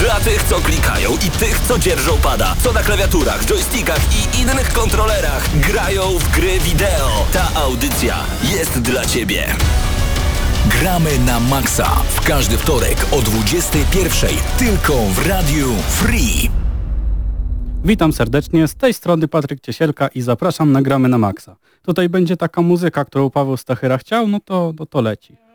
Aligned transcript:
Dla 0.00 0.20
tych, 0.20 0.42
co 0.42 0.60
klikają 0.60 1.12
i 1.12 1.30
tych, 1.30 1.60
co 1.60 1.78
dzierżą 1.78 2.12
pada, 2.22 2.56
co 2.62 2.72
na 2.72 2.82
klawiaturach, 2.82 3.46
joystickach 3.46 4.00
i 4.12 4.40
innych 4.40 4.72
kontrolerach 4.72 5.60
grają 5.60 6.02
w 6.02 6.30
gry 6.30 6.60
wideo. 6.60 7.26
Ta 7.32 7.60
audycja 7.60 8.16
jest 8.42 8.80
dla 8.80 9.04
Ciebie. 9.04 9.46
Gramy 10.66 11.18
na 11.18 11.40
Maxa 11.40 12.02
w 12.14 12.26
każdy 12.26 12.56
wtorek 12.56 13.06
o 13.10 13.16
21.00 13.16 14.26
tylko 14.58 14.92
w 14.92 15.26
Radiu 15.26 15.68
Free. 15.88 16.50
Witam 17.84 18.12
serdecznie, 18.12 18.68
z 18.68 18.74
tej 18.74 18.94
strony 18.94 19.28
Patryk 19.28 19.60
Ciesielka 19.60 20.08
i 20.08 20.20
zapraszam 20.20 20.72
na 20.72 20.82
Gramy 20.82 21.08
na 21.08 21.18
Maxa. 21.18 21.56
Tutaj 21.82 22.08
będzie 22.08 22.36
taka 22.36 22.62
muzyka, 22.62 23.04
którą 23.04 23.30
Paweł 23.30 23.56
Stachyra 23.56 23.98
chciał, 23.98 24.28
no 24.28 24.40
to, 24.40 24.72
no 24.78 24.86
to 24.86 25.00
leci. 25.00 25.49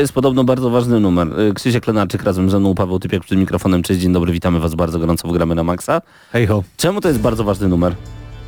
Jest 0.00 0.12
podobno 0.12 0.44
bardzo 0.44 0.70
ważny 0.70 1.00
numer. 1.00 1.40
Y, 1.40 1.54
Krzysiek 1.54 1.86
Lenarczyk 1.86 2.22
razem 2.22 2.50
ze 2.50 2.60
mną, 2.60 2.74
Paweł 2.74 2.98
Typiak 2.98 3.22
przed 3.22 3.38
mikrofonem. 3.38 3.82
Cześć, 3.82 4.00
dzień 4.00 4.12
dobry, 4.12 4.32
witamy 4.32 4.60
Was 4.60 4.74
bardzo 4.74 4.98
gorąco 4.98 5.28
w 5.28 5.32
Gramy 5.32 5.54
na 5.54 5.64
Maxa. 5.64 6.02
Hej 6.32 6.46
ho. 6.46 6.62
Czemu 6.76 7.00
to 7.00 7.08
jest 7.08 7.20
bardzo 7.20 7.44
ważny 7.44 7.68
numer? 7.68 7.94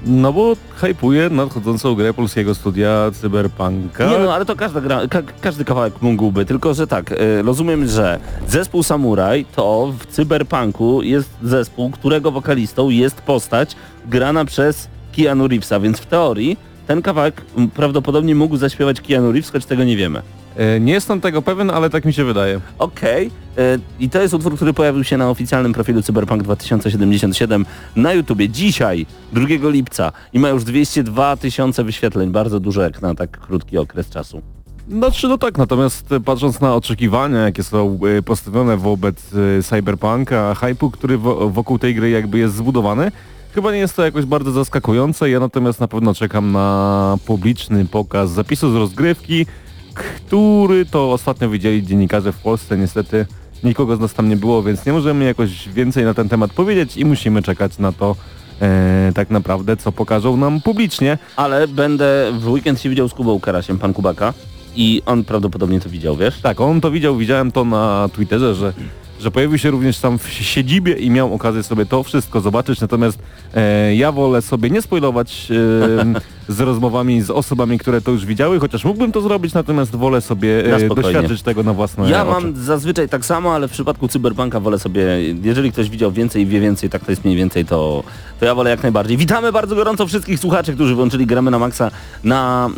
No 0.07 0.33
bo 0.33 0.57
hypuje 0.77 1.31
nadchodzącą 1.31 1.95
grę 1.95 2.15
polskiego 2.15 2.55
studia 2.55 3.11
Cyberpunka. 3.21 4.11
Nie 4.11 4.19
no, 4.19 4.35
ale 4.35 4.45
to 4.45 4.57
każda 4.57 4.81
gra, 4.81 5.09
ka 5.09 5.23
każdy 5.41 5.65
kawałek 5.65 6.03
mógłby, 6.03 6.45
tylko 6.45 6.75
że 6.75 6.87
tak, 6.87 7.13
y, 7.13 7.43
rozumiem, 7.43 7.89
że 7.89 8.21
zespół 8.49 8.83
Samurai 8.83 9.45
to 9.45 9.93
w 9.99 10.07
Cyberpunku 10.07 11.03
jest 11.03 11.31
zespół, 11.43 11.91
którego 11.91 12.31
wokalistą 12.31 12.91
jest 12.91 13.21
postać 13.21 13.77
grana 14.07 14.45
przez 14.45 14.89
Keanu 15.17 15.49
Reevesa, 15.49 15.81
więc 15.81 15.99
w 15.99 16.07
teorii 16.07 16.57
ten 16.87 17.03
kawałek 17.03 17.43
prawdopodobnie 17.75 18.35
mógł 18.35 18.57
zaśpiewać 18.57 19.01
Keanu 19.01 19.33
Reeves, 19.33 19.51
choć 19.51 19.65
tego 19.65 19.85
nie 19.85 19.97
wiemy. 19.97 20.23
E, 20.57 20.81
Nie 20.81 20.93
jestem 20.93 21.21
tego 21.21 21.43
pewien, 21.43 21.71
ale 21.71 21.91
tak 21.91 22.05
mi 22.05 22.13
się 22.13 22.25
wydaje. 22.25 22.61
Okej. 22.79 23.31
E, 23.59 23.79
I 24.01 24.11
to 24.11 24.23
jest 24.23 24.35
utwór, 24.35 24.57
który 24.57 24.73
pojawił 24.73 25.05
się 25.05 25.17
na 25.17 25.31
oficjalnym 25.31 25.73
profilu 25.73 26.03
Cyberpunk 26.03 26.43
2077 26.43 27.67
na 27.97 28.13
YouTubie 28.13 28.49
dzisiaj, 28.49 29.07
2 29.33 29.47
lipca 29.71 30.13
i 30.33 30.39
ma 30.39 30.49
już 30.49 30.65
202 30.65 31.37
tysiące 31.37 31.85
wyświetleń. 31.85 32.31
Bardzo 32.31 32.61
dużo 32.61 32.83
jak 32.83 33.03
na 33.03 33.15
tak 33.15 33.41
krótki 33.41 33.79
okres 33.79 34.11
czasu. 34.11 34.43
Znaczy 34.89 35.29
no 35.29 35.39
tak, 35.39 35.59
natomiast 35.59 36.13
e, 36.13 36.21
patrząc 36.21 36.61
na 36.61 36.75
oczekiwania, 36.75 37.39
jakie 37.41 37.63
są 37.63 37.99
postawione 38.25 38.77
wobec 38.77 39.31
Cyberpunka, 39.63 40.55
hypu, 40.55 40.91
który 40.91 41.19
wo- 41.19 41.51
wokół 41.51 41.79
tej 41.79 41.95
gry 41.95 42.11
jakby 42.11 42.39
jest 42.39 42.55
zbudowany, 42.55 43.13
chyba 43.55 43.73
nie 43.73 43.79
jest 43.79 43.97
to 43.97 44.05
jakoś 44.05 44.25
bardzo 44.25 44.53
zaskakujące. 44.53 45.31
Ja 45.31 45.41
natomiast 45.41 45.81
na 45.81 45.89
pewno 45.89 46.15
czekam 46.15 46.53
na 46.53 47.17
publiczny 47.27 47.85
pokaz 47.85 48.31
zapisu 48.31 48.73
z 48.73 48.75
rozgrywki, 48.77 49.47
który 49.95 50.87
to 50.87 51.13
ostatnio 51.13 51.51
widzieli 51.51 51.83
dziennikarze 51.83 52.33
w 52.33 52.39
Polsce. 52.39 52.79
Niestety 52.79 53.27
nikogo 53.65 53.97
z 53.97 54.01
nas 54.01 54.15
tam 54.15 54.29
nie 54.29 54.37
było, 54.37 54.63
więc 54.63 54.87
nie 54.87 54.93
możemy 54.93 55.25
jakoś 55.25 55.69
więcej 55.69 56.05
na 56.05 56.15
ten 56.15 56.29
temat 56.29 56.53
powiedzieć 56.53 56.97
i 56.97 57.05
musimy 57.05 57.43
czekać 57.43 57.79
na 57.79 57.93
to 57.93 58.17
e, 58.61 59.13
tak 59.15 59.31
naprawdę, 59.31 59.77
co 59.77 59.93
pokażą 59.93 60.37
nam 60.37 60.61
publicznie. 60.61 61.19
Ale 61.37 61.69
będę 61.69 62.33
w 62.39 62.49
weekend 62.49 62.81
się 62.81 62.89
widział 62.91 63.09
z 63.09 63.15
Kubą 63.15 63.41
Karasiem, 63.41 63.79
pan 63.79 63.95
Kubaka. 63.95 64.35
I 64.77 65.03
on 65.07 65.25
prawdopodobnie 65.25 65.81
to 65.81 65.91
widział, 65.91 66.17
wiesz? 66.17 66.41
Tak, 66.41 66.61
on 66.61 66.81
to 66.81 66.91
widział, 66.91 67.17
widziałem 67.17 67.53
to 67.53 67.65
na 67.65 68.09
Twitterze, 68.13 68.55
że, 68.55 68.73
że 69.23 69.31
pojawił 69.31 69.59
się 69.59 69.71
również 69.71 69.99
tam 69.99 70.19
w 70.19 70.29
siedzibie 70.29 70.93
i 70.93 71.11
miał 71.11 71.35
okazję 71.35 71.63
sobie 71.63 71.87
to 71.87 72.03
wszystko 72.03 72.41
zobaczyć, 72.41 72.81
natomiast 72.81 73.19
e, 73.55 73.95
ja 73.95 74.13
wolę 74.13 74.43
sobie 74.43 74.71
nie 74.71 74.83
spoilować 74.83 75.49
e, 75.51 76.53
z 76.53 76.61
rozmowami 76.61 77.23
z 77.23 77.31
osobami, 77.31 77.79
które 77.79 78.01
to 78.01 78.11
już 78.11 78.27
widziały, 78.27 78.61
chociaż 78.61 78.85
mógłbym 78.85 79.13
to 79.13 79.21
zrobić, 79.21 79.55
natomiast 79.55 79.97
wolę 79.97 80.21
sobie 80.21 80.77
e, 80.77 80.89
doświadczyć 80.89 81.43
tego 81.43 81.63
na 81.63 81.73
własne 81.73 82.11
Ja 82.11 82.27
oczy. 82.27 82.31
mam 82.31 82.57
zazwyczaj 82.57 83.09
tak 83.09 83.25
samo, 83.25 83.55
ale 83.55 83.69
w 83.69 83.71
przypadku 83.71 84.09
Cyberpunka 84.09 84.61
wolę 84.61 84.79
sobie, 84.79 85.05
jeżeli 85.43 85.73
ktoś 85.73 85.91
widział 85.91 86.13
więcej 86.13 86.43
i 86.43 86.47
wie 86.47 86.61
więcej, 86.61 86.91
tak 86.91 87.05
to 87.05 87.13
jest 87.13 87.25
mniej 87.25 87.37
więcej, 87.37 87.65
to, 87.65 88.03
to 88.41 88.47
ja 88.47 88.55
wolę 88.55 88.71
jak 88.71 88.83
najbardziej. 88.83 89.17
Witamy 89.17 89.53
bardzo 89.53 89.75
gorąco 89.75 90.07
wszystkich 90.07 90.39
słuchaczy, 90.41 90.75
którzy 90.75 90.95
włączyli 90.95 91.27
gramy 91.27 91.51
na 91.51 91.59
maksa 91.59 91.91
na 92.25 92.71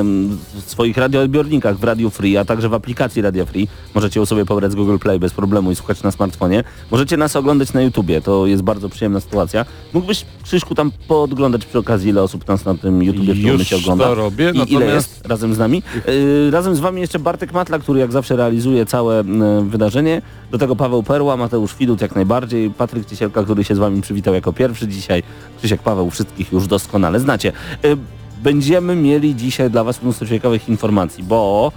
em, 0.00 0.38
swoich 0.66 0.96
radioodbiornikach 0.96 1.78
w 1.78 1.84
Radio 1.84 2.10
Free, 2.10 2.36
a 2.36 2.44
także 2.44 2.68
w 2.68 2.74
aplikacji 2.74 3.22
Radio 3.22 3.46
Free. 3.46 3.68
Możecie 3.94 4.20
ją 4.20 4.26
sobie 4.26 4.44
pobrać 4.44 4.72
z 4.72 4.74
Google 4.74 4.98
Play 4.98 5.18
bez 5.18 5.32
problemu 5.32 5.70
i 5.70 5.76
słuchać 5.76 5.87
na 6.04 6.10
smartfonie. 6.10 6.64
Możecie 6.90 7.16
nas 7.16 7.36
oglądać 7.36 7.72
na 7.72 7.82
YouTubie, 7.82 8.20
to 8.20 8.46
jest 8.46 8.62
bardzo 8.62 8.88
przyjemna 8.88 9.20
sytuacja. 9.20 9.64
Mógłbyś, 9.92 10.24
Krzyszku, 10.42 10.74
tam 10.74 10.90
podglądać 11.08 11.66
przy 11.66 11.78
okazji, 11.78 12.10
ile 12.10 12.22
osób 12.22 12.48
nas 12.48 12.64
na 12.64 12.74
tym 12.74 13.02
YouTubie 13.02 13.34
w 13.34 13.36
tym 13.36 13.46
momencie 13.46 13.76
ogląda? 13.76 14.04
to 14.04 14.14
robię, 14.14 14.52
I 14.54 14.72
ile 14.72 14.86
jest 14.86 15.26
razem 15.26 15.54
z 15.54 15.58
nami? 15.58 15.82
Yy, 16.06 16.50
razem 16.50 16.76
z 16.76 16.80
wami 16.80 17.00
jeszcze 17.00 17.18
Bartek 17.18 17.52
Matla, 17.52 17.78
który 17.78 18.00
jak 18.00 18.12
zawsze 18.12 18.36
realizuje 18.36 18.86
całe 18.86 19.16
yy, 19.16 19.64
wydarzenie. 19.64 20.22
Do 20.50 20.58
tego 20.58 20.76
Paweł 20.76 21.02
Perła, 21.02 21.36
Mateusz 21.36 21.76
Widut 21.76 22.00
jak 22.00 22.14
najbardziej, 22.14 22.70
Patryk 22.70 23.06
Ciesielka, 23.06 23.44
który 23.44 23.64
się 23.64 23.74
z 23.74 23.78
wami 23.78 24.02
przywitał 24.02 24.34
jako 24.34 24.52
pierwszy 24.52 24.88
dzisiaj. 24.88 25.22
Krzysiek 25.58 25.82
Paweł 25.82 26.10
wszystkich 26.10 26.52
już 26.52 26.66
doskonale 26.66 27.20
znacie. 27.20 27.52
Yy, 27.82 27.96
będziemy 28.42 28.96
mieli 28.96 29.34
dzisiaj 29.34 29.70
dla 29.70 29.84
was 29.84 30.02
mnóstwo 30.02 30.26
ciekawych 30.26 30.68
informacji, 30.68 31.24
bo 31.24 31.72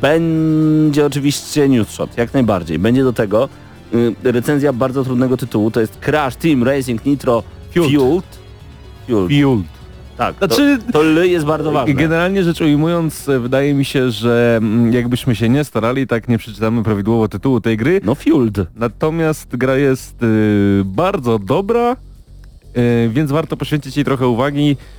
będzie 0.00 1.06
oczywiście 1.06 1.68
news 1.68 1.90
shot, 1.90 2.16
jak 2.16 2.34
najbardziej. 2.34 2.78
Będzie 2.78 3.04
do 3.04 3.12
tego 3.12 3.48
yy, 3.92 4.32
recenzja 4.32 4.72
bardzo 4.72 5.04
trudnego 5.04 5.36
tytułu, 5.36 5.70
to 5.70 5.80
jest 5.80 5.98
Crash 6.00 6.36
Team 6.36 6.64
Racing 6.64 7.04
Nitro 7.04 7.42
Fueled. 7.74 7.90
Fueled. 7.92 8.38
Fueled. 9.06 9.30
Fueled. 9.30 9.76
Tak, 10.16 10.36
Znaczy- 10.38 10.78
to, 10.86 10.92
to 10.92 11.02
jest 11.24 11.46
bardzo 11.46 11.72
ważne. 11.72 11.94
Generalnie 11.94 12.44
rzecz 12.44 12.60
ujmując, 12.60 13.28
e, 13.28 13.38
wydaje 13.38 13.74
mi 13.74 13.84
się, 13.84 14.10
że 14.10 14.54
mm, 14.62 14.92
jakbyśmy 14.92 15.36
się 15.36 15.48
nie 15.48 15.64
starali, 15.64 16.06
tak 16.06 16.28
nie 16.28 16.38
przeczytamy 16.38 16.82
prawidłowo 16.82 17.28
tytułu 17.28 17.60
tej 17.60 17.76
gry, 17.76 18.00
No 18.04 18.14
Fueled. 18.14 18.56
Natomiast 18.76 19.56
gra 19.56 19.76
jest 19.76 20.22
y, 20.22 20.82
bardzo 20.84 21.38
dobra, 21.38 21.96
y, 22.76 23.10
więc 23.12 23.30
warto 23.30 23.56
poświęcić 23.56 23.96
jej 23.96 24.04
trochę 24.04 24.26
uwagi, 24.26 24.70
y, 24.70 24.95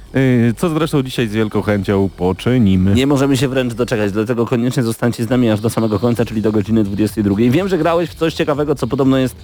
co 0.57 0.69
zresztą 0.69 1.03
dzisiaj 1.03 1.27
z 1.27 1.33
wielką 1.33 1.61
chęcią 1.61 2.09
poczynimy. 2.17 2.93
Nie 2.93 3.07
możemy 3.07 3.37
się 3.37 3.47
wręcz 3.47 3.73
doczekać, 3.73 4.11
dlatego 4.11 4.45
koniecznie 4.45 4.83
zostańcie 4.83 5.23
z 5.23 5.29
nami 5.29 5.49
aż 5.49 5.59
do 5.61 5.69
samego 5.69 5.99
końca, 5.99 6.25
czyli 6.25 6.41
do 6.41 6.51
godziny 6.51 6.83
22. 6.83 7.35
Wiem, 7.49 7.67
że 7.67 7.77
grałeś 7.77 8.09
w 8.09 8.15
coś 8.15 8.33
ciekawego, 8.33 8.75
co 8.75 8.87
podobno 8.87 9.17
jest 9.17 9.35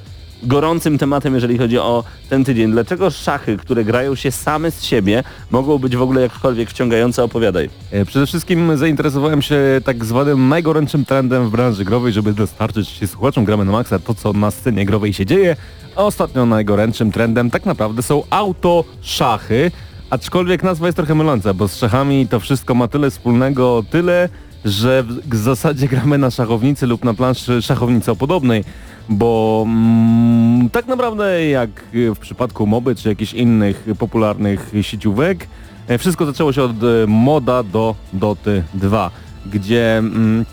gorącym 0.44 0.98
tematem, 0.98 1.36
jeżeli 1.36 1.58
chodzi 1.58 1.78
o 1.78 2.04
ten 2.30 2.44
tydzień. 2.44 2.72
Dlaczego 2.72 3.10
szachy, 3.10 3.58
które 3.58 3.84
grają 3.84 4.16
się 4.16 4.32
same 4.32 4.72
z 4.72 4.84
siebie, 4.84 5.24
mogą 5.52 5.78
być 5.78 5.96
w 5.96 6.02
ogóle 6.02 6.22
jakkolwiek 6.22 6.70
wciągające? 6.70 7.24
Opowiadaj. 7.24 7.70
E, 7.92 8.06
Przede 8.06 8.26
wszystkim 8.28 8.78
zainteresowałem 8.78 9.42
się 9.42 9.60
tak 9.86 10.06
zwanym 10.06 10.50
najgorętszym 10.50 11.06
trendem 11.06 11.48
w 11.48 11.52
branży 11.52 11.86
growej, 11.86 12.14
żeby 12.14 12.34
dostarczyć 12.34 13.10
słuchaczom 13.10 13.46
gramy 13.46 13.66
na 13.66 13.72
maksa 13.72 14.00
to, 14.00 14.14
co 14.16 14.34
na 14.34 14.52
scenie 14.52 14.86
growej 14.86 15.14
się 15.14 15.26
dzieje. 15.26 15.56
A 15.96 16.04
ostatnio 16.04 16.46
najgorętszym 16.46 17.12
trendem 17.12 17.52
tak 17.52 17.66
naprawdę 17.66 18.02
są 18.04 18.24
autoszachy, 18.30 19.72
aczkolwiek 20.14 20.64
nazwa 20.64 20.86
jest 20.86 20.96
trochę 20.96 21.16
myląca, 21.16 21.54
bo 21.54 21.68
z 21.68 21.78
szachami 21.78 22.28
to 22.28 22.40
wszystko 22.40 22.76
ma 22.76 22.88
tyle 22.88 23.12
wspólnego, 23.12 23.84
tyle, 23.90 24.30
że 24.66 25.04
w 25.04 25.30
w 25.30 25.36
zasadzie 25.36 25.88
gramy 25.88 26.18
na 26.18 26.32
szachownicy 26.32 26.88
lub 26.88 27.04
na 27.06 27.14
planszy 27.14 27.62
szachownicopodobnej, 27.62 28.64
bo 29.10 29.64
mm, 29.68 30.70
tak 30.70 30.88
naprawdę 30.88 31.46
jak 31.50 31.70
w 31.94 32.20
przypadku 32.20 32.68
moby 32.68 32.96
czy 32.96 33.10
jakichś 33.10 33.34
innych 33.34 33.86
popularnych 34.00 34.72
sieciówek, 34.82 35.48
e, 35.88 35.98
wszystko 35.98 36.26
zaczęło 36.26 36.54
się 36.54 36.64
od 36.64 36.84
e, 36.84 37.08
moda 37.08 37.64
do 37.64 37.96
Doty 38.14 38.64
2, 38.74 39.12
gdzie 39.46 39.98
mm, 39.98 40.46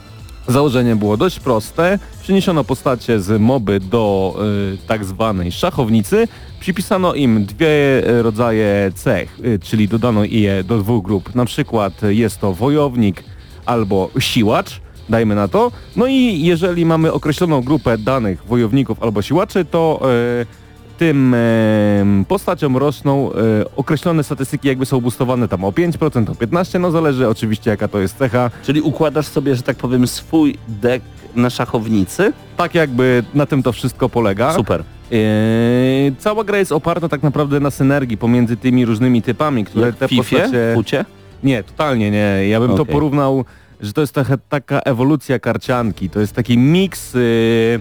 założenie 0.48 0.96
było 0.96 1.16
dość 1.16 1.40
proste. 1.40 1.98
Przeniesiono 2.22 2.64
postacie 2.64 3.20
z 3.20 3.40
moby 3.40 3.80
do 3.80 4.34
y, 4.74 4.86
tak 4.86 5.04
zwanej 5.04 5.52
szachownicy. 5.52 6.28
Przypisano 6.60 7.14
im 7.14 7.44
dwie 7.44 8.02
rodzaje 8.22 8.92
cech, 8.94 9.40
y, 9.44 9.58
czyli 9.58 9.88
dodano 9.88 10.24
je 10.24 10.64
do 10.64 10.78
dwóch 10.78 11.04
grup. 11.04 11.34
Na 11.34 11.44
przykład 11.44 11.92
jest 12.08 12.38
to 12.38 12.54
wojownik 12.54 13.24
albo 13.66 14.10
siłacz, 14.18 14.80
dajmy 15.08 15.34
na 15.34 15.48
to. 15.48 15.72
No 15.96 16.06
i 16.06 16.42
jeżeli 16.42 16.86
mamy 16.86 17.12
określoną 17.12 17.62
grupę 17.62 17.98
danych 17.98 18.44
wojowników 18.46 19.02
albo 19.02 19.22
siłaczy, 19.22 19.64
to 19.64 20.00
y, 20.42 20.69
tym 21.00 21.34
em, 21.34 22.24
postaciom 22.28 22.76
rosną 22.76 23.32
e, 23.32 23.36
określone 23.76 24.24
statystyki 24.24 24.68
jakby 24.68 24.86
są 24.86 25.00
boostowane 25.00 25.48
tam 25.48 25.64
o 25.64 25.70
5%, 25.70 26.30
o 26.30 26.34
15%, 26.34 26.80
no 26.80 26.90
zależy 26.90 27.28
oczywiście 27.28 27.70
jaka 27.70 27.88
to 27.88 27.98
jest 27.98 28.18
cecha. 28.18 28.50
Czyli 28.62 28.80
układasz 28.80 29.26
sobie, 29.26 29.56
że 29.56 29.62
tak 29.62 29.76
powiem, 29.76 30.06
swój 30.06 30.58
deck 30.68 31.04
na 31.36 31.50
szachownicy? 31.50 32.32
Tak 32.56 32.74
jakby 32.74 33.22
na 33.34 33.46
tym 33.46 33.62
to 33.62 33.72
wszystko 33.72 34.08
polega. 34.08 34.52
Super. 34.52 34.84
Eee, 35.12 36.12
cała 36.18 36.44
gra 36.44 36.58
jest 36.58 36.72
oparta 36.72 37.08
tak 37.08 37.22
naprawdę 37.22 37.60
na 37.60 37.70
synergii 37.70 38.16
pomiędzy 38.16 38.56
tymi 38.56 38.84
różnymi 38.84 39.22
typami, 39.22 39.64
które 39.64 39.86
Jak 39.86 39.96
te 39.96 40.06
w 40.06 40.10
Fifie? 40.10 40.36
postacie... 40.38 40.72
Fucie? 40.74 41.04
Nie, 41.42 41.62
totalnie 41.62 42.10
nie. 42.10 42.48
Ja 42.48 42.60
bym 42.60 42.76
to 42.76 42.82
Okej. 42.82 42.94
porównał, 42.94 43.44
że 43.80 43.92
to 43.92 44.00
jest 44.00 44.12
taka, 44.14 44.38
taka 44.48 44.80
ewolucja 44.80 45.38
karcianki. 45.38 46.10
To 46.10 46.20
jest 46.20 46.32
taki 46.32 46.58
miks 46.58 47.14
y, 47.14 47.80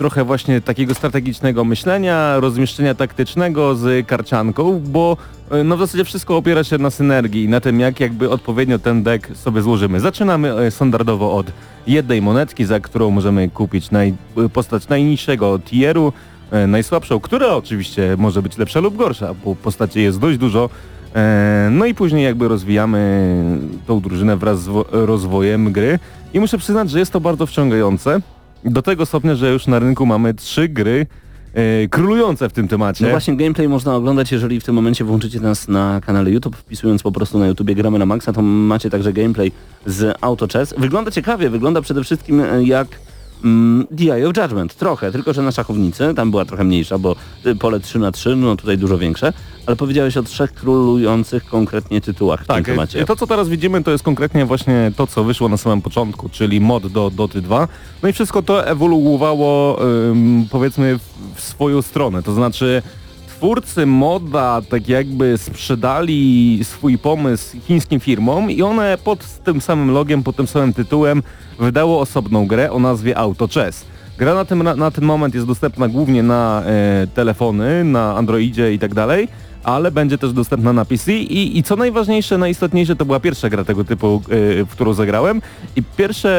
trochę 0.00 0.24
właśnie 0.24 0.60
takiego 0.60 0.94
strategicznego 0.94 1.64
myślenia, 1.64 2.40
rozmieszczenia 2.40 2.94
taktycznego 2.94 3.74
z 3.74 4.06
karcianką, 4.06 4.80
bo 4.86 5.16
y, 5.60 5.64
no 5.64 5.76
w 5.76 5.80
zasadzie 5.80 6.04
wszystko 6.04 6.36
opiera 6.36 6.64
się 6.64 6.78
na 6.78 6.90
synergii, 6.90 7.48
na 7.48 7.60
tym 7.60 7.80
jak 7.80 8.00
jakby 8.00 8.30
odpowiednio 8.30 8.78
ten 8.78 9.02
deck 9.02 9.36
sobie 9.36 9.62
złożymy. 9.62 10.00
Zaczynamy 10.00 10.60
y, 10.66 10.70
standardowo 10.70 11.36
od 11.36 11.52
jednej 11.86 12.22
monetki, 12.22 12.64
za 12.64 12.80
którą 12.80 13.10
możemy 13.10 13.48
kupić 13.48 13.90
naj, 13.90 14.14
y, 14.38 14.48
postać 14.48 14.88
najniższego 14.88 15.58
tieru, 15.58 16.12
najsłabszą, 16.68 17.20
która 17.20 17.46
oczywiście 17.48 18.14
może 18.18 18.42
być 18.42 18.58
lepsza 18.58 18.80
lub 18.80 18.96
gorsza, 18.96 19.34
bo 19.44 19.54
postaci 19.56 20.00
jest 20.02 20.18
dość 20.18 20.38
dużo. 20.38 20.70
E, 21.16 21.68
No 21.72 21.86
i 21.86 21.94
później 21.94 22.24
jakby 22.24 22.48
rozwijamy 22.48 23.32
tą 23.86 24.00
drużynę 24.00 24.36
wraz 24.36 24.62
z 24.62 24.66
wo- 24.68 24.84
rozwojem 24.90 25.72
gry 25.72 25.98
i 26.34 26.40
muszę 26.40 26.58
przyznać, 26.58 26.90
że 26.90 26.98
jest 26.98 27.12
to 27.12 27.20
bardzo 27.20 27.46
wciągające. 27.46 28.20
Do 28.64 28.82
tego 28.82 29.06
stopnia, 29.06 29.34
że 29.34 29.52
już 29.52 29.66
na 29.66 29.78
rynku 29.78 30.06
mamy 30.06 30.34
trzy 30.34 30.68
gry 30.68 31.06
e, 31.54 31.88
królujące 31.88 32.48
w 32.48 32.52
tym 32.52 32.68
temacie. 32.68 33.04
No 33.04 33.10
właśnie 33.10 33.36
gameplay 33.36 33.68
można 33.68 33.94
oglądać, 33.94 34.32
jeżeli 34.32 34.60
w 34.60 34.64
tym 34.64 34.74
momencie 34.74 35.04
włączycie 35.04 35.40
nas 35.40 35.68
na 35.68 36.00
kanale 36.06 36.30
YouTube, 36.30 36.56
wpisując 36.56 37.02
po 37.02 37.12
prostu 37.12 37.38
na 37.38 37.46
YouTubie 37.46 37.74
gramy 37.74 37.98
na 37.98 38.06
maksa, 38.06 38.32
to 38.32 38.42
macie 38.42 38.90
także 38.90 39.12
gameplay 39.12 39.52
z 39.86 40.16
Auto 40.20 40.46
Chess. 40.52 40.74
Wygląda 40.78 41.10
ciekawie, 41.10 41.50
wygląda 41.50 41.82
przede 41.82 42.04
wszystkim 42.04 42.40
e, 42.40 42.64
jak 42.64 42.88
mm, 43.44 43.86
Eye 44.00 44.28
of 44.28 44.36
Judgment, 44.36 44.74
trochę, 44.74 45.12
tylko 45.12 45.32
że 45.32 45.42
na 45.42 45.52
szachownicy, 45.52 46.14
tam 46.16 46.30
była 46.30 46.44
trochę 46.44 46.64
mniejsza, 46.64 46.98
bo 46.98 47.16
y, 47.46 47.56
pole 47.56 47.80
3 47.80 47.98
na 47.98 48.12
3 48.12 48.36
no 48.36 48.56
tutaj 48.56 48.78
dużo 48.78 48.98
większe, 48.98 49.32
ale 49.66 49.76
powiedziałeś 49.76 50.16
o 50.16 50.22
trzech 50.22 50.52
królujących 50.54 51.44
konkretnie 51.46 52.00
tytułach 52.00 52.44
w 52.44 52.46
Tak, 52.46 52.56
tym 52.56 52.64
temacie. 52.64 53.04
to 53.04 53.16
co 53.16 53.26
teraz 53.26 53.48
widzimy 53.48 53.82
to 53.84 53.90
jest 53.90 54.04
konkretnie 54.04 54.46
właśnie 54.46 54.92
to 54.96 55.06
co 55.06 55.24
wyszło 55.24 55.48
na 55.48 55.56
samym 55.56 55.82
początku, 55.82 56.28
czyli 56.28 56.60
mod 56.60 56.86
do 56.86 57.10
Doty 57.10 57.40
2. 57.42 57.68
No 58.02 58.08
i 58.08 58.12
wszystko 58.12 58.42
to 58.42 58.66
ewoluowało 58.66 59.78
ym, 60.10 60.46
powiedzmy 60.50 60.98
w, 60.98 61.02
w 61.34 61.40
swoją 61.40 61.82
stronę, 61.82 62.22
to 62.22 62.32
znaczy 62.32 62.82
twórcy 63.40 63.86
moda 63.86 64.62
tak 64.68 64.88
jakby 64.88 65.38
sprzedali 65.38 66.60
swój 66.62 66.98
pomysł 66.98 67.56
chińskim 67.60 68.00
firmom 68.00 68.50
i 68.50 68.62
one 68.62 68.98
pod 69.04 69.24
tym 69.44 69.60
samym 69.60 69.90
logiem, 69.90 70.22
pod 70.22 70.36
tym 70.36 70.46
samym 70.46 70.72
tytułem 70.74 71.22
wydało 71.58 72.00
osobną 72.00 72.46
grę 72.46 72.72
o 72.72 72.78
nazwie 72.78 73.18
Auto 73.18 73.48
Chess. 73.48 73.84
Gra 74.18 74.34
na, 74.34 74.44
tym, 74.44 74.62
na 74.62 74.90
ten 74.90 75.04
moment 75.04 75.34
jest 75.34 75.46
dostępna 75.46 75.88
głównie 75.88 76.22
na 76.22 76.62
e, 76.66 77.06
telefony, 77.06 77.84
na 77.84 78.16
Androidzie 78.16 78.72
i 78.72 78.78
tak 78.78 78.94
dalej, 78.94 79.28
ale 79.64 79.90
będzie 79.90 80.18
też 80.18 80.32
dostępna 80.32 80.72
na 80.72 80.84
PC 80.84 81.12
i, 81.12 81.58
i 81.58 81.62
co 81.62 81.76
najważniejsze, 81.76 82.38
najistotniejsze, 82.38 82.96
to 82.96 83.04
była 83.04 83.20
pierwsza 83.20 83.48
gra 83.48 83.64
tego 83.64 83.84
typu, 83.84 84.22
e, 84.24 84.64
w 84.64 84.68
którą 84.70 84.92
zagrałem 84.92 85.42
i 85.76 85.82
pierwsze 85.82 86.30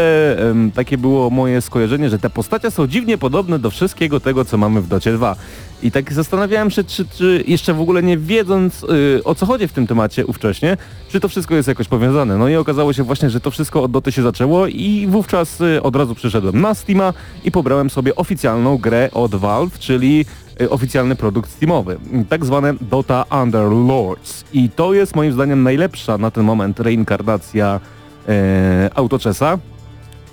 takie 0.75 0.97
było 0.97 1.29
moje 1.29 1.61
skojarzenie, 1.61 2.09
że 2.09 2.19
te 2.19 2.29
postacie 2.29 2.71
są 2.71 2.87
dziwnie 2.87 3.17
podobne 3.17 3.59
do 3.59 3.69
wszystkiego 3.69 4.19
tego, 4.19 4.45
co 4.45 4.57
mamy 4.57 4.81
w 4.81 4.87
Docie 4.87 5.13
2. 5.13 5.35
I 5.83 5.91
tak 5.91 6.13
zastanawiałem 6.13 6.71
się, 6.71 6.83
czy, 6.83 7.05
czy 7.05 7.43
jeszcze 7.47 7.73
w 7.73 7.81
ogóle 7.81 8.03
nie 8.03 8.17
wiedząc 8.17 8.83
y, 8.83 9.23
o 9.23 9.35
co 9.35 9.45
chodzi 9.45 9.67
w 9.67 9.73
tym 9.73 9.87
temacie 9.87 10.25
ówcześnie, 10.25 10.77
czy 11.09 11.19
to 11.19 11.29
wszystko 11.29 11.55
jest 11.55 11.67
jakoś 11.67 11.87
powiązane. 11.87 12.37
No 12.37 12.49
i 12.49 12.55
okazało 12.55 12.93
się 12.93 13.03
właśnie, 13.03 13.29
że 13.29 13.39
to 13.39 13.51
wszystko 13.51 13.83
od 13.83 13.91
Doty 13.91 14.11
się 14.11 14.21
zaczęło 14.21 14.67
i 14.67 15.07
wówczas 15.09 15.61
y, 15.61 15.81
od 15.83 15.95
razu 15.95 16.15
przyszedłem 16.15 16.61
na 16.61 16.73
Steama 16.73 17.13
i 17.43 17.51
pobrałem 17.51 17.89
sobie 17.89 18.15
oficjalną 18.15 18.77
grę 18.77 19.09
od 19.13 19.35
Valve, 19.35 19.79
czyli 19.79 20.25
y, 20.61 20.69
oficjalny 20.69 21.15
produkt 21.15 21.51
Steamowy, 21.51 21.97
tak 22.29 22.45
zwane 22.45 22.73
Dota 22.81 23.25
Underlords. 23.41 24.43
I 24.53 24.69
to 24.69 24.93
jest 24.93 25.15
moim 25.15 25.33
zdaniem 25.33 25.63
najlepsza 25.63 26.17
na 26.17 26.31
ten 26.31 26.43
moment 26.43 26.79
reinkarnacja 26.79 27.79
e, 28.27 28.89
Autochessa. 28.95 29.57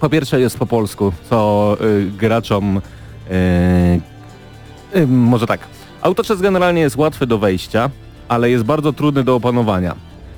Po 0.00 0.08
pierwsze 0.08 0.40
jest 0.40 0.58
po 0.58 0.66
polsku, 0.66 1.12
co 1.30 1.76
y, 1.80 2.10
graczom 2.18 2.80
e, 3.30 4.17
y, 4.96 5.06
może 5.06 5.46
tak. 5.46 5.60
Autochess 6.02 6.40
generalnie 6.40 6.80
jest 6.80 6.96
łatwy 6.96 7.26
do 7.26 7.38
wejścia, 7.38 7.90
ale 8.28 8.50
jest 8.50 8.64
bardzo 8.64 8.92
trudny 8.92 9.24
do 9.24 9.34
opanowania. 9.36 9.94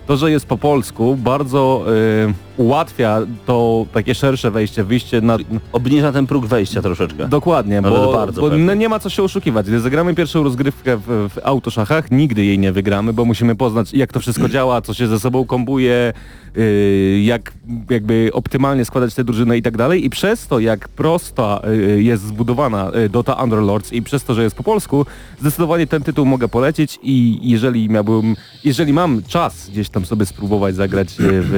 To, 0.06 0.16
że 0.16 0.30
jest 0.30 0.46
po 0.46 0.58
polsku, 0.58 1.16
bardzo 1.16 1.84
y, 2.28 2.34
ułatwia 2.60 3.20
to 3.46 3.86
takie 3.92 4.14
szersze 4.14 4.50
wejście, 4.50 4.84
wyjście 4.84 5.20
na... 5.20 5.36
Obniża 5.72 6.12
ten 6.12 6.26
próg 6.26 6.46
wejścia 6.46 6.82
troszeczkę. 6.82 7.28
Dokładnie, 7.28 7.82
bo, 7.82 8.12
bardzo 8.12 8.40
bo 8.40 8.50
pewnie. 8.50 8.64
no 8.64 8.74
nie 8.74 8.88
ma 8.88 8.98
co 8.98 9.10
się 9.10 9.22
oszukiwać. 9.22 9.66
Gdy 9.66 9.80
zagramy 9.80 10.14
pierwszą 10.14 10.42
rozgrywkę 10.42 10.96
w, 10.96 11.02
w 11.06 11.38
autoszachach, 11.44 12.10
nigdy 12.10 12.44
jej 12.44 12.58
nie 12.58 12.72
wygramy, 12.72 13.12
bo 13.12 13.24
musimy 13.24 13.56
poznać 13.56 13.92
jak 13.92 14.12
to 14.12 14.20
wszystko 14.20 14.48
działa, 14.48 14.82
co 14.82 14.94
się 14.94 15.06
ze 15.06 15.20
sobą 15.20 15.44
kombuje, 15.44 16.12
yy, 16.56 17.20
jak 17.20 17.52
jakby 17.90 18.30
optymalnie 18.32 18.84
składać 18.84 19.14
te 19.14 19.24
drużyny 19.24 19.56
i 19.56 19.62
tak 19.62 19.76
dalej. 19.76 20.04
I 20.04 20.10
przez 20.10 20.46
to, 20.46 20.58
jak 20.58 20.88
prosta 20.88 21.60
yy, 21.64 22.02
jest 22.02 22.22
zbudowana 22.22 22.90
yy, 22.94 23.08
Dota 23.08 23.34
Underlords 23.34 23.92
i 23.92 24.02
przez 24.02 24.24
to, 24.24 24.34
że 24.34 24.42
jest 24.42 24.56
po 24.56 24.62
polsku, 24.62 25.06
zdecydowanie 25.40 25.86
ten 25.86 26.02
tytuł 26.02 26.26
mogę 26.26 26.48
polecić 26.48 26.98
i 27.02 27.38
jeżeli 27.42 27.88
miałbym, 27.88 28.36
jeżeli 28.64 28.92
mam 28.92 29.22
czas 29.22 29.70
gdzieś 29.70 29.88
tam 29.88 30.04
sobie 30.04 30.26
spróbować 30.26 30.74
zagrać 30.74 31.18
yy, 31.18 31.26
w, 31.30 31.50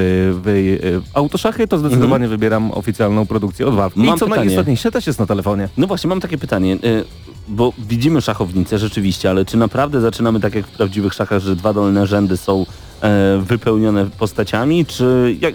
w, 0.44 0.82
w 0.91 0.91
autoszachy, 1.14 1.68
to 1.68 1.78
zdecydowanie 1.78 2.28
wybieram 2.28 2.70
oficjalną 2.72 3.26
produkcję 3.26 3.66
od 3.66 3.74
Valve. 3.74 3.96
I 3.96 4.00
Mam 4.00 4.18
co 4.18 4.24
pytanie. 4.26 4.40
najistotniejsze, 4.44 4.90
też 4.90 5.06
jest 5.06 5.18
na 5.18 5.26
telefonie. 5.26 5.68
No 5.76 5.86
właśnie, 5.86 6.08
mam 6.08 6.20
takie 6.20 6.38
pytanie, 6.38 6.74
y, 6.84 7.04
bo 7.48 7.72
widzimy 7.88 8.20
szachownicę 8.20 8.78
rzeczywiście, 8.78 9.30
ale 9.30 9.44
czy 9.44 9.56
naprawdę 9.56 10.00
zaczynamy 10.00 10.40
tak 10.40 10.54
jak 10.54 10.66
w 10.66 10.70
prawdziwych 10.70 11.14
szachach, 11.14 11.42
że 11.42 11.56
dwa 11.56 11.72
dolne 11.72 12.06
rzędy 12.06 12.36
są 12.36 12.66
e, 13.02 13.38
wypełnione 13.42 14.06
postaciami, 14.18 14.86
czy 14.86 15.36
jak... 15.40 15.54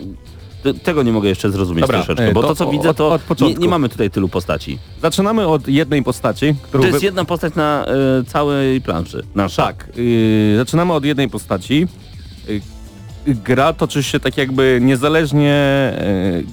Tego 0.84 1.04
nie 1.04 1.12
mogę 1.12 1.30
jeszcze 1.30 1.52
zrozumieć 1.52 1.82
Dobra, 1.82 1.98
troszeczkę, 1.98 2.26
e, 2.30 2.34
bo 2.34 2.42
to 2.42 2.48
to 2.48 2.56
co 2.56 2.66
od- 2.66 2.72
widzę 2.72 2.94
to 2.94 3.10
od 3.12 3.22
nie, 3.22 3.28
początku. 3.28 3.62
nie 3.62 3.68
mamy 3.70 3.90
tutaj 3.90 4.12
tylu 4.12 4.30
postaci. 4.30 4.80
Zaczynamy 5.02 5.48
od 5.48 5.68
jednej 5.68 6.04
postaci, 6.04 6.56
którą... 6.62 6.82
To 6.82 6.88
jest 6.88 7.00
wy- 7.00 7.06
jedna 7.06 7.26
postać 7.26 7.56
na 7.56 7.86
e, 7.86 8.24
całej 8.24 8.82
planszy. 8.82 9.24
Nasza. 9.36 9.64
Tak, 9.66 9.90
yy, 9.96 10.58
zaczynamy 10.58 10.94
od 10.94 11.06
jednej 11.06 11.30
postaci. 11.30 11.88
Yy, 12.48 12.62
gra 13.28 13.74
toczy 13.74 14.04
się 14.04 14.20
tak 14.20 14.38
jakby 14.38 14.80
niezależnie, 14.82 15.94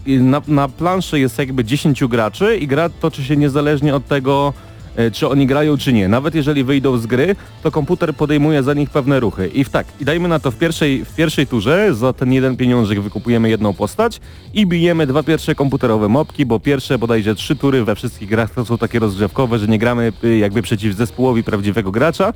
yy, 0.06 0.20
na, 0.20 0.42
na 0.48 0.68
planszy 0.68 1.20
jest 1.20 1.38
jakby 1.38 1.64
10 1.64 2.04
graczy 2.04 2.56
i 2.56 2.66
gra 2.66 2.88
toczy 2.88 3.24
się 3.24 3.36
niezależnie 3.36 3.94
od 3.94 4.06
tego, 4.06 4.52
yy, 4.96 5.10
czy 5.10 5.28
oni 5.28 5.46
grają 5.46 5.78
czy 5.78 5.92
nie. 5.92 6.08
Nawet 6.08 6.34
jeżeli 6.34 6.64
wyjdą 6.64 6.98
z 6.98 7.06
gry, 7.06 7.36
to 7.62 7.70
komputer 7.70 8.14
podejmuje 8.14 8.62
za 8.62 8.74
nich 8.74 8.90
pewne 8.90 9.20
ruchy. 9.20 9.48
I 9.48 9.64
w 9.64 9.68
tak, 9.68 9.86
i 10.00 10.04
dajmy 10.04 10.28
na 10.28 10.38
to 10.38 10.50
w 10.50 10.56
pierwszej, 10.56 11.04
w 11.04 11.14
pierwszej 11.14 11.46
turze 11.46 11.94
za 11.94 12.12
ten 12.12 12.32
jeden 12.32 12.56
pieniążek 12.56 13.00
wykupujemy 13.00 13.50
jedną 13.50 13.74
postać 13.74 14.20
i 14.54 14.66
bijemy 14.66 15.06
dwa 15.06 15.22
pierwsze 15.22 15.54
komputerowe 15.54 16.08
mopki, 16.08 16.46
bo 16.46 16.60
pierwsze 16.60 16.98
bodajże 16.98 17.34
trzy 17.34 17.56
tury 17.56 17.84
we 17.84 17.94
wszystkich 17.94 18.28
grach 18.28 18.50
to 18.50 18.64
są 18.64 18.78
takie 18.78 18.98
rozgrzewkowe, 18.98 19.58
że 19.58 19.66
nie 19.66 19.78
gramy 19.78 20.12
y, 20.24 20.38
jakby 20.38 20.62
przeciw 20.62 20.96
zespołowi 20.96 21.44
prawdziwego 21.44 21.90
gracza. 21.90 22.32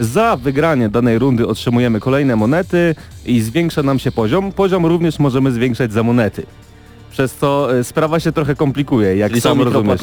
Za 0.00 0.36
wygranie 0.36 0.88
danej 0.88 1.18
rundy 1.18 1.46
otrzymujemy 1.46 2.00
kolejne 2.00 2.36
monety 2.36 2.94
i 3.26 3.40
zwiększa 3.40 3.82
nam 3.82 3.98
się 3.98 4.12
poziom. 4.12 4.52
Poziom 4.52 4.86
również 4.86 5.18
możemy 5.18 5.52
zwiększać 5.52 5.92
za 5.92 6.02
monety. 6.02 6.46
Przez 7.10 7.34
co 7.34 7.76
y, 7.78 7.84
sprawa 7.84 8.20
się 8.20 8.32
trochę 8.32 8.54
komplikuje, 8.54 9.16
jak 9.16 9.30
Czyli 9.30 9.40
sam 9.40 9.62
rozumiesz. 9.62 10.00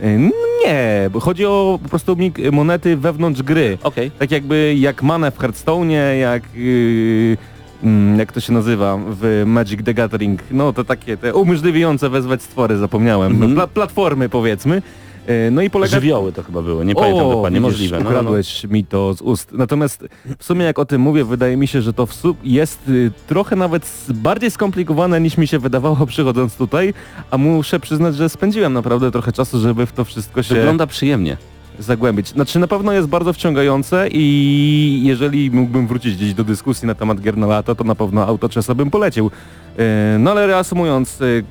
Y, 0.00 0.30
Nie, 0.66 1.10
bo 1.12 1.20
chodzi 1.20 1.46
o 1.46 1.78
po 1.82 1.88
prostu 1.88 2.14
mik- 2.16 2.52
monety 2.52 2.96
wewnątrz 2.96 3.42
gry. 3.42 3.78
Okej. 3.82 4.10
Tak 4.18 4.30
jakby 4.30 4.74
jak 4.78 5.02
manę 5.02 5.30
w 5.30 5.38
Hearthstone'ie, 5.38 6.18
jak... 6.20 6.42
Yy, 6.54 7.36
mm, 7.84 8.18
jak 8.18 8.32
to 8.32 8.40
się 8.40 8.52
nazywa 8.52 8.98
w 9.20 9.42
Magic 9.46 9.80
the 9.84 9.94
Gathering, 9.94 10.40
no 10.50 10.72
to 10.72 10.84
takie 10.84 11.16
te 11.16 11.34
umożliwiające 11.34 12.08
wezwać 12.10 12.42
stwory, 12.42 12.76
zapomniałem, 12.76 13.32
Mhm. 13.32 13.50
no, 13.50 13.56
pla 13.56 13.66
platformy 13.66 14.28
powiedzmy. 14.28 14.82
Yy, 15.28 15.50
No 15.50 15.62
i 15.62 15.70
polega... 15.70 15.90
Żywioły 15.90 16.32
to 16.32 16.42
chyba 16.42 16.62
były, 16.62 16.84
nie 16.84 16.94
pamiętam 16.94 17.30
dokładnie, 17.30 17.60
widzisz, 17.60 17.72
możliwe. 17.72 17.96
No, 17.98 18.04
no, 18.04 18.10
no. 18.10 18.16
Ukradłeś 18.20 18.64
mi 18.64 18.84
to 18.84 19.14
z 19.14 19.20
ust. 19.22 19.52
Natomiast 19.52 20.04
w 20.38 20.44
sumie 20.44 20.64
jak 20.64 20.78
o 20.78 20.84
tym 20.84 21.00
mówię, 21.00 21.24
wydaje 21.24 21.56
mi 21.56 21.66
się, 21.66 21.82
że 21.82 21.92
to 21.92 22.08
jest 22.44 22.88
y, 22.88 23.10
trochę 23.26 23.56
nawet 23.56 24.04
bardziej 24.14 24.50
skomplikowane 24.50 25.20
niż 25.20 25.36
mi 25.38 25.46
się 25.46 25.58
wydawało 25.58 26.06
przychodząc 26.06 26.56
tutaj, 26.56 26.94
a 27.30 27.38
muszę 27.38 27.80
przyznać, 27.80 28.16
że 28.16 28.28
spędziłem 28.28 28.72
naprawdę 28.72 29.10
trochę 29.10 29.32
czasu, 29.32 29.60
żeby 29.60 29.86
w 29.86 29.92
to 29.92 30.04
wszystko 30.04 30.42
się 30.42 30.54
Wygląda 30.54 30.86
przyjemnie. 30.86 31.36
zagłębić. 31.78 32.28
Znaczy 32.28 32.58
na 32.58 32.66
pewno 32.66 32.92
jest 32.92 33.08
bardzo 33.08 33.32
wciągające 33.32 34.08
i 34.12 35.00
jeżeli 35.04 35.50
mógłbym 35.50 35.86
wrócić 35.86 36.16
gdzieś 36.16 36.34
do 36.34 36.44
dyskusji 36.44 36.86
na 36.86 36.94
temat 36.94 37.20
gier 37.20 37.36
na 37.36 37.46
lata, 37.46 37.74
to 37.74 37.84
na 37.84 37.94
pewno 37.94 38.26
autoczesa 38.26 38.74
bym 38.74 38.90
polecił. 38.90 39.30
Yy, 39.78 39.84
No 40.18 40.30
ale 40.30 40.46
reasumując, 40.46 41.20
yy, 41.20 41.44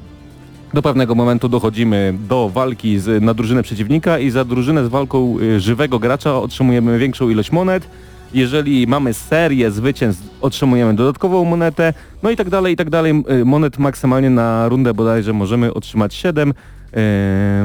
do 0.73 0.81
pewnego 0.81 1.15
momentu 1.15 1.49
dochodzimy 1.49 2.13
do 2.29 2.49
walki 2.49 2.99
z, 2.99 3.23
na 3.23 3.33
drużynę 3.33 3.63
przeciwnika 3.63 4.19
i 4.19 4.29
za 4.29 4.45
drużynę 4.45 4.85
z 4.85 4.87
walką 4.87 5.37
y, 5.39 5.59
żywego 5.59 5.99
gracza 5.99 6.35
otrzymujemy 6.35 6.99
większą 6.99 7.29
ilość 7.29 7.51
monet. 7.51 7.87
Jeżeli 8.33 8.87
mamy 8.87 9.13
serię 9.13 9.71
zwycięstw, 9.71 10.23
otrzymujemy 10.41 10.95
dodatkową 10.95 11.45
monetę, 11.45 11.93
no 12.23 12.29
i 12.29 12.35
tak 12.35 12.49
dalej, 12.49 12.73
i 12.73 12.77
tak 12.77 12.89
dalej. 12.89 13.23
Y, 13.41 13.45
Monet 13.45 13.77
maksymalnie 13.79 14.29
na 14.29 14.69
rundę 14.69 14.93
bodajże 14.93 15.33
możemy 15.33 15.73
otrzymać 15.73 16.13
7. 16.13 16.53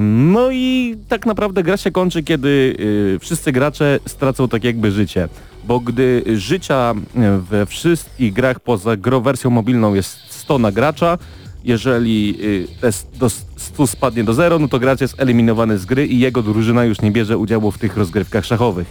No 0.01 0.51
i 0.53 0.97
tak 1.09 1.27
naprawdę 1.27 1.63
gra 1.63 1.77
się 1.77 1.91
kończy, 1.91 2.23
kiedy 2.23 2.77
y, 2.81 3.19
wszyscy 3.21 3.53
gracze 3.53 3.99
stracą 4.07 4.49
tak 4.49 4.65
jakby 4.65 4.91
życie. 4.91 5.29
Bo 5.65 5.81
gdy 5.81 6.23
życia 6.35 6.95
y, 7.17 7.41
we 7.41 7.67
wszystkich 7.67 8.33
grach 8.33 8.61
poza 8.61 8.97
grą 8.97 9.21
wersją 9.21 9.51
mobilną 9.51 9.95
jest 9.95 10.19
100 10.29 10.59
na 10.59 10.73
gracza, 10.73 11.19
jeżeli 11.67 12.37
y, 12.41 12.69
te 12.81 12.89
s- 12.89 13.07
do 13.19 13.31
100 13.57 13.87
spadnie 13.87 14.25
do 14.25 14.35
zero, 14.35 14.59
no 14.59 14.69
to 14.69 14.79
gracz 14.79 15.01
jest 15.01 15.15
eliminowany 15.21 15.79
z 15.79 15.85
gry 15.87 16.07
i 16.07 16.19
jego 16.19 16.43
drużyna 16.43 16.85
już 16.85 17.01
nie 17.01 17.11
bierze 17.11 17.39
udziału 17.39 17.71
w 17.71 17.79
tych 17.79 17.97
rozgrywkach 17.97 18.45
szachowych. 18.45 18.87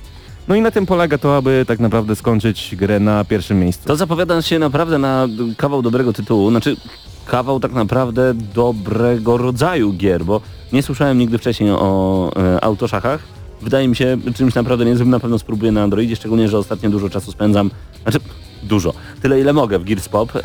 No 0.47 0.55
i 0.55 0.61
na 0.61 0.71
tym 0.71 0.85
polega 0.85 1.17
to, 1.17 1.37
aby 1.37 1.65
tak 1.67 1.79
naprawdę 1.79 2.15
skończyć 2.15 2.75
grę 2.75 2.99
na 2.99 3.23
pierwszym 3.23 3.59
miejscu. 3.59 3.87
To 3.87 3.95
zapowiada 3.95 4.41
się 4.41 4.59
naprawdę 4.59 4.97
na 4.97 5.27
kawał 5.57 5.81
dobrego 5.81 6.13
tytułu, 6.13 6.49
znaczy 6.49 6.77
kawał 7.25 7.59
tak 7.59 7.73
naprawdę 7.73 8.33
dobrego 8.55 9.37
rodzaju 9.37 9.93
gier, 9.93 10.25
bo 10.25 10.41
nie 10.73 10.83
słyszałem 10.83 11.17
nigdy 11.17 11.37
wcześniej 11.37 11.69
o 11.71 12.31
e, 12.35 12.63
autoszachach. 12.63 13.23
Wydaje 13.61 13.87
mi 13.87 13.95
się 13.95 14.17
czymś 14.35 14.55
naprawdę 14.55 14.85
niezłym, 14.85 15.09
na 15.09 15.19
pewno 15.19 15.39
spróbuję 15.39 15.71
na 15.71 15.83
Androidzie, 15.83 16.15
szczególnie, 16.15 16.49
że 16.49 16.57
ostatnio 16.57 16.89
dużo 16.89 17.09
czasu 17.09 17.31
spędzam, 17.31 17.71
znaczy 18.03 18.19
dużo, 18.63 18.93
tyle 19.25 19.39
ile 19.39 19.53
mogę 19.53 19.79
w 19.79 19.83
Gears 19.83 20.09
Pop. 20.09 20.35
E, 20.35 20.41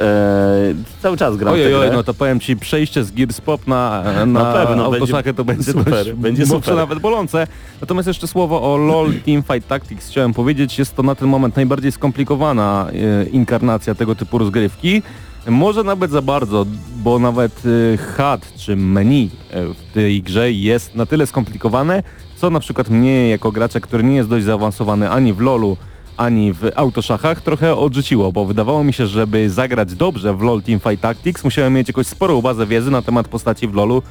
cały 1.03 1.17
czas 1.17 1.37
gram 1.37 1.55
w 1.55 1.55
Ojej, 1.55 1.73
tę 1.73 1.79
oj, 1.79 1.87
grę. 1.87 1.97
no 1.97 2.03
to 2.03 2.15
powiem 2.15 2.41
ci, 2.41 2.57
przejście 2.57 3.05
z 3.05 3.13
Gears 3.13 3.41
Pop 3.41 3.67
na, 3.67 4.03
na, 4.17 4.27
Na 4.27 4.53
pewno, 4.53 4.85
autoszachy 4.85 5.35
to 5.35 5.45
będzie 5.45 5.73
super, 5.73 5.85
dość, 5.85 6.13
będzie 6.13 6.47
super. 6.47 6.77
nawet 6.77 6.99
bolące. 6.99 7.47
Natomiast 7.81 8.09
jeszcze 8.09 8.29
słowo 8.29 8.75
o 8.75 8.77
LoL 8.77 9.13
Teamfight 9.27 9.69
Tactics 9.69 10.09
chciałem 10.09 10.35
powiedzieć, 10.35 10.79
jest 10.79 10.97
to 10.97 11.03
na 11.03 11.15
ten 11.15 11.29
moment 11.29 11.57
najbardziej 11.57 11.93
skomplikowana 11.93 12.87
e, 12.93 13.25
inkarnacja 13.25 13.95
tego 13.95 14.15
typu 14.15 14.39
rozgrywki. 14.39 15.03
Może 15.49 15.83
nawet 15.83 16.11
za 16.11 16.23
bardzo, 16.23 16.67
bo 16.97 17.19
nawet 17.19 17.63
e, 17.95 17.97
HUD 17.97 18.53
czy 18.57 18.77
menu 18.77 19.31
e, 19.51 19.65
w 19.65 19.93
tej 19.95 20.23
grze 20.23 20.53
jest 20.53 20.95
na 20.95 21.07
tyle 21.07 21.27
skomplikowane, 21.27 22.03
co 22.37 22.51
na 22.51 22.61
przykład 22.61 22.91
mnie 22.91 23.29
jako 23.29 23.53
gracza, 23.53 23.81
który 23.81 24.05
nie 24.05 24.17
jest 24.17 24.29
dość 24.29 24.45
zaawansowany 24.45 25.11
ani 25.11 25.33
w 25.33 25.41
LoLu, 25.41 25.77
ani 26.21 26.53
w 26.53 26.71
autoszachach 26.77 27.41
trochę 27.41 27.77
odrzuciło, 27.77 28.33
bo 28.33 28.45
wydawało 28.45 28.85
mi 28.85 28.93
się, 28.93 29.07
żeby 29.07 29.51
zagrać 29.51 29.95
dobrze 29.95 30.35
w 30.35 30.43
LoL 30.43 30.63
Teamfight 30.63 31.01
Tactics 31.01 31.45
musiałem 31.45 31.73
mieć 31.73 31.89
jakąś 31.89 32.07
sporą 32.07 32.43
bazę 32.43 32.67
wiedzy 32.67 32.91
na 32.91 33.03
temat 33.03 33.29
postaci 33.29 33.69
w 33.69 33.75
LoLu, 33.75 34.03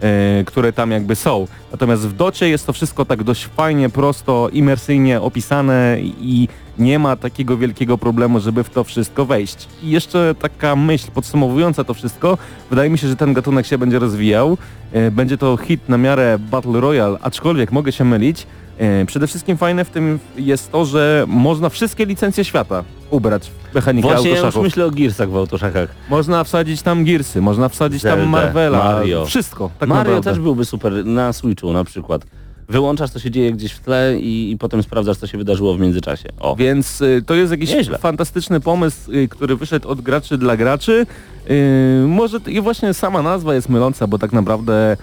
e, 0.00 0.44
które 0.44 0.72
tam 0.72 0.90
jakby 0.90 1.16
są. 1.16 1.46
Natomiast 1.72 2.08
w 2.08 2.12
docie 2.12 2.48
jest 2.48 2.66
to 2.66 2.72
wszystko 2.72 3.04
tak 3.04 3.22
dość 3.22 3.46
fajnie, 3.46 3.88
prosto, 3.88 4.48
imersyjnie 4.52 5.20
opisane 5.20 5.96
i 6.00 6.48
nie 6.78 6.98
ma 6.98 7.16
takiego 7.16 7.56
wielkiego 7.56 7.98
problemu, 7.98 8.40
żeby 8.40 8.64
w 8.64 8.70
to 8.70 8.84
wszystko 8.84 9.24
wejść. 9.24 9.68
I 9.82 9.90
jeszcze 9.90 10.34
taka 10.40 10.76
myśl 10.76 11.10
podsumowująca 11.14 11.84
to 11.84 11.94
wszystko, 11.94 12.38
wydaje 12.70 12.90
mi 12.90 12.98
się, 12.98 13.08
że 13.08 13.16
ten 13.16 13.34
gatunek 13.34 13.66
się 13.66 13.78
będzie 13.78 13.98
rozwijał. 13.98 14.58
E, 14.92 15.10
Będzie 15.10 15.38
to 15.38 15.56
hit 15.56 15.88
na 15.88 15.98
miarę 15.98 16.38
Battle 16.38 16.80
Royale, 16.80 17.18
aczkolwiek 17.22 17.72
mogę 17.72 17.92
się 17.92 18.04
mylić. 18.04 18.46
E, 18.78 19.04
Przede 19.06 19.26
wszystkim 19.26 19.56
fajne 19.56 19.84
w 19.84 19.90
tym 19.90 20.18
jest 20.36 20.72
to, 20.72 20.84
że 20.84 21.24
można 21.28 21.68
wszystkie 21.68 22.06
licencje 22.06 22.44
świata 22.44 22.84
ubrać 23.10 23.50
w 23.70 23.74
mechanikę 23.74 24.08
Właśnie 24.08 24.30
ja 24.30 24.36
już 24.36 24.44
autoszachów. 24.44 24.64
myślę 24.64 24.84
o 24.86 24.90
Gearsach 24.90 25.30
w 25.30 25.36
autoszachach. 25.36 25.88
Można 26.10 26.44
wsadzić 26.44 26.82
tam 26.82 27.04
Gearsy, 27.04 27.40
można 27.40 27.68
wsadzić 27.68 28.02
Zelda, 28.02 28.20
tam 28.22 28.28
Marvela, 28.28 28.78
Mario. 28.78 29.26
wszystko. 29.26 29.70
Tak 29.78 29.88
Mario 29.88 30.02
naprawdę. 30.04 30.30
też 30.30 30.40
byłby 30.40 30.64
super 30.64 31.06
na 31.06 31.32
Switchu 31.32 31.72
na 31.72 31.84
przykład. 31.84 32.22
Wyłączasz, 32.68 33.10
co 33.10 33.18
się 33.18 33.30
dzieje 33.30 33.52
gdzieś 33.52 33.72
w 33.72 33.80
tle 33.80 34.18
i, 34.20 34.50
i 34.50 34.58
potem 34.58 34.82
sprawdzasz, 34.82 35.16
co 35.16 35.26
się 35.26 35.38
wydarzyło 35.38 35.74
w 35.74 35.80
międzyczasie. 35.80 36.28
O, 36.40 36.56
Więc 36.56 37.00
y, 37.00 37.22
to 37.26 37.34
jest 37.34 37.50
jakiś 37.52 37.70
Nieźle. 37.70 37.98
fantastyczny 37.98 38.60
pomysł, 38.60 39.12
y, 39.12 39.28
który 39.28 39.56
wyszedł 39.56 39.88
od 39.88 40.00
graczy 40.00 40.38
dla 40.38 40.56
graczy. 40.56 41.06
Y, 41.50 42.04
może 42.06 42.38
i 42.46 42.60
właśnie 42.60 42.94
sama 42.94 43.22
nazwa 43.22 43.54
jest 43.54 43.68
myląca, 43.68 44.06
bo 44.06 44.18
tak 44.18 44.32
naprawdę 44.32 44.96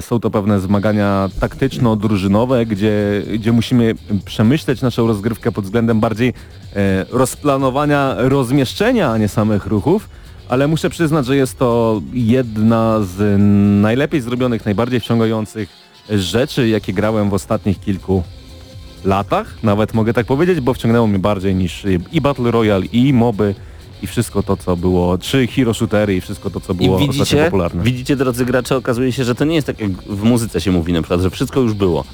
są 0.00 0.20
to 0.20 0.30
pewne 0.30 0.60
zmagania 0.60 1.28
taktyczno-drużynowe, 1.40 2.66
gdzie, 2.66 3.22
gdzie 3.34 3.52
musimy 3.52 3.94
przemyśleć 4.24 4.82
naszą 4.82 5.06
rozgrywkę 5.06 5.52
pod 5.52 5.64
względem 5.64 6.00
bardziej 6.00 6.28
y, 6.28 6.34
rozplanowania 7.10 8.14
rozmieszczenia, 8.18 9.10
a 9.10 9.18
nie 9.18 9.28
samych 9.28 9.66
ruchów. 9.66 10.08
Ale 10.48 10.68
muszę 10.68 10.90
przyznać, 10.90 11.26
że 11.26 11.36
jest 11.36 11.58
to 11.58 12.00
jedna 12.12 13.00
z 13.02 13.40
najlepiej 13.82 14.20
zrobionych, 14.20 14.64
najbardziej 14.64 15.00
wciągających 15.00 15.68
rzeczy, 16.10 16.68
jakie 16.68 16.92
grałem 16.92 17.30
w 17.30 17.34
ostatnich 17.34 17.80
kilku 17.80 18.22
latach, 19.04 19.62
nawet 19.62 19.94
mogę 19.94 20.12
tak 20.12 20.26
powiedzieć, 20.26 20.60
bo 20.60 20.74
wciągnęło 20.74 21.06
mnie 21.06 21.18
bardziej 21.18 21.54
niż 21.54 21.86
i 22.12 22.20
Battle 22.20 22.50
Royale, 22.50 22.86
i 22.86 23.12
moby, 23.12 23.54
i 24.02 24.06
wszystko 24.06 24.42
to, 24.42 24.56
co 24.56 24.76
było, 24.76 25.18
czy 25.18 25.46
hero 25.46 25.74
shootery, 25.74 26.16
i 26.16 26.20
wszystko 26.20 26.50
to, 26.50 26.60
co 26.60 26.74
było 26.74 26.98
widzicie, 26.98 27.44
popularne. 27.44 27.82
widzicie, 27.82 28.16
drodzy 28.16 28.44
gracze, 28.44 28.76
okazuje 28.76 29.12
się, 29.12 29.24
że 29.24 29.34
to 29.34 29.44
nie 29.44 29.54
jest 29.54 29.66
tak 29.66 29.80
jak 29.80 29.90
w 29.92 30.22
muzyce 30.22 30.60
się 30.60 30.70
mówi 30.70 30.92
na 30.92 31.02
przykład, 31.02 31.20
że 31.20 31.30
wszystko 31.30 31.60
już 31.60 31.74
było. 31.74 32.04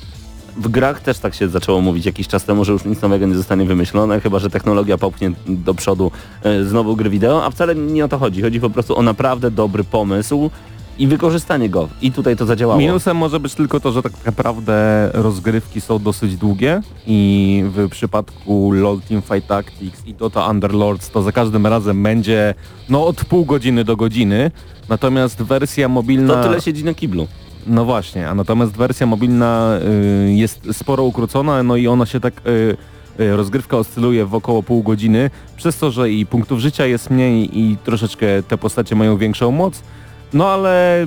W 0.56 0.68
grach 0.68 1.00
też 1.00 1.18
tak 1.18 1.34
się 1.34 1.48
zaczęło 1.48 1.80
mówić 1.80 2.06
jakiś 2.06 2.28
czas 2.28 2.44
temu, 2.44 2.64
że 2.64 2.72
już 2.72 2.84
nic 2.84 3.02
nowego 3.02 3.26
nie 3.26 3.34
zostanie 3.34 3.64
wymyślone, 3.64 4.20
chyba 4.20 4.38
że 4.38 4.50
technologia 4.50 4.98
popchnie 4.98 5.32
do 5.46 5.74
przodu 5.74 6.10
e, 6.42 6.64
znowu 6.64 6.96
gry 6.96 7.10
wideo, 7.10 7.44
a 7.44 7.50
wcale 7.50 7.74
nie 7.74 8.04
o 8.04 8.08
to 8.08 8.18
chodzi. 8.18 8.42
Chodzi 8.42 8.60
po 8.60 8.70
prostu 8.70 8.98
o 8.98 9.02
naprawdę 9.02 9.50
dobry 9.50 9.84
pomysł 9.84 10.50
i 10.98 11.06
wykorzystanie 11.06 11.68
go. 11.68 11.88
I 12.02 12.12
tutaj 12.12 12.36
to 12.36 12.46
zadziałało. 12.46 12.80
Minusem 12.80 13.16
może 13.16 13.40
być 13.40 13.54
tylko 13.54 13.80
to, 13.80 13.92
że 13.92 14.02
tak 14.02 14.12
naprawdę 14.26 15.10
rozgrywki 15.14 15.80
są 15.80 15.98
dosyć 15.98 16.36
długie 16.36 16.80
i 17.06 17.64
w 17.66 17.88
przypadku 17.88 18.72
LoL 18.72 19.00
Teamfight 19.00 19.48
Tactics 19.48 20.06
i 20.06 20.14
Dota 20.14 20.50
Underlords 20.50 21.10
to 21.10 21.22
za 21.22 21.32
każdym 21.32 21.66
razem 21.66 22.02
będzie 22.02 22.54
no 22.88 23.06
od 23.06 23.24
pół 23.24 23.44
godziny 23.44 23.84
do 23.84 23.96
godziny, 23.96 24.50
natomiast 24.88 25.42
wersja 25.42 25.88
mobilna... 25.88 26.34
To 26.34 26.42
tyle 26.42 26.60
siedzi 26.60 26.84
na 26.84 26.94
kiblu. 26.94 27.26
No 27.66 27.84
właśnie, 27.84 28.28
a 28.28 28.34
natomiast 28.34 28.76
wersja 28.76 29.06
mobilna 29.06 29.78
y, 30.26 30.32
jest 30.32 30.68
sporo 30.72 31.04
ukrócona, 31.04 31.62
no 31.62 31.76
i 31.76 31.86
ona 31.86 32.06
się 32.06 32.20
tak, 32.20 32.34
y, 32.46 32.76
y, 33.20 33.36
rozgrywka 33.36 33.76
oscyluje 33.76 34.26
w 34.26 34.34
około 34.34 34.62
pół 34.62 34.82
godziny, 34.82 35.30
przez 35.56 35.78
to, 35.78 35.90
że 35.90 36.10
i 36.10 36.26
punktów 36.26 36.60
życia 36.60 36.86
jest 36.86 37.10
mniej 37.10 37.58
i 37.58 37.76
troszeczkę 37.84 38.42
te 38.42 38.58
postacie 38.58 38.94
mają 38.96 39.16
większą 39.16 39.50
moc, 39.50 39.82
no 40.32 40.48
ale 40.50 41.06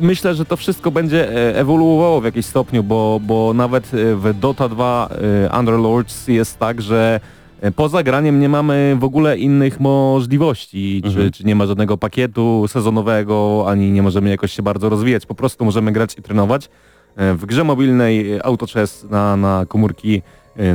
myślę, 0.00 0.34
że 0.34 0.44
to 0.44 0.56
wszystko 0.56 0.90
będzie 0.90 1.28
e, 1.28 1.56
ewoluowało 1.56 2.20
w 2.20 2.24
jakimś 2.24 2.46
stopniu, 2.46 2.82
bo, 2.82 3.20
bo 3.22 3.54
nawet 3.54 3.94
e, 3.94 4.16
w 4.16 4.34
Dota 4.40 4.68
2 4.68 5.08
e, 5.52 5.58
Underlords 5.58 6.28
jest 6.28 6.58
tak, 6.58 6.82
że 6.82 7.20
poza 7.76 8.02
graniem 8.02 8.40
nie 8.40 8.48
mamy 8.48 8.96
w 8.98 9.04
ogóle 9.04 9.38
innych 9.38 9.80
możliwości, 9.80 11.02
Mhm. 11.04 11.14
czy, 11.24 11.38
czy 11.38 11.44
nie 11.44 11.54
ma 11.54 11.66
żadnego 11.66 11.98
pakietu 11.98 12.64
sezonowego, 12.68 13.64
ani 13.68 13.92
nie 13.92 14.02
możemy 14.02 14.30
jakoś 14.30 14.52
się 14.52 14.62
bardzo 14.62 14.88
rozwijać, 14.88 15.26
po 15.26 15.34
prostu 15.34 15.64
możemy 15.64 15.92
grać 15.92 16.18
i 16.18 16.22
trenować. 16.22 16.68
W 17.16 17.46
grze 17.46 17.64
mobilnej 17.64 18.40
AutoChess 18.42 19.06
na, 19.10 19.36
na 19.36 19.66
komórki 19.68 20.22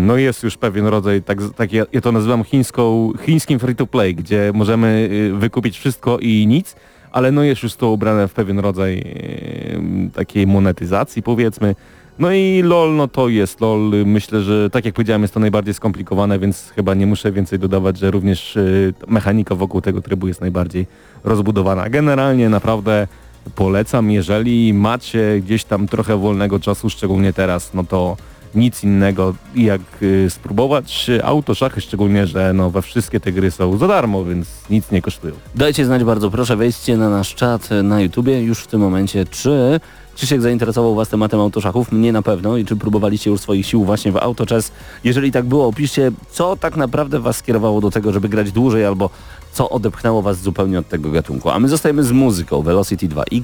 no 0.01 0.17
jest 0.17 0.43
już 0.43 0.57
pewien 0.57 0.87
rodzaj, 0.87 1.21
tak, 1.21 1.37
tak 1.55 1.73
ja, 1.73 1.85
ja 1.93 2.01
to 2.01 2.11
nazywam 2.11 2.43
chińską, 2.43 3.11
chińskim 3.25 3.59
free-to-play, 3.59 4.15
gdzie 4.15 4.51
możemy 4.53 5.09
wykupić 5.33 5.77
wszystko 5.79 6.19
i 6.19 6.47
nic, 6.47 6.75
ale 7.15 7.31
no 7.31 7.43
jest 7.43 7.63
już 7.63 7.75
to 7.75 7.91
ubrane 7.91 8.27
w 8.27 8.33
pewien 8.33 8.59
rodzaj 8.59 8.98
e, 8.98 10.09
takiej 10.13 10.48
monetyzacji 10.48 11.24
powiedzmy. 11.24 11.75
No 12.20 12.31
i 12.31 12.61
LOL, 12.63 12.96
no 12.96 13.07
to 13.07 13.29
jest 13.29 13.61
LOL. 13.61 13.92
Myślę, 14.05 14.42
że 14.42 14.70
tak 14.70 14.85
jak 14.85 14.94
powiedziałem, 14.94 15.22
jest 15.22 15.33
to 15.33 15.39
najbardziej 15.39 15.74
skomplikowane, 15.74 16.39
więc 16.39 16.70
chyba 16.75 16.94
nie 16.94 17.07
muszę 17.07 17.31
więcej 17.31 17.59
dodawać, 17.59 17.98
że 17.98 18.11
również 18.11 18.55
y, 18.55 18.94
mechanika 19.07 19.55
wokół 19.55 19.81
tego 19.81 20.01
trybu 20.01 20.27
jest 20.27 20.42
najbardziej 20.42 20.85
rozbudowana. 21.24 21.89
Generalnie 21.89 22.50
naprawdę 22.50 23.07
polecam, 23.55 24.11
jeżeli 24.11 24.74
macie 24.74 25.42
gdzieś 25.42 25.63
tam 25.63 25.87
trochę 25.87 26.18
wolnego 26.18 26.59
czasu, 26.59 26.89
szczególnie 26.89 27.33
teraz, 27.33 27.74
no 27.74 27.83
to 27.83 28.18
nic 28.55 28.83
innego 28.83 29.35
jak 29.55 29.81
y, 30.01 30.29
spróbować 30.29 31.09
autoszachy, 31.24 31.81
szczególnie, 31.81 32.27
że 32.27 32.53
no 32.53 32.72
we 32.72 32.81
wszystkie 32.81 33.20
te 33.20 33.31
gry 33.31 33.51
są 33.51 33.77
za 33.77 33.87
darmo, 33.87 34.25
więc 34.25 34.48
nic 34.70 34.91
nie 34.91 35.01
kosztują. 35.01 35.33
Dajcie 35.55 35.85
znać 35.85 36.03
bardzo 36.03 36.31
proszę, 36.31 36.55
wejdźcie 36.55 36.98
na 36.98 37.09
nasz 37.09 37.35
czat 37.35 37.70
na 37.83 38.01
YouTubie 38.01 38.41
już 38.41 38.59
w 38.59 38.68
tym 38.68 38.81
momencie, 38.81 39.25
czy 39.25 39.79
Krzysiek 40.15 40.41
zainteresował 40.41 40.96
Was 40.96 41.09
tematem 41.09 41.39
autoszachów, 41.39 41.91
mnie 41.91 42.11
na 42.11 42.22
pewno 42.22 42.57
i 42.57 42.65
czy 42.65 42.75
próbowaliście 42.75 43.29
już 43.29 43.41
swoich 43.41 43.65
sił 43.65 43.85
właśnie 43.85 44.11
w 44.11 44.18
autochess. 44.18 44.72
Jeżeli 45.03 45.31
tak 45.31 45.46
było, 45.46 45.68
opiszcie, 45.68 46.11
co 46.31 46.55
tak 46.55 46.77
naprawdę 46.77 47.20
Was 47.20 47.37
skierowało 47.37 47.81
do 47.81 47.91
tego, 47.91 48.11
żeby 48.11 48.29
grać 48.29 48.51
dłużej 48.51 48.85
albo 48.85 49.09
co 49.53 49.70
odepchnęło 49.70 50.22
Was 50.22 50.41
zupełnie 50.41 50.79
od 50.79 50.89
tego 50.89 51.11
gatunku. 51.11 51.50
A 51.50 51.59
my 51.59 51.70
zostajemy 51.70 52.03
z 52.03 52.11
muzyką 52.11 52.61
Velocity 52.61 53.07
2X, 53.07 53.44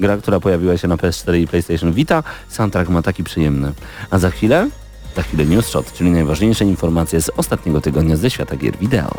gra, 0.00 0.16
która 0.16 0.40
pojawiła 0.40 0.76
się 0.76 0.88
na 0.88 0.96
PS4 0.96 1.40
i 1.40 1.46
PlayStation 1.46 1.92
Vita. 1.92 2.22
Soundtrack 2.48 2.90
ma 2.90 3.02
taki 3.02 3.24
przyjemny. 3.24 3.72
A 4.10 4.18
za 4.18 4.30
chwilę? 4.30 4.68
Za 5.16 5.22
chwilę 5.22 5.44
News 5.44 5.66
Shot, 5.66 5.92
czyli 5.92 6.10
najważniejsze 6.10 6.64
informacje 6.64 7.20
z 7.20 7.30
ostatniego 7.36 7.80
tygodnia 7.80 8.16
ze 8.16 8.30
świata 8.30 8.56
gier 8.56 8.76
wideo. 8.76 9.10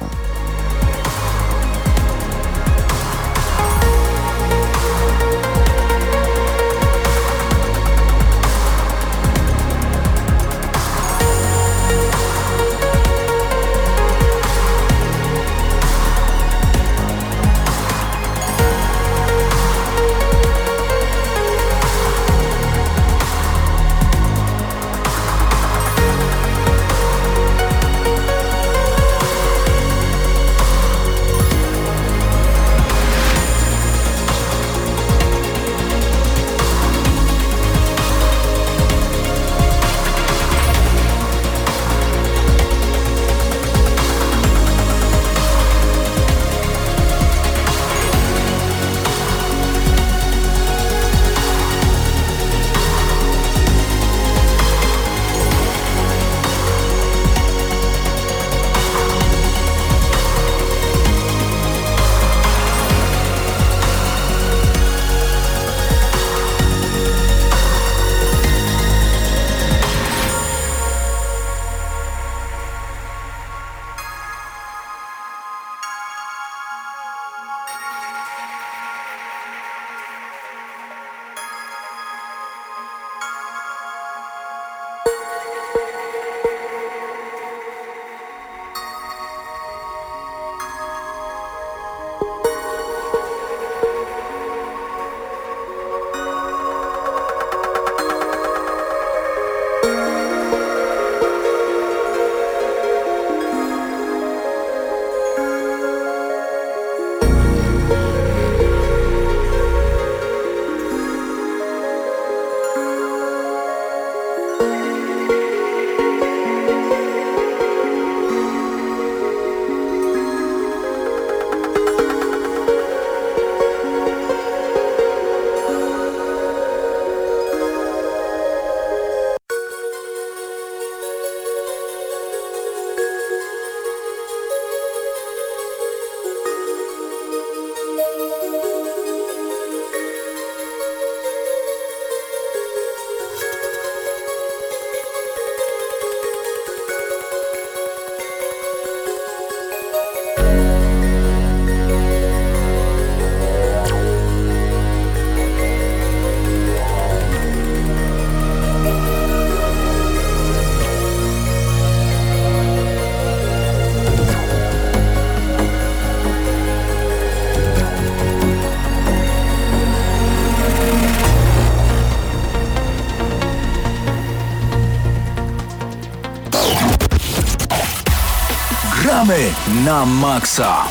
Na 179.85 180.05
maksa. 180.05 180.83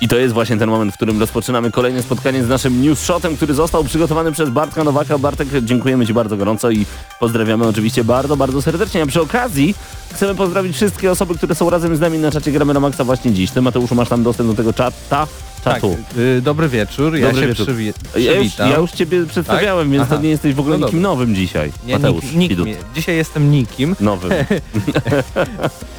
I 0.00 0.08
to 0.08 0.16
jest 0.16 0.34
właśnie 0.34 0.56
ten 0.56 0.70
moment, 0.70 0.92
w 0.92 0.96
którym 0.96 1.20
rozpoczynamy 1.20 1.70
kolejne 1.70 2.02
spotkanie 2.02 2.44
z 2.44 2.48
naszym 2.48 2.82
news 2.82 3.00
shotem, 3.00 3.36
który 3.36 3.54
został 3.54 3.84
przygotowany 3.84 4.32
przez 4.32 4.50
Bartka 4.50 4.84
Nowaka. 4.84 5.18
Bartek, 5.18 5.48
dziękujemy 5.62 6.06
Ci 6.06 6.14
bardzo 6.14 6.36
gorąco 6.36 6.70
i 6.70 6.86
pozdrawiamy 7.20 7.66
oczywiście 7.66 8.04
bardzo, 8.04 8.36
bardzo 8.36 8.62
serdecznie. 8.62 9.02
A 9.02 9.06
przy 9.06 9.20
okazji 9.20 9.74
chcemy 10.14 10.34
pozdrowić 10.34 10.76
wszystkie 10.76 11.10
osoby, 11.10 11.34
które 11.34 11.54
są 11.54 11.70
razem 11.70 11.96
z 11.96 12.00
nami 12.00 12.18
na 12.18 12.30
czacie 12.30 12.52
Gramy 12.52 12.74
na 12.74 12.80
Maxa 12.80 13.04
właśnie 13.04 13.32
dziś. 13.32 13.50
Ty 13.50 13.62
Mateuszu 13.62 13.94
masz 13.94 14.08
tam 14.08 14.22
dostęp 14.22 14.50
do 14.50 14.56
tego 14.56 14.72
czata? 14.72 15.26
Tak, 15.64 15.74
Czatu. 15.74 15.96
y, 16.18 16.40
dobry 16.42 16.68
wieczór, 16.68 17.16
ja 17.16 17.26
Dobry 17.26 17.40
się 17.42 17.48
wieczór. 17.48 17.66
przywi- 17.68 17.92
Ja 18.20 18.32
już, 18.32 18.58
ja 18.58 18.76
już 18.76 18.90
Ciebie 18.92 19.26
przedstawiałem, 19.26 19.90
więc 19.90 20.04
Aha. 20.04 20.16
to 20.16 20.22
nie 20.22 20.28
jesteś 20.28 20.54
w 20.54 20.60
ogóle 20.60 20.78
No 20.78 20.86
nikim 20.86 21.02
dobra. 21.02 21.10
nowym 21.10 21.34
dzisiaj. 21.34 21.72
nie, 21.86 21.92
Mateusz 21.98 22.32
nik, 22.32 22.58
nik. 22.58 22.78
Dzisiaj 22.94 23.16
jestem 23.16 23.50
nikim. 23.50 23.96
Nowym. 24.00 24.32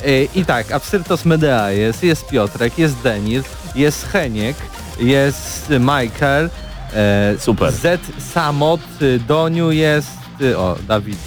Y, 0.08 0.28
I 0.36 0.46
tak, 0.46 0.72
Absyrtos 0.72 1.26
Medea 1.26 1.72
jest, 1.72 2.04
jest 2.04 2.28
Piotrek, 2.28 2.78
jest 2.80 2.96
Denil, 3.04 3.44
jest 3.76 4.06
Heniek, 4.08 4.56
jest 5.00 5.70
Michael, 5.80 6.50
e, 6.94 7.36
Super. 7.40 7.72
Z 7.72 8.02
Samot, 8.34 8.82
y, 9.02 9.20
Doniu 9.28 9.72
jest, 9.72 10.08
y, 10.42 10.58
o, 10.58 10.76
Dawid 10.88 11.18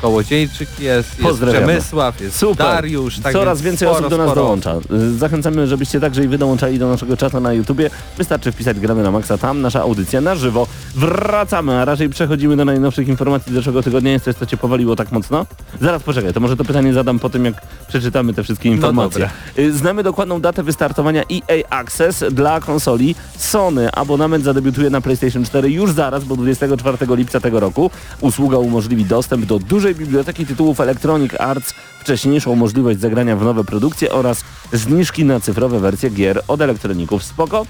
Kołodziejczyk 0.00 0.80
jest, 0.80 1.20
jest. 1.20 1.42
Przemysław, 1.42 2.20
jest 2.20 2.36
Super. 2.38 2.66
Dariusz. 2.66 3.18
Tak 3.18 3.32
Coraz 3.32 3.62
więc 3.62 3.64
więcej 3.70 3.88
sporo, 3.88 3.98
osób 3.98 4.10
do 4.10 4.16
nas 4.16 4.26
sporo 4.26 4.42
dołącza. 4.42 4.74
Zachęcamy, 5.18 5.66
żebyście 5.66 6.00
także 6.00 6.24
i 6.24 6.28
wy 6.28 6.38
dołączali 6.38 6.78
do 6.78 6.88
naszego 6.88 7.16
czata 7.16 7.40
na 7.40 7.52
YouTubie. 7.52 7.90
Wystarczy 8.18 8.52
wpisać 8.52 8.80
Gramy 8.80 9.02
na 9.02 9.10
Maxa, 9.10 9.38
tam 9.38 9.60
nasza 9.60 9.80
audycja 9.82 10.20
na 10.20 10.34
żywo. 10.34 10.66
Wracamy, 10.94 11.80
a 11.80 11.84
raczej 11.84 12.08
przechodzimy 12.08 12.56
do 12.56 12.64
najnowszych 12.64 13.08
informacji 13.08 13.52
z 13.52 13.54
zeszłego 13.54 13.82
tygodnia. 13.82 14.12
Jest 14.12 14.24
coś, 14.24 14.34
co 14.34 14.46
cię 14.46 14.56
powaliło 14.56 14.96
tak 14.96 15.12
mocno? 15.12 15.46
Zaraz 15.80 16.02
poczekaj, 16.02 16.32
to 16.32 16.40
może 16.40 16.56
to 16.56 16.64
pytanie 16.64 16.92
zadam 16.92 17.18
po 17.18 17.30
tym, 17.30 17.44
jak 17.44 17.54
przeczytamy 17.88 18.34
te 18.34 18.42
wszystkie 18.42 18.68
informacje. 18.68 19.30
Y, 19.58 19.72
Znamy 19.72 20.02
dokładną 20.02 20.40
datę 20.40 20.62
wystartowania 20.62 21.22
EA 21.22 21.78
Access 21.80 22.24
dla 22.30 22.60
konsoli 22.60 23.14
Sony. 23.36 23.92
Abonament 23.92 24.44
zadebiutuje 24.44 24.90
na 24.90 25.00
PlayStation 25.00 25.44
4 25.44 25.70
już 25.70 25.92
zaraz, 25.92 26.24
bo 26.24 26.36
24 26.36 27.16
lipca 27.16 27.40
tego 27.40 27.60
roku. 27.60 27.90
Usługa 28.20 28.58
umożliwi 28.58 29.04
dostęp 29.04 29.44
do 29.44 29.58
dużej 29.58 29.87
biblioteki 29.94 30.46
tytułów 30.46 30.80
Electronic 30.80 31.34
Arts, 31.34 31.74
wcześniejszą 32.00 32.54
możliwość 32.54 33.00
zagrania 33.00 33.36
w 33.36 33.44
nowe 33.44 33.64
produkcje 33.64 34.12
oraz 34.12 34.44
zniżki 34.72 35.24
na 35.24 35.40
cyfrowe 35.40 35.80
wersje 35.80 36.10
gier 36.10 36.42
od 36.48 36.60
elektroników. 36.60 37.24
Spoko? 37.24 37.66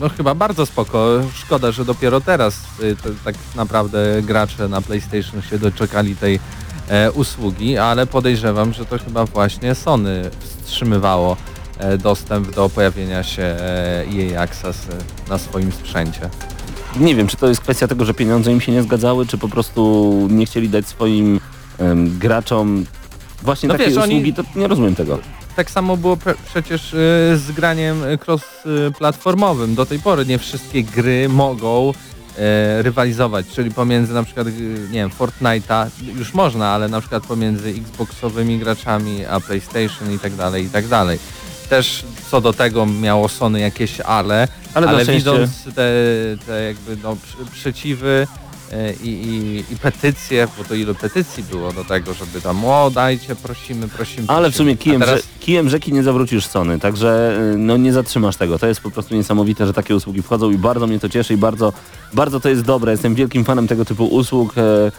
No 0.00 0.08
chyba 0.08 0.34
bardzo 0.34 0.66
spoko. 0.66 1.20
Szkoda, 1.34 1.72
że 1.72 1.84
dopiero 1.84 2.20
teraz 2.20 2.54
y, 2.82 2.96
tak 3.24 3.34
naprawdę 3.56 4.22
gracze 4.22 4.68
na 4.68 4.80
PlayStation 4.80 5.42
się 5.42 5.58
doczekali 5.58 6.16
tej 6.16 6.40
e, 6.88 7.12
usługi, 7.12 7.78
ale 7.78 8.06
podejrzewam, 8.06 8.72
że 8.72 8.84
to 8.84 8.98
chyba 8.98 9.24
właśnie 9.24 9.74
Sony 9.74 10.30
wstrzymywało 10.40 11.36
e, 11.78 11.98
dostęp 11.98 12.54
do 12.54 12.68
pojawienia 12.68 13.22
się 13.22 13.42
e, 13.42 14.04
EA 14.18 14.42
Access 14.42 14.76
e, 14.88 15.30
na 15.30 15.38
swoim 15.38 15.72
sprzęcie. 15.72 16.30
Nie 16.96 17.14
wiem, 17.14 17.26
czy 17.26 17.36
to 17.36 17.48
jest 17.48 17.60
kwestia 17.60 17.88
tego, 17.88 18.04
że 18.04 18.14
pieniądze 18.14 18.52
im 18.52 18.60
się 18.60 18.72
nie 18.72 18.82
zgadzały, 18.82 19.26
czy 19.26 19.38
po 19.38 19.48
prostu 19.48 20.12
nie 20.30 20.46
chcieli 20.46 20.68
dać 20.68 20.86
swoim 20.86 21.40
em, 21.78 22.18
graczom 22.18 22.86
właśnie 23.42 23.68
No 23.68 23.74
takiej 23.74 23.88
wiesz, 23.88 23.98
oni- 23.98 24.14
usługi, 24.14 24.34
to 24.34 24.42
nie 24.56 24.68
rozumiem 24.68 24.94
tego. 24.94 25.18
Tak 25.56 25.70
samo 25.70 25.96
było 25.96 26.18
przecież 26.46 26.94
y, 26.94 26.96
z 27.38 27.52
graniem 27.52 28.04
y, 28.04 28.18
cross-platformowym. 28.18 29.74
Do 29.74 29.86
tej 29.86 29.98
pory 29.98 30.26
nie 30.26 30.38
wszystkie 30.38 30.82
gry 30.82 31.28
mogą 31.28 31.92
e, 32.38 32.82
rywalizować, 32.82 33.46
czyli 33.46 33.70
pomiędzy 33.70 34.14
na 34.14 34.22
przykład, 34.22 34.46
y, 34.46 34.50
nie 34.90 34.98
wiem, 34.98 35.10
Fortnite'a 35.18 35.86
już 36.18 36.34
można, 36.34 36.68
ale 36.68 36.88
na 36.88 37.00
przykład 37.00 37.26
pomiędzy 37.26 37.68
Xboxowymi 37.70 38.58
graczami 38.58 39.26
a 39.26 39.40
PlayStation 39.40 40.12
i 40.14 40.18
tak 40.18 40.34
dalej, 40.34 40.64
i 40.64 40.68
tak 40.70 40.88
dalej. 40.88 41.18
Też 41.72 42.04
co 42.30 42.40
do 42.40 42.52
tego 42.52 42.86
miało 42.86 43.28
Sony 43.28 43.60
jakieś 43.60 44.00
ale, 44.00 44.48
Ale 44.74 44.88
ale, 44.88 45.04
widząc 45.04 45.64
te, 45.64 45.92
te 46.46 46.62
jakby 46.62 46.96
no, 47.02 47.16
przeciwy 47.52 48.26
e, 48.72 48.92
i, 48.92 49.08
i, 49.08 49.64
i 49.72 49.76
petycje, 49.76 50.48
bo 50.58 50.64
to 50.64 50.74
ile 50.74 50.94
petycji 50.94 51.42
było 51.42 51.72
do 51.72 51.84
tego, 51.84 52.14
żeby 52.14 52.40
tam 52.40 52.64
o 52.64 52.90
dajcie, 52.90 53.36
prosimy, 53.36 53.88
prosimy. 53.88 54.24
Ale 54.28 54.50
w 54.50 54.56
sumie 54.56 54.76
kijem, 54.76 55.00
teraz, 55.00 55.20
rze- 55.20 55.24
kijem 55.40 55.68
rzeki 55.68 55.92
nie 55.92 56.02
zawrócisz 56.02 56.46
Sony, 56.46 56.78
także 56.78 57.38
y, 57.54 57.58
no 57.58 57.76
nie 57.76 57.92
zatrzymasz 57.92 58.36
tego. 58.36 58.58
To 58.58 58.66
jest 58.66 58.80
po 58.80 58.90
prostu 58.90 59.14
niesamowite, 59.14 59.66
że 59.66 59.72
takie 59.72 59.96
usługi 59.96 60.22
wchodzą 60.22 60.50
i 60.50 60.58
bardzo 60.58 60.86
mnie 60.86 60.98
to 60.98 61.08
cieszy 61.08 61.34
i 61.34 61.36
bardzo, 61.36 61.72
bardzo 62.12 62.40
to 62.40 62.48
jest 62.48 62.62
dobre. 62.62 62.92
Jestem 62.92 63.14
wielkim 63.14 63.44
fanem 63.44 63.68
tego 63.68 63.84
typu 63.84 64.06
usług 64.06 64.58
e, 64.58 64.92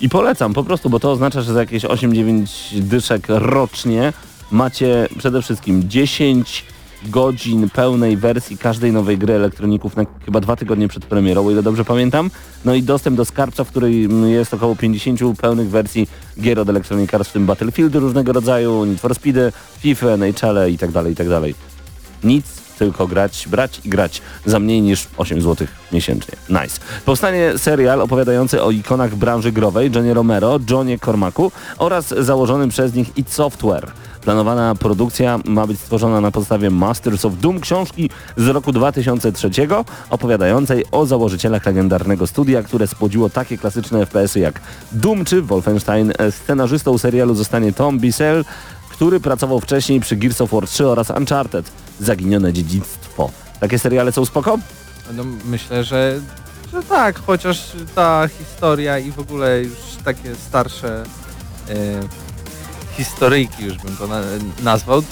i 0.00 0.08
polecam 0.08 0.54
po 0.54 0.64
prostu, 0.64 0.90
bo 0.90 1.00
to 1.00 1.12
oznacza, 1.12 1.42
że 1.42 1.52
za 1.52 1.60
jakieś 1.60 1.82
8-9 1.82 2.46
dyszek 2.80 3.26
rocznie 3.28 4.12
macie 4.54 5.08
przede 5.18 5.42
wszystkim 5.42 5.88
10 5.88 6.64
godzin 7.02 7.70
pełnej 7.70 8.16
wersji 8.16 8.58
każdej 8.58 8.92
nowej 8.92 9.18
gry 9.18 9.34
elektroników 9.34 9.96
na 9.96 10.04
chyba 10.24 10.40
dwa 10.40 10.56
tygodnie 10.56 10.88
przed 10.88 11.04
premierą, 11.04 11.46
o 11.46 11.50
ile 11.50 11.62
dobrze 11.62 11.84
pamiętam. 11.84 12.30
No 12.64 12.74
i 12.74 12.82
dostęp 12.82 13.16
do 13.16 13.24
skarbca, 13.24 13.64
w 13.64 13.68
której 13.68 14.04
mm, 14.04 14.30
jest 14.30 14.54
około 14.54 14.76
50 14.76 15.20
pełnych 15.40 15.70
wersji 15.70 16.08
gier 16.40 16.60
od 16.60 16.68
Electronic 16.68 17.14
Arts, 17.14 17.28
w 17.28 17.32
tym 17.32 17.46
Battlefieldy 17.46 17.98
różnego 17.98 18.32
rodzaju, 18.32 18.84
Need 18.84 19.00
for 19.00 19.14
Speedy, 19.14 19.52
FIFA, 19.78 20.06
NHL 20.06 20.72
i 20.72 20.78
tak 20.78 20.90
dalej, 20.90 21.12
i 21.12 21.16
tak 21.16 21.28
dalej. 21.28 21.54
Nic, 22.24 22.46
tylko 22.78 23.06
grać, 23.06 23.48
brać 23.50 23.80
i 23.84 23.88
grać 23.88 24.22
za 24.46 24.58
mniej 24.58 24.82
niż 24.82 25.06
8 25.16 25.42
zł 25.42 25.66
miesięcznie. 25.92 26.34
Nice. 26.48 26.80
Powstanie 27.04 27.52
serial 27.58 28.00
opowiadający 28.00 28.62
o 28.62 28.70
ikonach 28.70 29.14
branży 29.14 29.52
growej 29.52 29.90
Johnny 29.94 30.14
Romero, 30.14 30.60
Johnie 30.70 30.98
Cormacu 30.98 31.52
oraz 31.78 32.08
założonym 32.08 32.68
przez 32.68 32.94
nich 32.94 33.18
id 33.18 33.30
Software. 33.30 33.92
Planowana 34.24 34.74
produkcja 34.74 35.38
ma 35.44 35.66
być 35.66 35.80
stworzona 35.80 36.20
na 36.20 36.30
podstawie 36.30 36.70
Masters 36.70 37.24
of 37.24 37.38
Doom 37.38 37.60
książki 37.60 38.10
z 38.36 38.48
roku 38.48 38.72
2003 38.72 39.50
opowiadającej 40.10 40.84
o 40.90 41.06
założycielach 41.06 41.66
legendarnego 41.66 42.26
studia, 42.26 42.62
które 42.62 42.86
spłodziło 42.86 43.30
takie 43.30 43.58
klasyczne 43.58 44.06
FPS-y 44.06 44.40
jak 44.40 44.60
Doom 44.92 45.24
czy 45.24 45.42
Wolfenstein. 45.42 46.12
Scenarzystą 46.30 46.98
serialu 46.98 47.34
zostanie 47.34 47.72
Tom 47.72 47.98
Bissell, 47.98 48.44
który 48.90 49.20
pracował 49.20 49.60
wcześniej 49.60 50.00
przy 50.00 50.16
Gears 50.16 50.40
of 50.40 50.50
War 50.50 50.66
3 50.66 50.88
oraz 50.88 51.10
Uncharted. 51.10 51.70
Zaginione 52.00 52.52
dziedzictwo. 52.52 53.30
Takie 53.60 53.78
seriale 53.78 54.12
są 54.12 54.24
spoko? 54.24 54.58
no, 55.12 55.24
myślę, 55.44 55.84
że, 55.84 56.20
że 56.72 56.82
tak, 56.82 57.18
chociaż 57.18 57.72
ta 57.94 58.28
historia 58.38 58.98
i 58.98 59.10
w 59.10 59.18
ogóle 59.18 59.62
już 59.62 59.78
takie 60.04 60.34
starsze 60.34 61.04
e, 61.68 61.74
historyjki 62.96 63.64
już 63.64 63.76
bym 63.76 63.96
to 63.96 64.06
na, 64.06 64.20
nazwał. 64.62 65.02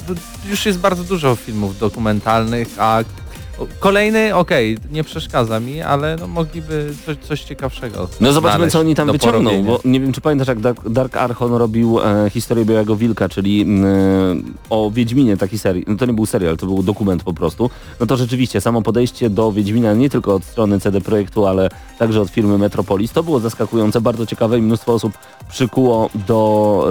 Już 0.44 0.66
jest 0.66 0.78
bardzo 0.78 1.04
dużo 1.04 1.36
filmów 1.36 1.78
dokumentalnych, 1.78 2.68
a 2.78 3.04
kolejny, 3.80 4.34
okej, 4.34 4.78
nie 4.92 5.04
przeszkadza 5.04 5.60
mi, 5.60 5.82
ale 5.82 6.16
no, 6.20 6.26
mogliby 6.26 6.94
coś, 7.06 7.16
coś 7.16 7.42
ciekawszego 7.42 8.08
No 8.20 8.32
zobaczymy, 8.32 8.56
znaleźć 8.58 8.72
co 8.72 8.80
oni 8.80 8.94
tam 8.94 9.12
wyciągną, 9.12 9.50
porobienia. 9.50 9.70
bo 9.70 9.80
nie 9.84 10.00
wiem, 10.00 10.12
czy 10.12 10.20
pamiętasz, 10.20 10.48
jak 10.48 10.60
Dark, 10.60 10.88
Dark 10.88 11.16
Archon 11.16 11.54
robił 11.54 12.00
e, 12.00 12.30
historię 12.30 12.64
Białego 12.64 12.96
Wilka, 12.96 13.28
czyli 13.28 13.62
m, 13.62 13.84
e, 13.84 13.88
o 14.70 14.90
Wiedźminie 14.90 15.36
taki 15.36 15.58
serial. 15.58 15.84
No 15.86 15.96
to 15.96 16.06
nie 16.06 16.12
był 16.12 16.26
serial, 16.26 16.56
to 16.56 16.66
był 16.66 16.82
dokument 16.82 17.22
po 17.22 17.34
prostu. 17.34 17.70
No 18.00 18.06
to 18.06 18.16
rzeczywiście, 18.16 18.60
samo 18.60 18.82
podejście 18.82 19.30
do 19.30 19.52
Wiedźmina 19.52 19.94
nie 19.94 20.10
tylko 20.10 20.34
od 20.34 20.44
strony 20.44 20.80
CD 20.80 21.00
Projektu, 21.00 21.46
ale 21.46 21.68
także 21.98 22.20
od 22.20 22.28
firmy 22.30 22.58
Metropolis, 22.58 23.12
to 23.12 23.22
było 23.22 23.40
zaskakujące, 23.40 24.00
bardzo 24.00 24.26
ciekawe 24.26 24.58
i 24.58 24.62
mnóstwo 24.62 24.94
osób 24.94 25.12
przykuło 25.50 26.10
do 26.28 26.88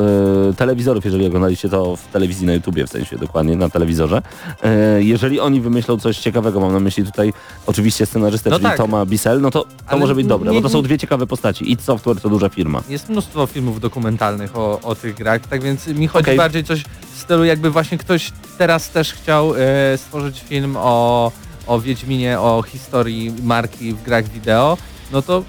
e, 0.49 0.53
telewizorów, 0.53 1.05
jeżeli 1.05 1.25
oglądaliście 1.27 1.69
to 1.69 1.95
w 1.95 2.07
telewizji 2.07 2.47
na 2.47 2.53
YouTubie, 2.53 2.87
w 2.87 2.89
sensie 2.89 3.17
dokładnie 3.17 3.55
na 3.55 3.69
telewizorze. 3.69 4.21
E, 4.63 5.03
jeżeli 5.03 5.39
oni 5.39 5.61
wymyślą 5.61 5.97
coś 5.99 6.17
ciekawego, 6.17 6.50
mam 6.59 6.73
na 6.73 6.79
myśli 6.79 7.03
tutaj 7.05 7.33
oczywiście 7.67 8.05
scenarzystę, 8.05 8.49
No 8.49 8.55
czyli 8.55 8.67
tak. 8.69 8.77
Toma 8.77 9.05
Bissell, 9.05 9.41
no 9.41 9.51
to, 9.51 9.65
to 9.89 9.97
może 9.97 10.15
być 10.15 10.27
dobre, 10.27 10.51
nie- 10.51 10.57
bo 10.61 10.67
to 10.67 10.73
są 10.73 10.81
dwie 10.81 10.97
ciekawe 10.97 11.27
postaci. 11.27 11.71
id 11.71 11.81
Software 11.81 12.21
to 12.21 12.29
duża 12.29 12.49
firma. 12.49 12.83
Jest 12.89 13.09
mnóstwo 13.09 13.47
filmów 13.47 13.79
dokumentalnych 13.79 14.57
o, 14.57 14.79
o 14.83 14.95
tych 14.95 15.15
grach, 15.15 15.41
tak 15.41 15.63
więc 15.63 15.87
mi 15.87 16.07
chodzi 16.07 16.23
Okej. 16.25 16.37
bardziej 16.37 16.63
coś 16.63 16.83
w 17.15 17.19
stylu 17.21 17.43
jakby 17.45 17.69
właśnie 17.71 17.97
ktoś 17.97 18.31
teraz 18.57 18.89
też 18.89 19.13
chciał 19.13 19.53
e, 19.55 19.97
stworzyć 19.97 20.41
film 20.49 20.75
o, 20.79 21.31
o 21.67 21.79
Wiedźminie, 21.79 22.39
o 22.39 22.61
historii 22.67 23.33
marki 23.43 23.93
w 23.93 24.03
grach 24.03 24.29
wideo, 24.29 24.77
no 25.11 25.21
to 25.21 25.43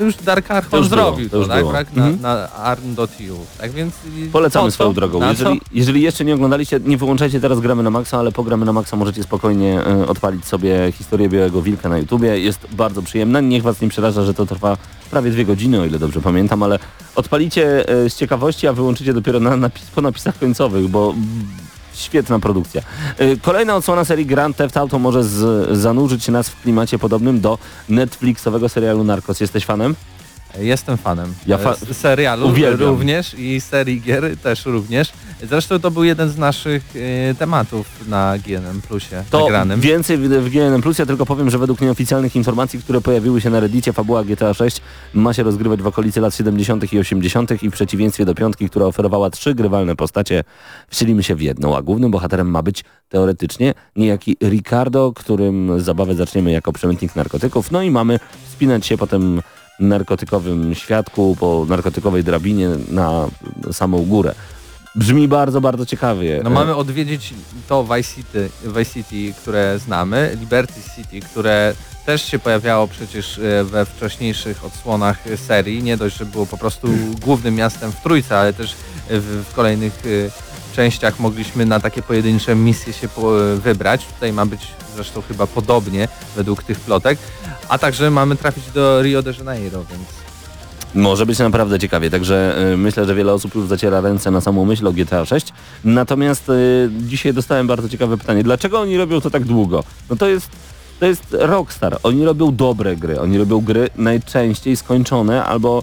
już 0.00 0.16
Dark 0.16 0.48
To 0.48 0.54
Archon 0.54 0.78
już 0.78 0.88
zrobił 0.88 1.26
to 1.28 1.32
to, 1.32 1.38
już 1.38 1.48
tak? 1.48 1.58
było. 1.58 1.72
tak? 1.72 1.92
Na, 1.96 2.02
Mhm. 2.06 2.22
na 2.22 2.52
arn.eu. 2.52 3.36
Tak 3.58 3.70
więc 3.72 3.94
i 4.16 4.28
Polecamy 4.28 4.70
swoją 4.70 4.92
drogą. 4.92 5.20
Na 5.20 5.30
Jeżeli, 5.30 5.60
jeżeli 5.72 6.02
jeszcze 6.02 6.24
nie 6.24 6.34
oglądaliście, 6.34 6.80
nie 6.84 6.96
wyłączajcie 6.96 7.40
teraz 7.40 7.60
gramy 7.60 7.82
na 7.82 7.90
maksa, 7.90 8.18
ale 8.18 8.32
po 8.32 8.42
gramy 8.44 8.64
na 8.66 8.72
maksa 8.72 8.96
możecie 8.96 9.22
spokojnie 9.22 9.80
e, 9.86 10.06
odpalić 10.08 10.44
sobie 10.44 10.92
historię 10.92 11.28
Białego 11.28 11.62
Wilka 11.62 11.88
na 11.88 11.98
YouTubie. 11.98 12.38
Jest 12.40 12.60
bardzo 12.72 13.02
przyjemna. 13.02 13.40
Niech 13.40 13.62
was 13.62 13.80
nie 13.80 13.88
przeraża, 13.88 14.24
że 14.24 14.34
to 14.34 14.46
trwa 14.46 14.76
prawie 15.10 15.30
dwie 15.30 15.44
godziny, 15.44 15.80
o 15.80 15.84
ile 15.84 15.98
dobrze 15.98 16.20
pamiętam, 16.20 16.62
ale 16.62 16.78
odpalicie 17.16 17.88
e, 17.88 18.10
z 18.10 18.16
ciekawości, 18.16 18.66
a 18.66 18.72
wyłączycie 18.72 19.12
dopiero 19.14 19.40
na 19.40 19.56
napis, 19.56 19.84
po 19.94 20.00
napisach 20.02 20.38
końcowych, 20.38 20.88
bo 20.88 21.10
mm, 21.10 21.26
świetna 21.94 22.38
produkcja. 22.38 22.82
E, 23.18 23.36
Kolejna 23.36 23.76
odsłona 23.76 24.04
serii 24.04 24.26
Grand 24.26 24.56
Theft 24.56 24.76
Auto 24.76 24.98
może 24.98 25.24
z, 25.24 25.68
zanurzyć 25.78 26.28
nas 26.28 26.48
w 26.48 26.62
klimacie 26.62 26.98
podobnym 26.98 27.40
do 27.40 27.58
Netflixowego 27.88 28.68
serialu 28.68 29.04
Narcos. 29.04 29.40
Jesteś 29.40 29.64
fanem? 29.64 29.94
Jestem 30.58 30.96
fanem. 30.96 31.34
Ja 31.46 31.58
fa- 31.58 31.76
E, 31.90 31.94
serialu 31.94 32.48
Uwielbiam. 32.48 32.88
również 32.88 33.34
i 33.38 33.60
serii 33.60 34.00
gier 34.00 34.36
też 34.42 34.66
również. 34.66 35.12
Zresztą 35.42 35.80
to 35.80 35.90
był 35.90 36.04
jeden 36.04 36.30
z 36.30 36.38
naszych 36.38 36.82
e, 37.30 37.34
tematów 37.34 37.86
na 38.08 38.34
GNM 38.38 38.80
Plusie 38.88 39.24
To 39.30 39.40
nagranym. 39.40 39.80
więcej 39.80 40.16
w, 40.18 40.48
GNM 40.50 40.82
Plus. 40.82 40.98
Ja 40.98 41.06
tylko 41.06 41.26
powiem, 41.26 41.50
że 41.50 41.58
według 41.58 41.80
nieoficjalnych 41.80 42.36
informacji, 42.36 42.78
które 42.78 43.00
pojawiły 43.00 43.40
się 43.40 43.50
na 43.50 43.60
Reddicie, 43.60 43.92
fabuła 43.92 44.24
GTA 44.24 44.54
6 44.54 44.80
ma 45.14 45.32
się 45.32 45.42
rozgrywać 45.42 45.82
w 45.82 45.86
okolicy 45.86 46.20
lat 46.20 46.34
70. 46.34 46.92
i 46.92 46.98
80. 46.98 47.62
i 47.62 47.70
w 47.70 47.72
przeciwieństwie 47.72 48.24
do 48.24 48.34
piątki, 48.34 48.70
która 48.70 48.86
oferowała 48.86 49.30
trzy 49.30 49.54
grywalne 49.54 49.96
postacie, 49.96 50.44
wcielimy 50.88 51.22
się 51.22 51.34
w 51.34 51.42
jedną, 51.42 51.76
a 51.76 51.82
głównym 51.82 52.10
bohaterem 52.10 52.50
ma 52.50 52.62
być 52.62 52.84
teoretycznie 53.08 53.74
niejaki 53.96 54.36
Ricardo, 54.42 55.12
którym 55.16 55.80
zabawę 55.80 56.14
zaczniemy 56.14 56.50
jako 56.52 56.72
przemytnik 56.72 57.16
narkotyków. 57.16 57.70
No 57.70 57.82
i 57.82 57.90
mamy 57.90 58.18
wspinać 58.48 58.86
się 58.86 58.96
potem 58.98 59.42
narkotykowym 59.80 60.74
świadku 60.74 61.36
po 61.40 61.66
narkotykowej 61.68 62.24
drabinie 62.24 62.68
na 62.88 63.28
samą 63.72 64.04
górę. 64.04 64.34
Brzmi 64.94 65.28
bardzo, 65.28 65.60
bardzo 65.60 65.86
ciekawie. 65.86 66.40
No 66.44 66.50
mamy 66.50 66.76
odwiedzić 66.76 67.34
to 67.68 67.84
Vice 67.84 68.14
City, 68.14 68.48
Vice 68.64 68.84
City, 68.84 69.40
które 69.40 69.78
znamy, 69.78 70.36
Liberty 70.40 70.80
City, 70.96 71.20
które 71.20 71.74
też 72.06 72.24
się 72.24 72.38
pojawiało 72.38 72.88
przecież 72.88 73.38
e, 73.38 73.64
we 73.64 73.84
wcześniejszych 73.84 74.64
odsłonach 74.64 75.18
serii. 75.36 75.82
Nie 75.82 75.96
dość, 75.96 76.16
że 76.16 76.26
było 76.26 76.46
po 76.46 76.56
prostu 76.56 76.88
głównym 77.22 77.54
miastem 77.54 77.92
w 77.92 78.00
Trójce, 78.00 78.38
ale 78.38 78.52
też 78.52 78.74
w, 79.10 79.44
w 79.50 79.54
kolejnych 79.54 80.02
e, 80.06 80.53
częściach 80.76 81.20
mogliśmy 81.20 81.66
na 81.66 81.80
takie 81.80 82.02
pojedyncze 82.02 82.54
misje 82.54 82.92
się 82.92 83.06
e, 83.06 83.56
wybrać. 83.56 84.06
Tutaj 84.06 84.32
ma 84.32 84.46
być 84.46 84.60
zresztą 84.94 85.22
chyba 85.28 85.46
podobnie 85.46 86.08
według 86.36 86.62
tych 86.62 86.80
plotek. 86.80 87.18
A 87.68 87.78
także 87.78 88.10
mamy 88.10 88.36
trafić 88.36 88.70
do 88.70 89.02
Rio 89.02 89.22
de 89.22 89.32
Janeiro, 89.38 89.84
więc 89.90 90.02
Może 90.94 91.26
być 91.26 91.38
naprawdę 91.38 91.78
ciekawie, 91.78 92.10
także 92.10 92.56
y, 92.72 92.76
myślę, 92.76 93.04
że 93.04 93.14
wiele 93.14 93.32
osób 93.32 93.54
już 93.54 93.66
zaciera 93.66 94.00
ręce 94.00 94.30
na 94.30 94.40
samą 94.40 94.64
myśl 94.64 94.86
o 94.86 94.92
GTA 94.92 95.24
6. 95.24 95.52
Natomiast 95.84 96.48
y, 96.48 96.90
dzisiaj 97.00 97.34
dostałem 97.34 97.66
bardzo 97.66 97.88
ciekawe 97.88 98.18
pytanie. 98.18 98.42
Dlaczego 98.42 98.80
oni 98.80 98.96
robią 98.96 99.20
to 99.20 99.30
tak 99.30 99.44
długo? 99.44 99.84
No 100.10 100.16
to 100.16 100.28
jest, 100.28 100.50
to 101.00 101.06
jest 101.06 101.22
Rockstar. 101.30 101.98
Oni 102.02 102.24
robią 102.24 102.56
dobre 102.56 102.96
gry. 102.96 103.20
Oni 103.20 103.38
robią 103.38 103.60
gry 103.60 103.88
najczęściej 103.96 104.76
skończone 104.76 105.44
albo 105.44 105.82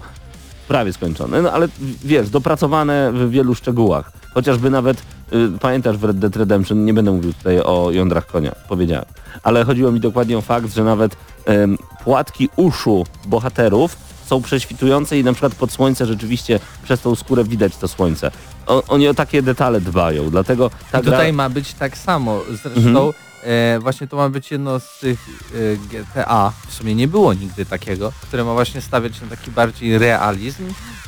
prawie 0.68 0.92
skończone. 0.92 1.42
No 1.42 1.52
ale 1.52 1.68
wiesz, 2.04 2.30
dopracowane 2.30 3.12
w 3.12 3.30
wielu 3.30 3.54
szczegółach. 3.54 4.12
Chociażby 4.34 4.70
nawet, 4.70 5.02
y, 5.32 5.58
pamiętasz 5.60 5.96
w 5.96 6.04
Red 6.04 6.18
Dead 6.18 6.36
Redemption, 6.36 6.84
nie 6.84 6.94
będę 6.94 7.12
mówił 7.12 7.32
tutaj 7.32 7.60
o 7.60 7.90
jądrach 7.90 8.26
konia, 8.26 8.54
powiedziałem. 8.68 9.04
Ale 9.42 9.64
chodziło 9.64 9.92
mi 9.92 10.00
dokładnie 10.00 10.38
o 10.38 10.40
fakt, 10.40 10.74
że 10.74 10.84
nawet 10.84 11.16
em, 11.46 11.78
płatki 12.04 12.48
uszu 12.56 13.04
bohaterów 13.26 13.96
są 14.26 14.42
prześwitujące 14.42 15.18
i 15.18 15.24
na 15.24 15.32
przykład 15.32 15.54
pod 15.54 15.72
słońce 15.72 16.06
rzeczywiście 16.06 16.60
przez 16.84 17.00
tą 17.00 17.14
skórę 17.14 17.44
widać 17.44 17.76
to 17.76 17.88
słońce. 17.88 18.30
O, 18.66 18.82
oni 18.88 19.08
o 19.08 19.14
takie 19.14 19.42
detale 19.42 19.80
dbają, 19.80 20.30
dlatego 20.30 20.70
ta 20.92 21.00
I 21.00 21.02
gra... 21.02 21.12
tutaj 21.12 21.32
ma 21.32 21.48
być 21.48 21.74
tak 21.74 21.98
samo. 21.98 22.40
Zresztą 22.62 23.12
e, 23.42 23.78
właśnie 23.80 24.06
to 24.06 24.16
ma 24.16 24.28
być 24.28 24.50
jedno 24.50 24.80
z 24.80 24.98
tych 24.98 25.26
e, 25.54 25.76
GTA, 25.76 26.52
w 26.68 26.72
sumie 26.72 26.94
nie 26.94 27.08
było 27.08 27.34
nigdy 27.34 27.66
takiego, 27.66 28.12
które 28.22 28.44
ma 28.44 28.52
właśnie 28.52 28.80
stawiać 28.80 29.20
na 29.20 29.26
taki 29.26 29.50
bardziej 29.50 29.98
realizm 29.98 30.64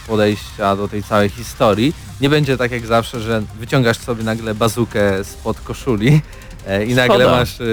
podejścia 0.06 0.76
do 0.76 0.88
tej 0.88 1.02
całej 1.02 1.28
historii. 1.28 1.94
Nie 2.20 2.28
będzie 2.28 2.56
tak 2.56 2.70
jak 2.70 2.86
zawsze, 2.86 3.20
że 3.20 3.42
wyciągasz 3.58 3.98
sobie 3.98 4.24
nagle 4.24 4.54
bazukę 4.54 5.24
spod 5.24 5.60
koszuli 5.60 6.20
e, 6.66 6.84
i 6.84 6.94
nagle 6.94 7.16
Szkoda. 7.16 7.30
masz 7.30 7.60
e, 7.60 7.64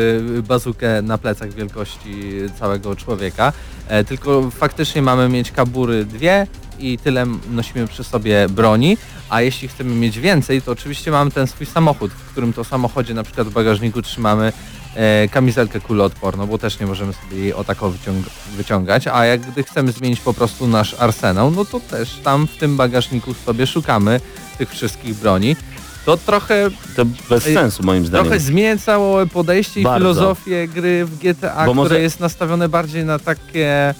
bazukę 0.41 1.01
na 1.01 1.17
plecach 1.17 1.53
wielkości 1.53 2.31
całego 2.59 2.95
człowieka, 2.95 3.53
e, 3.87 4.03
tylko 4.03 4.51
faktycznie 4.51 5.01
mamy 5.01 5.29
mieć 5.29 5.51
kabury 5.51 6.05
dwie 6.05 6.47
i 6.81 6.97
tyle 6.97 7.25
nosimy 7.51 7.87
przy 7.87 8.03
sobie 8.03 8.49
broni, 8.49 8.97
a 9.29 9.41
jeśli 9.41 9.67
chcemy 9.67 9.95
mieć 9.95 10.19
więcej, 10.19 10.61
to 10.61 10.71
oczywiście 10.71 11.11
mamy 11.11 11.31
ten 11.31 11.47
swój 11.47 11.65
samochód, 11.67 12.11
w 12.11 12.31
którym 12.31 12.53
to 12.53 12.63
samochodzie 12.63 13.13
na 13.13 13.23
przykład 13.23 13.47
w 13.47 13.51
bagażniku 13.53 14.01
trzymamy 14.01 14.53
e, 14.95 15.27
kamizelkę 15.27 15.79
kuloodporną, 15.79 16.47
bo 16.47 16.57
też 16.57 16.79
nie 16.79 16.85
możemy 16.87 17.13
sobie 17.13 17.37
jej 17.37 17.53
o 17.53 17.63
tako 17.63 17.89
wyciąg 17.91 18.25
wyciągać, 18.57 19.07
a 19.07 19.25
jak 19.25 19.41
gdy 19.41 19.63
chcemy 19.63 19.91
zmienić 19.91 20.19
po 20.19 20.33
prostu 20.33 20.67
nasz 20.67 20.95
arsenał, 20.99 21.51
no 21.51 21.65
to 21.65 21.79
też 21.79 22.09
tam 22.23 22.47
w 22.47 22.57
tym 22.57 22.77
bagażniku 22.77 23.33
sobie 23.33 23.67
szukamy 23.67 24.19
tych 24.57 24.69
wszystkich 24.69 25.15
broni. 25.15 25.55
To 26.05 26.17
trochę, 26.17 26.69
To 26.95 27.05
bez 27.29 27.47
Ej, 27.47 27.53
sensu 27.53 27.83
moim 27.83 28.05
zdaniem. 28.05 28.25
trochę 28.25 28.39
zmienia 28.39 28.77
całe 28.77 29.27
podejście 29.27 29.79
i 29.79 29.83
Bardzo. 29.83 29.99
filozofię 30.13 30.67
gry 30.67 31.05
w 31.05 31.17
GTA, 31.19 31.49
Bo 31.55 31.61
które 31.61 31.73
może- 31.73 32.01
jest 32.01 32.19
nastawione 32.19 32.69
bardziej 32.69 33.05
na 33.05 33.19
takie 33.19 33.93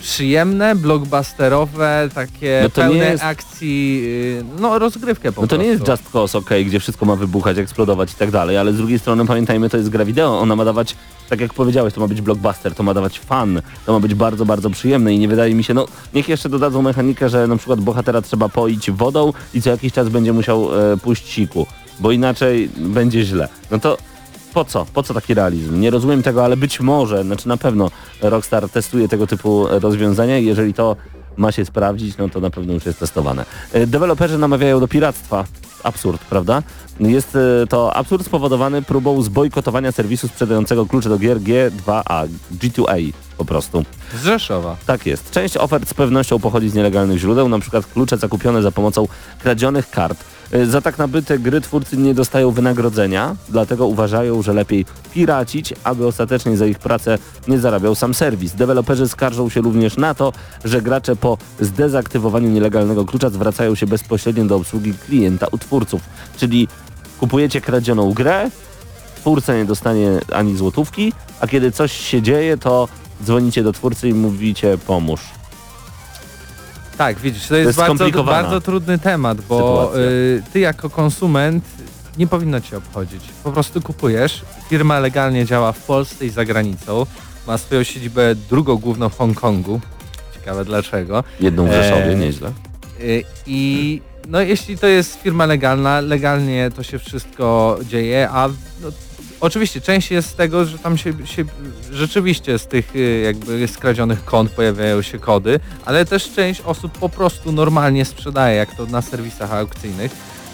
przyjemne, 0.00 0.74
blockbusterowe, 0.74 2.08
takie 2.14 2.60
No 2.62 2.70
pełne 2.70 3.04
jest- 3.10 3.24
akcji, 3.24 4.02
yy, 4.36 4.44
no 4.60 4.78
rozgrywkę 4.78 5.32
po 5.32 5.40
No 5.40 5.46
to 5.46 5.56
prostu. 5.56 5.62
nie 5.66 5.72
jest 5.72 5.88
Just 5.88 6.10
Cause, 6.12 6.38
ok, 6.38 6.50
gdzie 6.66 6.80
wszystko 6.80 7.06
ma 7.06 7.16
wybuchać, 7.16 7.58
eksplodować 7.58 8.12
i 8.12 8.14
tak 8.14 8.30
dalej, 8.30 8.56
ale 8.56 8.72
z 8.72 8.76
drugiej 8.76 8.98
strony 8.98 9.26
pamiętajmy, 9.26 9.70
to 9.70 9.76
jest 9.76 9.88
gra 9.88 10.04
wideo, 10.04 10.40
ona 10.40 10.56
ma 10.56 10.64
dawać, 10.64 10.96
tak 11.28 11.40
jak 11.40 11.54
powiedziałeś, 11.54 11.94
to 11.94 12.00
ma 12.00 12.08
być 12.08 12.20
blockbuster, 12.20 12.74
to 12.74 12.82
ma 12.82 12.94
dawać 12.94 13.18
fan, 13.18 13.62
to 13.86 13.92
ma 13.92 14.00
być 14.00 14.14
bardzo, 14.14 14.44
bardzo 14.46 14.70
przyjemne 14.70 15.14
i 15.14 15.18
nie 15.18 15.28
wydaje 15.28 15.54
mi 15.54 15.64
się, 15.64 15.74
no 15.74 15.86
niech 16.14 16.28
jeszcze 16.28 16.48
dodadzą 16.48 16.82
mechanikę, 16.82 17.28
że 17.28 17.46
na 17.46 17.56
przykład 17.56 17.80
bohatera 17.80 18.22
trzeba 18.22 18.48
poić 18.48 18.90
wodą 18.90 19.32
i 19.54 19.62
co 19.62 19.70
jakiś 19.70 19.92
czas 19.92 20.08
będzie 20.08 20.32
musiał 20.32 20.92
e, 20.92 20.96
pójść 20.96 21.28
siku, 21.28 21.66
bo 22.00 22.12
inaczej 22.12 22.70
będzie 22.76 23.24
źle. 23.24 23.48
No 23.70 23.78
to 23.78 23.96
po 24.54 24.64
co? 24.64 24.86
Po 24.94 25.02
co 25.02 25.14
taki 25.14 25.34
realizm? 25.34 25.80
Nie 25.80 25.90
rozumiem 25.90 26.22
tego, 26.22 26.44
ale 26.44 26.56
być 26.56 26.80
może, 26.80 27.22
znaczy 27.22 27.48
na 27.48 27.56
pewno 27.56 27.90
Rockstar 28.20 28.68
testuje 28.68 29.08
tego 29.08 29.26
typu 29.26 29.66
rozwiązania 29.70 30.38
i 30.38 30.44
jeżeli 30.44 30.74
to 30.74 30.96
ma 31.36 31.52
się 31.52 31.64
sprawdzić, 31.64 32.16
no 32.16 32.28
to 32.28 32.40
na 32.40 32.50
pewno 32.50 32.72
już 32.72 32.86
jest 32.86 32.98
testowane. 32.98 33.44
E, 33.72 33.86
Deweloperzy 33.86 34.38
namawiają 34.38 34.80
do 34.80 34.88
piractwa. 34.88 35.44
Absurd, 35.84 36.20
prawda? 36.24 36.62
Jest 37.00 37.36
e, 37.36 37.66
to 37.66 37.96
absurd 37.96 38.26
spowodowany 38.26 38.82
próbą 38.82 39.22
zbojkotowania 39.22 39.92
serwisu 39.92 40.28
sprzedającego 40.28 40.86
klucze 40.86 41.08
do 41.08 41.18
gier 41.18 41.40
G2A, 41.40 42.28
G2A 42.60 43.12
po 43.38 43.44
prostu. 43.44 43.84
Z 44.14 44.24
Rzeszowa. 44.24 44.76
Tak 44.86 45.06
jest. 45.06 45.30
Część 45.30 45.56
ofert 45.56 45.88
z 45.88 45.94
pewnością 45.94 46.38
pochodzi 46.38 46.68
z 46.68 46.74
nielegalnych 46.74 47.18
źródeł, 47.18 47.48
na 47.48 47.58
przykład 47.58 47.86
klucze 47.86 48.16
zakupione 48.18 48.62
za 48.62 48.72
pomocą 48.72 49.08
kradzionych 49.42 49.90
kart. 49.90 50.24
Y, 50.54 50.66
Za 50.66 50.80
tak 50.80 50.98
nabyte 50.98 51.38
gry 51.38 51.60
twórcy 51.60 51.96
nie 51.96 52.14
dostają 52.14 52.50
wynagrodzenia, 52.50 53.36
dlatego 53.48 53.86
uważają, 53.86 54.42
że 54.42 54.52
lepiej 54.52 54.84
piracić, 55.12 55.74
aby 55.84 56.06
ostatecznie 56.06 56.56
za 56.56 56.66
ich 56.66 56.78
pracę 56.78 57.18
nie 57.48 57.58
zarabiał 57.58 57.94
sam 57.94 58.14
serwis. 58.14 58.52
Deweloperzy 58.52 59.08
skarżą 59.08 59.48
się 59.48 59.60
również 59.60 59.96
na 59.96 60.14
to, 60.14 60.32
że 60.64 60.82
gracze 60.82 61.16
po 61.16 61.38
zdezaktywowaniu 61.60 62.48
nielegalnego 62.48 63.04
klucza 63.04 63.30
zwracają 63.30 63.74
się 63.74 63.86
bezpośrednio 63.86 64.44
do 64.44 64.56
obsługi 64.56 64.94
klienta 64.94 65.46
u 65.52 65.58
twórców. 65.58 66.02
Czyli 66.36 66.68
kupujecie 67.20 67.60
kradzioną 67.60 68.12
grę, 68.12 68.50
twórca 69.16 69.54
nie 69.54 69.64
dostanie 69.64 70.20
ani 70.32 70.56
złotówki, 70.56 71.12
a 71.40 71.46
kiedy 71.46 71.72
coś 71.72 71.92
się 71.92 72.22
dzieje, 72.22 72.56
to 72.56 72.88
dzwonicie 73.24 73.62
do 73.62 73.72
twórcy 73.72 74.08
i 74.08 74.14
mówicie 74.14 74.78
pomóż. 74.86 75.39
Tak, 77.00 77.18
widzisz, 77.18 77.46
to 77.46 77.56
jest, 77.56 77.66
jest 77.66 77.78
bardzo, 77.78 78.24
bardzo 78.24 78.60
trudny 78.60 78.98
temat, 78.98 79.40
bo 79.40 79.92
y, 79.98 80.42
ty 80.52 80.60
jako 80.60 80.90
konsument 80.90 81.64
nie 82.18 82.26
powinno 82.26 82.60
cię 82.60 82.76
obchodzić. 82.76 83.24
Po 83.44 83.52
prostu 83.52 83.80
kupujesz, 83.80 84.42
firma 84.68 84.98
legalnie 84.98 85.44
działa 85.44 85.72
w 85.72 85.86
Polsce 85.86 86.26
i 86.26 86.30
za 86.30 86.44
granicą, 86.44 87.06
ma 87.46 87.58
swoją 87.58 87.82
siedzibę 87.82 88.34
drugą 88.34 88.76
główną 88.76 89.08
w 89.08 89.18
Hongkongu. 89.18 89.80
Ciekawe 90.34 90.64
dlaczego. 90.64 91.24
Jedną 91.40 91.66
w 91.66 91.72
Rzeszowie, 91.72 92.10
Eee, 92.10 92.16
nieźle. 92.16 92.52
Y, 93.00 93.24
I 93.46 94.02
no 94.28 94.40
jeśli 94.40 94.78
to 94.78 94.86
jest 94.86 95.20
firma 95.22 95.46
legalna, 95.46 96.00
legalnie 96.00 96.70
to 96.76 96.82
się 96.82 96.98
wszystko 96.98 97.78
dzieje, 97.88 98.28
a 98.30 98.48
no, 98.82 98.88
oczywiście 99.40 99.80
część 99.80 100.10
jest 100.10 100.28
z 100.28 100.34
tego, 100.34 100.64
że 100.64 100.78
tam 100.78 100.98
się, 100.98 101.26
się 101.26 101.44
rzeczywiście 101.92 102.58
z 102.58 102.66
tych 102.66 102.96
y, 102.96 103.20
jakby 103.24 103.68
skradzionych 103.68 104.24
kont 104.24 104.50
pojawiają 104.50 105.02
się 105.02 105.18
kody, 105.18 105.60
ale 105.84 106.04
też 106.04 106.32
część 106.32 106.60
osób 106.60 106.98
po 106.98 107.08
prostu 107.08 107.52
normalnie 107.52 108.04
sprzedaje, 108.04 108.56
jak 108.56 108.74
to 108.74 108.86
na 108.86 109.02
serwisach 109.02 109.52
aukcyjnych. 109.52 110.12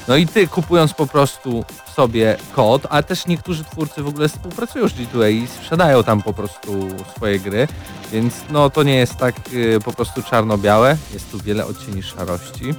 No 0.09 0.17
i 0.17 0.27
ty 0.27 0.47
kupując 0.47 0.95
po 0.95 1.07
prostu 1.07 1.65
sobie 1.95 2.37
kod, 2.55 2.87
a 2.91 3.03
też 3.03 3.27
niektórzy 3.27 3.65
twórcy 3.65 4.03
w 4.03 4.09
ogóle 4.09 4.29
współpracują 4.29 4.89
z 4.89 4.93
G2A 4.93 5.31
i 5.33 5.47
sprzedają 5.47 6.05
tam 6.05 6.23
po 6.23 6.33
prostu 6.33 6.89
swoje 7.17 7.39
gry, 7.39 7.69
więc 8.13 8.35
no 8.51 8.71
to 8.71 8.83
nie 8.83 8.97
jest 8.97 9.17
tak 9.17 9.35
y, 9.53 9.79
po 9.85 9.93
prostu 9.93 10.23
czarno-białe, 10.23 10.97
jest 11.15 11.31
tu 11.31 11.39
wiele 11.39 11.67
odcieni 11.67 12.03
szarości. 12.03 12.75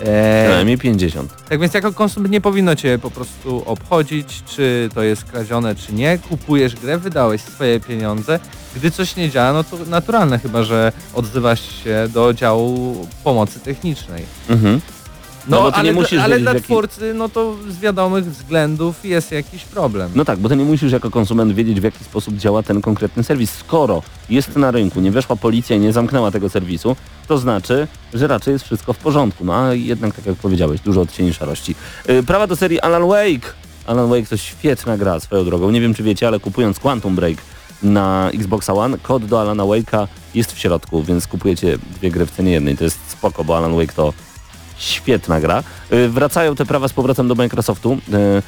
E, 0.00 0.44
Przynajmniej 0.46 0.78
50. 0.78 1.32
tak 1.48 1.60
więc 1.60 1.74
jako 1.74 1.92
konsument 1.92 2.32
nie 2.32 2.40
powinno 2.40 2.76
cię 2.76 2.98
po 2.98 3.10
prostu 3.10 3.62
obchodzić, 3.66 4.42
czy 4.46 4.88
to 4.94 5.02
jest 5.02 5.24
kradzione, 5.24 5.74
czy 5.74 5.92
nie. 5.92 6.18
Kupujesz 6.18 6.76
grę, 6.76 6.98
wydałeś 6.98 7.40
swoje 7.40 7.80
pieniądze. 7.80 8.40
Gdy 8.76 8.90
coś 8.90 9.16
nie 9.16 9.30
działa, 9.30 9.52
no 9.52 9.64
to 9.64 9.76
naturalne 9.86 10.38
chyba, 10.38 10.62
że 10.62 10.92
odzywasz 11.14 11.60
się 11.84 12.08
do 12.14 12.34
działu 12.34 13.06
pomocy 13.24 13.60
technicznej. 13.60 14.24
Mhm. 14.48 14.80
No, 15.48 15.70
ty 15.72 15.76
ale, 15.76 15.84
nie 15.88 15.92
musisz 15.92 16.20
ale 16.20 16.38
dla 16.40 16.50
w 16.50 16.54
jaki- 16.54 16.64
twórcy, 16.64 17.14
no 17.14 17.28
to 17.28 17.54
z 17.68 17.78
wiadomych 17.78 18.24
względów 18.24 19.04
jest 19.04 19.32
jakiś 19.32 19.64
problem. 19.64 20.10
No 20.14 20.24
tak, 20.24 20.38
bo 20.38 20.48
ty 20.48 20.56
nie 20.56 20.64
musisz 20.64 20.92
jako 20.92 21.10
konsument 21.10 21.52
wiedzieć 21.52 21.80
w 21.80 21.84
jaki 21.84 22.04
sposób 22.04 22.34
działa 22.36 22.62
ten 22.62 22.80
konkretny 22.80 23.24
serwis. 23.24 23.50
Skoro 23.50 24.02
jest 24.30 24.56
na 24.56 24.70
rynku, 24.70 25.00
nie 25.00 25.10
weszła 25.10 25.36
policja 25.36 25.76
i 25.76 25.80
nie 25.80 25.92
zamknęła 25.92 26.30
tego 26.30 26.48
serwisu, 26.48 26.96
to 27.28 27.38
znaczy, 27.38 27.86
że 28.14 28.26
raczej 28.26 28.52
jest 28.52 28.64
wszystko 28.64 28.92
w 28.92 28.98
porządku. 28.98 29.44
No 29.44 29.54
a 29.54 29.74
jednak, 29.74 30.14
tak 30.14 30.26
jak 30.26 30.36
powiedziałeś, 30.36 30.80
dużo 30.80 31.00
odcieni 31.00 31.34
szarości. 31.34 31.74
Yy, 32.08 32.22
prawa 32.22 32.46
do 32.46 32.56
serii 32.56 32.80
Alan 32.80 33.08
Wake. 33.08 33.52
Alan 33.86 34.08
Wake 34.10 34.26
to 34.28 34.36
świetna 34.36 34.98
gra 34.98 35.20
swoją 35.20 35.44
drogą. 35.44 35.70
Nie 35.70 35.80
wiem 35.80 35.94
czy 35.94 36.02
wiecie, 36.02 36.28
ale 36.28 36.40
kupując 36.40 36.78
Quantum 36.80 37.14
Break 37.16 37.36
na 37.82 38.30
Xbox 38.34 38.70
One, 38.70 38.98
kod 38.98 39.24
do 39.24 39.40
Alana 39.40 39.62
Wake'a 39.62 40.06
jest 40.34 40.52
w 40.52 40.58
środku, 40.58 41.02
więc 41.02 41.26
kupujecie 41.26 41.78
dwie 41.96 42.10
gry 42.10 42.26
w 42.26 42.30
cenie 42.30 42.52
jednej. 42.52 42.76
To 42.76 42.84
jest 42.84 42.98
spoko, 43.10 43.44
bo 43.44 43.56
Alan 43.56 43.76
Wake 43.76 43.92
to 43.92 44.12
świetna 44.78 45.40
gra. 45.40 45.62
Yy, 45.90 46.08
wracają 46.08 46.54
te 46.54 46.66
prawa 46.66 46.88
z 46.88 46.92
powrotem 46.92 47.28
do 47.28 47.34
Microsoftu. 47.34 47.98
Yy, 48.08 48.42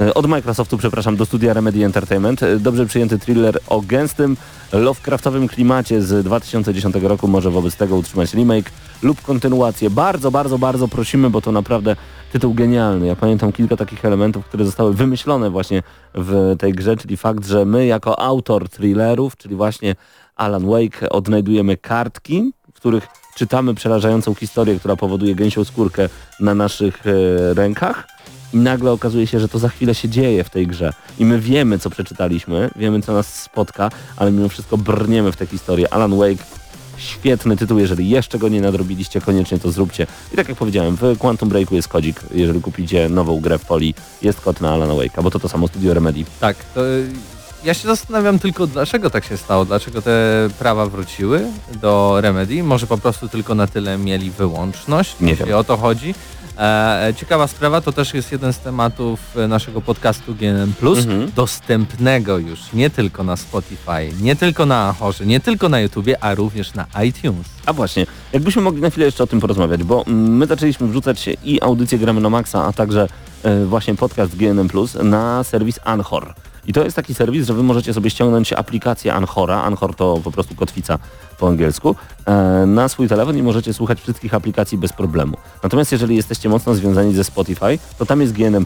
E, 0.00 0.14
Od 0.14 0.26
Microsoftu, 0.26 0.78
przepraszam, 0.78 1.16
do 1.16 1.26
studia 1.26 1.52
Remedy 1.52 1.84
Entertainment. 1.84 2.40
Dobrze 2.58 2.86
przyjęty 2.86 3.18
thriller 3.18 3.58
o 3.68 3.80
gęstym, 3.80 4.36
Lovecraftowym 4.72 5.48
klimacie 5.48 6.02
z 6.02 6.24
2010 6.24 6.96
roku 7.02 7.28
może 7.28 7.50
wobec 7.50 7.76
tego 7.76 7.96
utrzymać 7.96 8.34
remake 8.34 8.70
lub 9.02 9.22
kontynuację. 9.22 9.90
Bardzo, 9.90 10.30
bardzo, 10.30 10.58
bardzo 10.58 10.88
prosimy, 10.88 11.30
bo 11.30 11.40
to 11.40 11.52
naprawdę 11.52 11.96
tytuł 12.32 12.54
genialny. 12.54 13.06
Ja 13.06 13.16
pamiętam 13.16 13.52
kilka 13.52 13.76
takich 13.76 14.04
elementów, 14.04 14.44
które 14.44 14.64
zostały 14.64 14.94
wymyślone 14.94 15.50
właśnie 15.50 15.82
w 16.14 16.56
tej 16.58 16.72
grze, 16.72 16.96
czyli 16.96 17.16
fakt, 17.16 17.46
że 17.46 17.64
my 17.64 17.86
jako 17.86 18.20
autor 18.20 18.68
thrillerów, 18.68 19.36
czyli 19.36 19.54
właśnie 19.54 19.94
Alan 20.36 20.66
Wake, 20.66 21.08
odnajdujemy 21.10 21.76
kartki, 21.76 22.52
w 22.74 22.76
których 22.76 23.08
czytamy 23.38 23.74
przerażającą 23.74 24.34
historię, 24.34 24.78
która 24.78 24.96
powoduje 24.96 25.34
gęsią 25.34 25.64
skórkę 25.64 26.08
na 26.40 26.54
naszych 26.54 27.06
e, 27.06 27.54
rękach 27.54 28.08
i 28.54 28.56
nagle 28.56 28.92
okazuje 28.92 29.26
się, 29.26 29.40
że 29.40 29.48
to 29.48 29.58
za 29.58 29.68
chwilę 29.68 29.94
się 29.94 30.08
dzieje 30.08 30.44
w 30.44 30.50
tej 30.50 30.66
grze. 30.66 30.92
I 31.18 31.24
my 31.24 31.40
wiemy, 31.40 31.78
co 31.78 31.90
przeczytaliśmy, 31.90 32.70
wiemy, 32.76 33.02
co 33.02 33.12
nas 33.12 33.42
spotka, 33.42 33.90
ale 34.16 34.30
mimo 34.30 34.48
wszystko 34.48 34.76
brniemy 34.76 35.32
w 35.32 35.36
tę 35.36 35.46
historię. 35.46 35.92
Alan 35.92 36.18
Wake, 36.18 36.44
świetny 36.96 37.56
tytuł, 37.56 37.78
jeżeli 37.78 38.08
jeszcze 38.08 38.38
go 38.38 38.48
nie 38.48 38.60
nadrobiliście, 38.60 39.20
koniecznie 39.20 39.58
to 39.58 39.70
zróbcie. 39.70 40.06
I 40.32 40.36
tak 40.36 40.48
jak 40.48 40.58
powiedziałem, 40.58 40.96
w 40.96 41.18
Quantum 41.18 41.48
Breaku 41.48 41.74
jest 41.74 41.88
kodzik, 41.88 42.20
jeżeli 42.34 42.60
kupicie 42.60 43.08
nową 43.08 43.40
grę 43.40 43.58
w 43.58 43.64
poli, 43.64 43.94
jest 44.22 44.40
kod 44.40 44.60
na 44.60 44.70
Alana 44.70 44.94
Wake'a, 44.94 45.22
bo 45.22 45.30
to 45.30 45.38
to 45.38 45.48
samo 45.48 45.68
studio 45.68 45.94
Remedy. 45.94 46.24
Tak, 46.40 46.56
to 46.64 46.80
ja 47.64 47.74
się 47.74 47.88
zastanawiam 47.88 48.38
tylko, 48.38 48.66
dlaczego 48.66 49.10
tak 49.10 49.24
się 49.24 49.36
stało, 49.36 49.64
dlaczego 49.64 50.02
te 50.02 50.48
prawa 50.58 50.86
wróciły 50.86 51.46
do 51.82 52.16
Remedy. 52.20 52.62
Może 52.62 52.86
po 52.86 52.98
prostu 52.98 53.28
tylko 53.28 53.54
na 53.54 53.66
tyle 53.66 53.98
mieli 53.98 54.30
wyłączność, 54.30 55.16
Nie 55.20 55.34
wiem. 55.34 55.54
o 55.58 55.64
to 55.64 55.76
chodzi. 55.76 56.14
E, 56.58 57.12
ciekawa 57.16 57.46
sprawa, 57.46 57.80
to 57.80 57.92
też 57.92 58.14
jest 58.14 58.32
jeden 58.32 58.52
z 58.52 58.58
tematów 58.58 59.20
naszego 59.48 59.80
podcastu 59.80 60.34
GNM+, 60.34 60.72
Mhm. 60.82 61.30
dostępnego 61.36 62.38
już 62.38 62.72
nie 62.72 62.90
tylko 62.90 63.24
na 63.24 63.36
Spotify, 63.36 64.10
nie 64.20 64.36
tylko 64.36 64.66
na 64.66 64.88
Ahorze, 64.88 65.26
nie 65.26 65.40
tylko 65.40 65.68
na 65.68 65.80
YouTubie, 65.80 66.24
a 66.24 66.34
również 66.34 66.74
na 66.74 66.86
iTunes. 67.04 67.46
A 67.66 67.72
właśnie, 67.72 68.06
jakbyśmy 68.32 68.62
mogli 68.62 68.80
na 68.82 68.90
chwilę 68.90 69.06
jeszcze 69.06 69.24
o 69.24 69.26
tym 69.26 69.40
porozmawiać, 69.40 69.84
bo 69.84 70.04
my 70.06 70.46
zaczęliśmy 70.46 70.86
wrzucać 70.88 71.28
i 71.44 71.62
audycję 71.62 71.98
Gramy 71.98 72.20
na 72.20 72.30
Maxa, 72.30 72.64
a 72.64 72.72
także 72.72 73.08
e, 73.42 73.64
właśnie 73.64 73.94
podcast 73.94 74.36
GNM 74.36 74.68
na 75.02 75.44
serwis 75.44 75.80
Anchor. 75.84 76.34
I 76.68 76.72
to 76.72 76.84
jest 76.84 76.96
taki 76.96 77.14
serwis, 77.14 77.46
że 77.46 77.54
wy 77.54 77.62
możecie 77.62 77.94
sobie 77.94 78.10
ściągnąć 78.10 78.52
aplikację 78.52 79.14
Anchora, 79.14 79.62
Anchor 79.62 79.94
to 79.94 80.20
po 80.24 80.30
prostu 80.30 80.54
kotwica 80.54 80.98
po 81.38 81.48
angielsku, 81.48 81.96
e, 82.26 82.66
na 82.66 82.88
swój 82.88 83.08
telefon 83.08 83.36
i 83.36 83.42
możecie 83.42 83.74
słuchać 83.74 84.00
wszystkich 84.00 84.34
aplikacji 84.34 84.78
bez 84.78 84.92
problemu. 84.92 85.36
Natomiast 85.62 85.92
jeżeli 85.92 86.16
jesteście 86.16 86.48
mocno 86.48 86.74
związani 86.74 87.14
ze 87.14 87.24
Spotify, 87.24 87.78
to 87.98 88.06
tam 88.06 88.20
jest 88.20 88.32
GNM. 88.32 88.64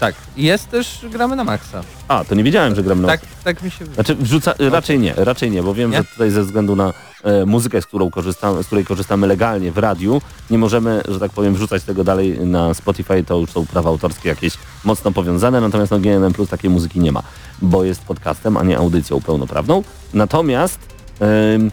Tak, 0.00 0.14
jest 0.36 0.70
też 0.70 1.06
Gramy 1.10 1.36
na 1.36 1.44
Maxa. 1.44 1.82
A, 2.08 2.24
to 2.24 2.34
nie 2.34 2.44
wiedziałem, 2.44 2.74
że 2.74 2.82
Gramy 2.82 3.02
na 3.02 3.08
Tak, 3.08 3.20
tak 3.44 3.62
mi 3.62 3.70
się 3.70 3.84
Znaczy 3.86 4.14
wrzuca, 4.14 4.54
raczej 4.58 4.98
nie, 4.98 5.14
raczej 5.16 5.50
nie, 5.50 5.62
bo 5.62 5.74
wiem, 5.74 5.90
Nie? 5.90 5.96
że 5.96 6.04
tutaj 6.04 6.30
ze 6.30 6.42
względu 6.42 6.76
na 6.76 6.92
e, 7.22 7.46
muzykę, 7.46 7.82
z, 7.82 7.86
którą 7.86 8.10
korzystamy, 8.10 8.62
z 8.62 8.66
której 8.66 8.84
korzystamy 8.84 9.26
legalnie 9.26 9.72
w 9.72 9.78
radiu, 9.78 10.22
nie 10.50 10.58
możemy, 10.58 11.02
że 11.08 11.20
tak 11.20 11.32
powiem, 11.32 11.54
wrzucać 11.54 11.82
tego 11.82 12.04
dalej 12.04 12.40
na 12.40 12.74
Spotify, 12.74 13.24
to 13.24 13.38
już 13.38 13.50
są 13.50 13.66
prawa 13.66 13.90
autorskie 13.90 14.28
jakieś 14.28 14.58
mocno 14.84 15.12
powiązane, 15.12 15.60
natomiast 15.60 15.90
no 15.90 15.98
GNM 15.98 16.32
Plus 16.32 16.48
takiej 16.48 16.70
muzyki 16.70 17.00
nie 17.00 17.12
ma, 17.12 17.22
bo 17.62 17.84
jest 17.84 18.02
podcastem, 18.02 18.56
a 18.56 18.62
nie 18.62 18.78
audycją 18.78 19.20
pełnoprawną. 19.20 19.82
Natomiast 20.14 20.78
em, 21.20 21.70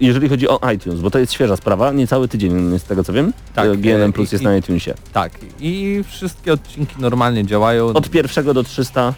jeżeli 0.00 0.28
chodzi 0.28 0.48
o 0.48 0.60
iTunes, 0.74 1.00
bo 1.00 1.10
to 1.10 1.18
jest 1.18 1.32
świeża 1.32 1.56
sprawa, 1.56 1.92
niecały 1.92 2.28
tydzień 2.28 2.78
z 2.78 2.82
tego 2.82 3.04
co 3.04 3.12
wiem, 3.12 3.32
Tak, 3.54 3.68
e, 3.68 3.76
GNM 3.76 4.10
e, 4.10 4.12
Plus 4.12 4.32
jest 4.32 4.42
i- 4.42 4.44
na 4.44 4.56
iTunesie. 4.56 4.94
Tak, 5.12 5.32
i 5.60 6.02
wszystkie 6.08 6.52
odcinki 6.52 6.94
normalnie 6.98 7.46
działają 7.46 7.86
Od 7.86 8.10
pierwszego 8.10 8.54
do 8.54 8.62
300 8.64 9.14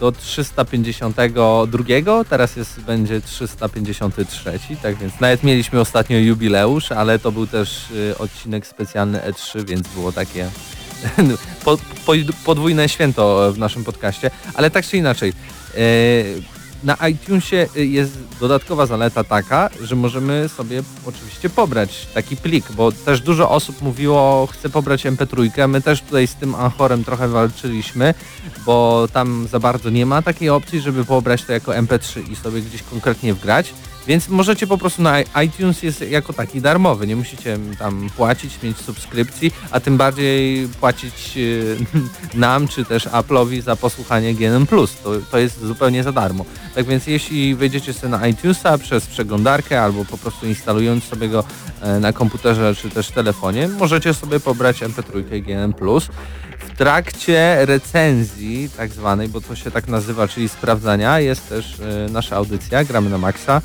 do 0.00 0.12
352, 0.12 2.24
teraz 2.24 2.56
jest, 2.56 2.80
będzie 2.80 3.20
353, 3.20 4.50
tak 4.82 4.96
więc 4.96 5.20
nawet 5.20 5.42
mieliśmy 5.42 5.80
ostatnio 5.80 6.18
jubileusz, 6.18 6.92
ale 6.92 7.18
to 7.18 7.32
był 7.32 7.46
też 7.46 7.90
y, 7.90 8.18
odcinek 8.18 8.66
specjalny 8.66 9.18
E3, 9.18 9.64
więc 9.68 9.88
było 9.88 10.12
takie 10.12 10.48
po, 11.64 11.76
po, 12.06 12.12
podwójne 12.44 12.88
święto 12.88 13.52
w 13.52 13.58
naszym 13.58 13.84
podcaście, 13.84 14.30
ale 14.54 14.70
tak 14.70 14.86
czy 14.86 14.96
inaczej. 14.96 15.32
y, 15.78 16.55
na 16.86 17.08
iTunesie 17.08 17.68
y, 17.76 17.86
jest 17.86 18.18
dodatkowa 18.40 18.86
zaleta 18.86 19.24
taka, 19.24 19.70
że 19.80 19.96
możemy 19.96 20.48
sobie 20.48 20.82
oczywiście 21.06 21.50
pobrać 21.50 22.06
taki 22.14 22.36
plik, 22.36 22.72
bo 22.72 22.92
też 22.92 23.20
dużo 23.20 23.50
osób 23.50 23.82
mówiło, 23.82 24.48
chce 24.52 24.70
pobrać 24.70 25.06
MP3, 25.06 25.68
my 25.68 25.80
też 25.80 26.02
tutaj 26.02 26.26
z 26.26 26.34
tym 26.34 26.54
Anchorem 26.54 27.04
trochę 27.04 27.28
walczyliśmy, 27.28 28.14
bo 28.66 29.08
tam 29.12 29.48
za 29.50 29.58
bardzo 29.58 29.90
nie 29.90 30.06
ma 30.06 30.22
takiej 30.22 30.48
opcji, 30.48 30.80
żeby 30.80 31.04
pobrać 31.04 31.44
to 31.44 31.52
jako 31.52 31.72
MP3 31.72 32.30
i 32.30 32.36
sobie 32.36 32.60
gdzieś 32.60 32.82
konkretnie 32.82 33.34
wgrać. 33.34 33.74
Więc 34.06 34.28
możecie 34.28 34.66
po 34.66 34.78
prostu 34.78 35.02
na 35.02 35.20
iTunes 35.20 35.82
jest 35.82 36.00
jako 36.00 36.32
taki 36.32 36.60
darmowy, 36.60 37.06
nie 37.06 37.16
musicie 37.16 37.58
tam 37.78 38.10
płacić, 38.16 38.62
mieć 38.62 38.78
subskrypcji, 38.78 39.52
a 39.70 39.80
tym 39.80 39.96
bardziej 39.96 40.68
płacić 40.68 41.32
y, 41.36 41.76
nam 42.34 42.68
czy 42.68 42.84
też 42.84 43.06
Apple'owi 43.06 43.62
za 43.62 43.76
posłuchanie 43.76 44.34
GNM+. 44.34 44.66
To, 44.66 45.10
to 45.30 45.38
jest 45.38 45.60
zupełnie 45.60 46.02
za 46.02 46.12
darmo. 46.12 46.44
Tak 46.74 46.86
więc 46.86 47.06
jeśli 47.06 47.54
wejdziecie 47.54 47.92
sobie 47.92 48.08
na 48.08 48.26
iTunesa 48.26 48.78
przez 48.78 49.06
przeglądarkę 49.06 49.82
albo 49.82 50.04
po 50.04 50.18
prostu 50.18 50.46
instalując 50.46 51.04
sobie 51.04 51.28
go 51.28 51.44
e, 51.80 52.00
na 52.00 52.12
komputerze 52.12 52.74
czy 52.74 52.90
też 52.90 53.10
telefonie, 53.10 53.68
możecie 53.68 54.14
sobie 54.14 54.40
pobrać 54.40 54.80
MP3 54.82 55.42
GNM+. 55.42 55.74
W 56.58 56.78
trakcie 56.78 57.58
recenzji 57.60 58.70
tak 58.76 58.92
zwanej, 58.92 59.28
bo 59.28 59.40
to 59.40 59.56
się 59.56 59.70
tak 59.70 59.88
nazywa, 59.88 60.28
czyli 60.28 60.48
sprawdzania, 60.48 61.20
jest 61.20 61.48
też 61.48 61.80
e, 61.80 62.12
nasza 62.12 62.36
audycja, 62.36 62.84
gramy 62.84 63.10
na 63.10 63.18
maksa, 63.18 63.62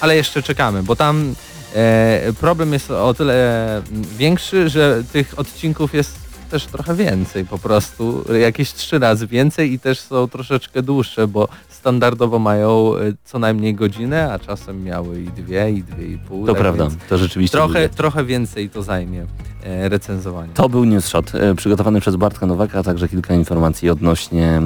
ale 0.00 0.16
jeszcze 0.16 0.42
czekamy, 0.42 0.82
bo 0.82 0.96
tam 0.96 1.34
e, 1.74 2.32
problem 2.40 2.72
jest 2.72 2.90
o 2.90 3.14
tyle 3.14 3.82
większy, 4.18 4.68
że 4.68 5.02
tych 5.12 5.38
odcinków 5.38 5.94
jest 5.94 6.26
też 6.50 6.66
trochę 6.66 6.94
więcej 6.94 7.44
po 7.44 7.58
prostu, 7.58 8.24
jakieś 8.40 8.72
trzy 8.72 8.98
razy 8.98 9.26
więcej 9.26 9.72
i 9.72 9.78
też 9.78 10.00
są 10.00 10.28
troszeczkę 10.28 10.82
dłuższe, 10.82 11.26
bo 11.28 11.48
standardowo 11.76 12.38
mają 12.38 12.96
e, 12.96 13.12
co 13.24 13.38
najmniej 13.38 13.74
godzinę, 13.74 14.32
a 14.32 14.38
czasem 14.38 14.84
miały 14.84 15.20
i 15.20 15.28
dwie, 15.28 15.70
i 15.70 15.82
dwie 15.82 16.06
i 16.06 16.18
pół. 16.18 16.46
to 16.46 16.52
tak 16.52 16.60
prawda, 16.60 16.88
to 17.08 17.18
rzeczywiście 17.18 17.58
Trochę, 17.58 17.88
trochę 17.88 18.24
więcej 18.24 18.70
to 18.70 18.82
zajmie 18.82 19.26
e, 19.64 19.88
recenzowanie. 19.88 20.52
To 20.54 20.68
był 20.68 20.84
Newsshot 20.84 21.34
e, 21.34 21.54
przygotowany 21.54 22.00
przez 22.00 22.16
Bartka 22.16 22.46
Nowaka, 22.46 22.78
a 22.78 22.82
także 22.82 23.08
kilka 23.08 23.34
informacji 23.34 23.90
odnośnie 23.90 24.62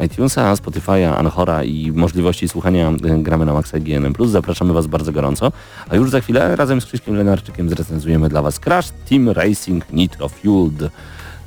e, 0.00 0.04
iTunesa, 0.06 0.54
Spotify'a, 0.54 1.16
Anchora 1.16 1.64
i 1.64 1.92
możliwości 1.92 2.48
słuchania 2.48 2.92
gramy 3.18 3.46
na 3.46 3.52
Maxa 3.52 3.78
GNM+. 3.78 4.14
Zapraszamy 4.26 4.72
Was 4.72 4.86
bardzo 4.86 5.12
gorąco. 5.12 5.52
A 5.88 5.96
już 5.96 6.10
za 6.10 6.20
chwilę 6.20 6.56
razem 6.56 6.80
z 6.80 6.86
Krzyśkiem 6.86 7.14
Lenarczykiem 7.16 7.68
zrecenzujemy 7.68 8.28
dla 8.28 8.42
Was 8.42 8.60
Crash 8.60 8.90
Team 9.08 9.28
Racing 9.28 9.92
Nitro 9.92 10.28
Fueled. 10.28 10.92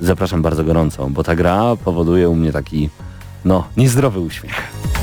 Zapraszam 0.00 0.42
bardzo 0.42 0.64
gorąco, 0.64 1.10
bo 1.10 1.22
ta 1.22 1.34
gra 1.34 1.76
powoduje 1.84 2.28
u 2.28 2.34
mnie 2.34 2.52
taki, 2.52 2.90
no, 3.44 3.64
niezdrowy 3.76 4.20
uśmiech. 4.20 4.93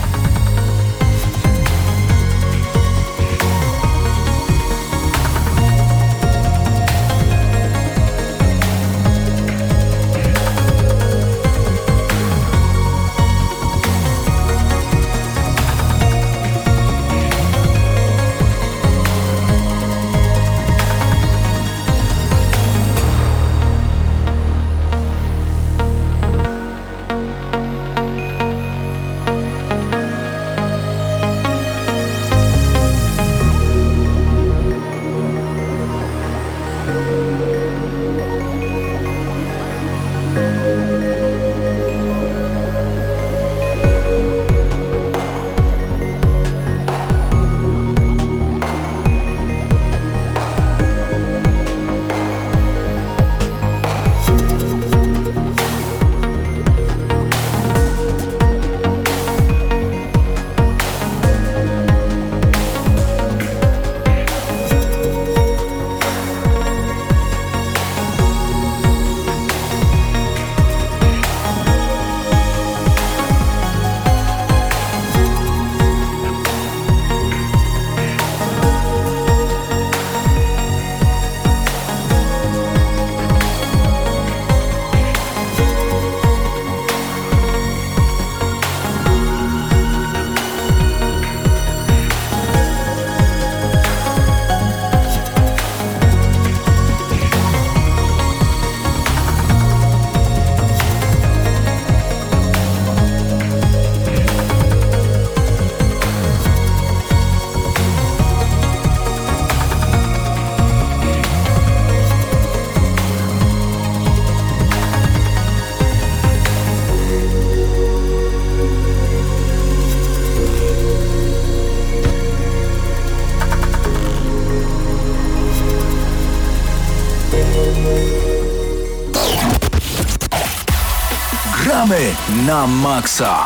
Na 132.51 132.67
maksa. 132.67 133.45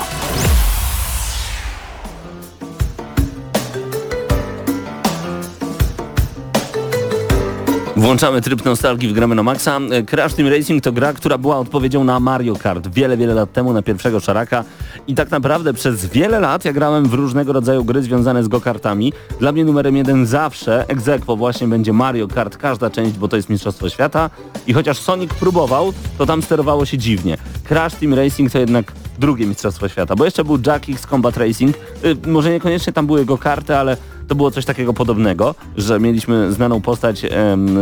Włączamy 7.95 8.41
tryb 8.41 8.65
nostalgii 8.65 9.09
w 9.09 9.13
gramy 9.13 9.35
na 9.35 9.43
maksa. 9.43 9.79
Crash 10.07 10.33
Team 10.33 10.49
Racing 10.49 10.83
to 10.83 10.91
gra, 10.91 11.13
która 11.13 11.37
była 11.37 11.57
odpowiedzią 11.57 12.03
na 12.03 12.19
Mario 12.19 12.55
Kart 12.55 12.87
wiele, 12.87 13.17
wiele 13.17 13.33
lat 13.33 13.53
temu 13.53 13.73
na 13.73 13.81
pierwszego 13.81 14.19
szaraka 14.19 14.63
i 15.07 15.15
tak 15.15 15.31
naprawdę 15.31 15.73
przez 15.73 16.05
wiele 16.05 16.39
lat 16.39 16.65
ja 16.65 16.73
grałem 16.73 17.05
w 17.09 17.13
różnego 17.13 17.53
rodzaju 17.53 17.83
gry 17.83 18.01
związane 18.01 18.43
z 18.43 18.47
go-kartami. 18.47 19.13
Dla 19.39 19.51
mnie 19.51 19.65
numerem 19.65 19.97
jeden 19.97 20.25
zawsze 20.25 20.85
aequo 21.07 21.35
właśnie 21.35 21.67
będzie 21.67 21.93
Mario 21.93 22.27
Kart, 22.27 22.57
każda 22.57 22.89
część, 22.89 23.17
bo 23.17 23.27
to 23.27 23.35
jest 23.35 23.49
Mistrzostwo 23.49 23.89
Świata 23.89 24.29
i 24.67 24.73
chociaż 24.73 24.99
Sonic 24.99 25.33
próbował, 25.33 25.93
to 26.17 26.25
tam 26.25 26.41
sterowało 26.41 26.85
się 26.85 26.97
dziwnie. 26.97 27.37
Crash 27.63 27.95
Team 27.95 28.13
Racing 28.13 28.51
to 28.51 28.59
jednak 28.59 28.91
drugie 29.19 29.45
Mistrzostwo 29.45 29.89
Świata, 29.89 30.15
bo 30.15 30.25
jeszcze 30.25 30.43
był 30.43 30.57
Jack 30.65 30.89
X 30.89 31.07
Combat 31.07 31.37
Racing, 31.37 31.75
y, 32.05 32.27
może 32.27 32.51
niekoniecznie 32.51 32.93
tam 32.93 33.07
były 33.07 33.25
go-karty, 33.25 33.75
ale 33.75 33.97
to 34.27 34.35
było 34.35 34.51
coś 34.51 34.65
takiego 34.65 34.93
podobnego, 34.93 35.55
że 35.77 35.99
mieliśmy 35.99 36.51
znaną 36.51 36.81
postać 36.81 37.25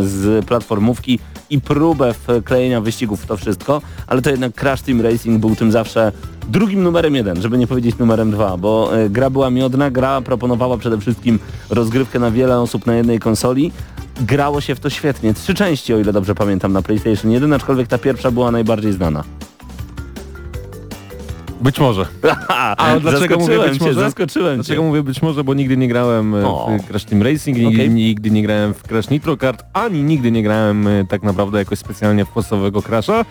z 0.01 0.45
platformówki 0.45 1.19
i 1.49 1.61
próbę 1.61 2.13
wklejenia 2.13 2.81
wyścigów 2.81 3.21
w 3.21 3.25
to 3.25 3.37
wszystko, 3.37 3.81
ale 4.07 4.21
to 4.21 4.29
jednak 4.29 4.53
Crash 4.53 4.81
Team 4.81 5.01
Racing 5.01 5.39
był 5.39 5.55
tym 5.55 5.71
zawsze 5.71 6.11
drugim 6.47 6.83
numerem 6.83 7.15
jeden, 7.15 7.41
żeby 7.41 7.57
nie 7.57 7.67
powiedzieć 7.67 7.97
numerem 7.97 8.31
dwa, 8.31 8.57
bo 8.57 8.97
e, 8.97 9.09
gra 9.09 9.29
była 9.29 9.49
miodna, 9.49 9.91
gra 9.91 10.21
proponowała 10.21 10.77
przede 10.77 10.97
wszystkim 10.97 11.39
rozgrywkę 11.69 12.19
na 12.19 12.31
wiele 12.31 12.59
osób 12.59 12.85
na 12.85 12.95
jednej 12.95 13.19
konsoli, 13.19 13.71
grało 14.21 14.61
się 14.61 14.75
w 14.75 14.79
to 14.79 14.89
świetnie. 14.89 15.33
Trzy 15.33 15.53
części, 15.53 15.93
o 15.93 15.99
ile 15.99 16.13
dobrze 16.13 16.35
pamiętam, 16.35 16.73
na 16.73 16.81
PlayStation 16.81 17.31
1, 17.31 17.53
aczkolwiek 17.53 17.87
ta 17.87 17.97
pierwsza 17.97 18.31
była 18.31 18.51
najbardziej 18.51 18.93
znana. 18.93 19.23
Być 21.61 21.79
może. 21.79 22.05
A 22.77 22.99
dlaczego 22.99 23.37
mówię 23.37 23.59
być 23.59 23.77
cię, 23.77 23.85
może? 23.85 23.93
Zaskoczyłem 23.93 24.55
Dlaczego 24.55 24.81
cię. 24.81 24.87
mówię 24.87 25.03
być 25.03 25.21
może, 25.21 25.43
bo 25.43 25.53
nigdy 25.53 25.77
nie 25.77 25.87
grałem 25.87 26.35
e, 26.35 26.47
O. 26.47 26.69
w 26.83 26.87
Crash 26.87 27.05
Team 27.05 27.21
Racing, 27.23 27.57
nigdy, 27.57 27.75
Okej. 27.75 27.89
nigdy 27.89 28.31
nie 28.31 28.43
grałem 28.43 28.73
w 28.73 28.83
Crash 28.83 29.09
Nitro 29.09 29.37
Kart, 29.37 29.63
ani 29.73 30.03
nigdy 30.03 30.31
nie 30.31 30.43
grałem 30.43 30.87
e, 30.87 31.05
tak 31.05 31.23
naprawdę 31.23 31.59
jakoś 31.59 31.79
specjalnie 31.79 32.25
w 32.25 32.29
podstawowego 32.29 32.81
Crasha, 32.81 33.25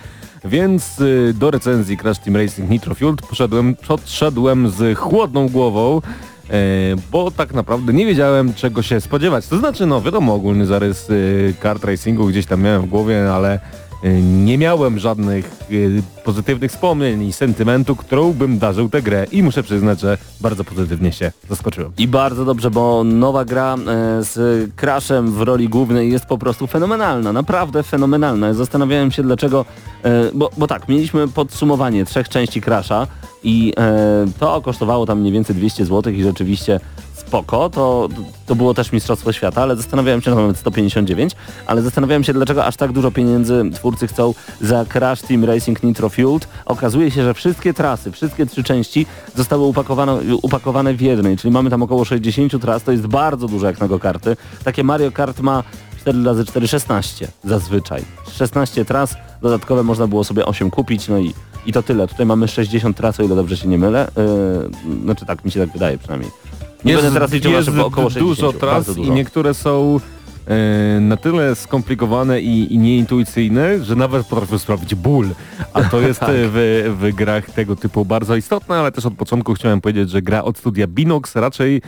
więc 0.45 1.01
e, 1.01 1.33
do 1.33 1.51
recenzji 1.51 1.97
Crash 1.97 2.19
Team 2.19 2.37
Racing 2.37 2.71
Nitro 2.71 2.95
Fueled 2.95 3.23
poszedłem, 3.23 3.75
podszedłem 3.89 4.71
z 4.71 4.99
chłodną 4.99 5.49
głową, 5.49 6.01
e, 6.51 6.53
bo 7.13 7.31
tak 7.31 7.55
naprawdę 7.55 7.93
nie 7.93 8.07
wiedziałem 8.07 8.55
czego 8.55 8.83
się 8.83 9.01
spodziewać. 9.01 9.47
To 9.47 9.59
znaczy, 9.59 9.87
no 9.87 10.03
wiadomo, 10.03 10.35
ogólny 10.35 10.67
zarys 10.67 11.09
e, 11.11 11.15
kart 11.61 11.85
racingu 11.85 12.27
gdzieś 12.27 12.47
tam 12.47 12.63
miałem 12.63 12.83
w 12.83 12.87
głowie, 12.87 13.33
ale 13.33 13.61
nie 14.23 14.59
miałem 14.59 14.99
żadnych 14.99 15.47
e, 15.47 16.23
pozytywnych 16.25 16.71
wspomnień 16.71 17.23
i 17.23 17.33
sentymentu, 17.33 17.97
którą 17.97 18.33
bym 18.33 18.59
darzył 18.59 18.89
tę 18.89 19.03
grę 19.03 19.27
i 19.33 19.43
muszę 19.43 19.63
przyznać, 19.63 20.01
że 20.01 20.19
bardzo 20.41 20.65
pozytywnie 20.65 21.13
się 21.13 21.33
zaskoczyłem. 21.49 21.93
I 21.99 22.09
bardzo 22.09 22.45
dobrze, 22.45 22.71
bo 22.71 23.05
nowa 23.05 23.45
gra 23.45 23.75
e, 23.75 23.79
z 24.25 24.71
Crashem 24.77 25.33
w 25.33 25.43
roli 25.43 25.69
głównej 25.69 26.13
jest 26.13 26.27
po 26.27 26.39
prostu 26.39 26.67
fenomenalna, 26.67 27.33
naprawdę 27.33 27.83
fenomenalna. 27.83 28.55
Zastanawiałem 28.55 29.11
się 29.11 29.23
dlaczego, 29.23 29.65
e, 30.03 30.31
bo, 30.35 30.51
bo 30.57 30.67
tak, 30.67 30.89
mieliśmy 30.89 31.29
podsumowanie 31.29 32.05
trzech 32.05 32.29
części 32.29 32.63
Crasha 32.63 33.07
i 33.45 33.73
e, 33.79 34.27
to 34.39 34.61
kosztowało 34.61 35.07
tam 35.07 35.21
mniej 35.21 35.33
więcej 35.33 35.57
200 35.57 35.85
zł 35.85 36.13
i 36.13 36.23
rzeczywiście 36.23 36.81
spoko, 37.33 37.71
to, 37.71 38.09
to 38.47 38.55
było 38.55 38.75
też 38.75 38.93
Mistrzostwo 38.93 39.33
Świata, 39.33 39.63
ale 39.63 39.77
zastanawiałem 39.77 40.23
się, 40.23 40.31
no 40.31 40.37
nawet 40.37 40.57
159, 40.57 41.33
ale 41.67 41.83
zastanawiałem 41.83 42.25
się 42.25 42.33
dlaczego 42.33 42.65
aż 42.65 42.77
tak 42.77 42.93
dużo 42.93 43.11
pieniędzy 43.11 43.65
twórcy 43.75 44.07
chcą 44.07 44.35
za 44.61 44.85
Crash 44.85 45.23
Team 45.23 45.45
Racing 45.45 45.83
Nitro 45.83 46.09
Fueled. 46.09 46.49
Okazuje 46.65 47.11
się, 47.11 47.25
że 47.25 47.35
wszystkie 47.35 47.75
trasy, 47.75 48.13
wszystkie 48.13 48.47
trzy 48.47 48.65
części 48.65 49.07
zostały 49.37 49.63
upakowane, 49.63 50.21
upakowane 50.43 50.95
w 50.95 51.01
jednej, 51.01 51.37
czyli 51.37 51.53
mamy 51.53 51.71
tam 51.71 51.83
około 51.83 52.05
60 52.05 52.63
tras, 52.63 52.83
to 52.83 52.93
jest 52.93 53.07
bardzo 53.07 53.49
dużo 53.49 53.67
jak 53.67 53.81
na 53.81 53.89
go-karty. 53.89 54.37
Takie 54.65 54.85
Mario 54.85 55.13
Kart 55.13 55.41
ma 55.41 55.63
4 56.01 56.25
razy 56.25 56.45
4, 56.45 56.69
16 56.69 57.29
zazwyczaj. 57.45 58.03
16 58.33 58.85
tras, 58.85 59.15
dodatkowe 59.43 59.83
można 59.83 60.07
było 60.07 60.25
sobie 60.25 60.47
8 60.47 60.71
kupić, 60.71 61.09
no 61.09 61.19
i, 61.19 61.35
i 61.67 61.73
to 61.73 61.83
tyle. 61.83 62.09
Tutaj 62.09 62.27
mamy 62.27 62.49
60 62.49 62.97
tras, 62.97 63.21
o 63.21 63.23
ile 63.23 63.37
dobrze 63.37 63.57
się 63.57 63.69
nie 63.69 63.79
mylę. 63.79 64.11
Yy, 64.87 65.03
znaczy 65.05 65.27
tak, 65.27 65.45
mi 65.45 65.51
się 65.51 65.61
tak 65.61 65.73
wydaje 65.73 65.99
przynajmniej. 65.99 66.31
Nie 66.85 66.95
będę 66.95 67.13
teraz 67.13 67.33
liczył, 67.33 67.53
jest 67.53 67.69
około 67.69 68.11
60. 68.11 68.29
dużo 68.29 68.53
tras 68.53 68.87
dużo. 68.87 69.03
i 69.03 69.11
niektóre 69.11 69.55
są 69.55 70.01
e, 70.47 71.01
na 71.01 71.17
tyle 71.17 71.55
skomplikowane 71.55 72.41
i, 72.41 72.75
i 72.75 72.79
nieintuicyjne, 72.79 73.85
że 73.85 73.97
nawet 73.97 74.27
potrafią 74.27 74.59
sprawić 74.59 74.95
ból. 74.95 75.29
A 75.73 75.83
to 75.83 76.01
jest 76.09 76.21
Tak. 76.21 76.29
e, 76.29 76.33
w, 76.35 76.95
w 77.01 77.15
grach 77.15 77.51
tego 77.51 77.77
typu 77.77 78.05
bardzo 78.05 78.37
istotne, 78.37 78.77
ale 78.77 78.93
też 78.93 79.07
od 79.07 79.15
początku 79.15 79.55
chciałem 79.55 79.81
powiedzieć, 79.81 80.11
że 80.11 80.23
gra 80.23 80.45
od 80.45 80.59
studia 80.59 80.87
Binox 80.87 81.37
raczej 81.37 81.83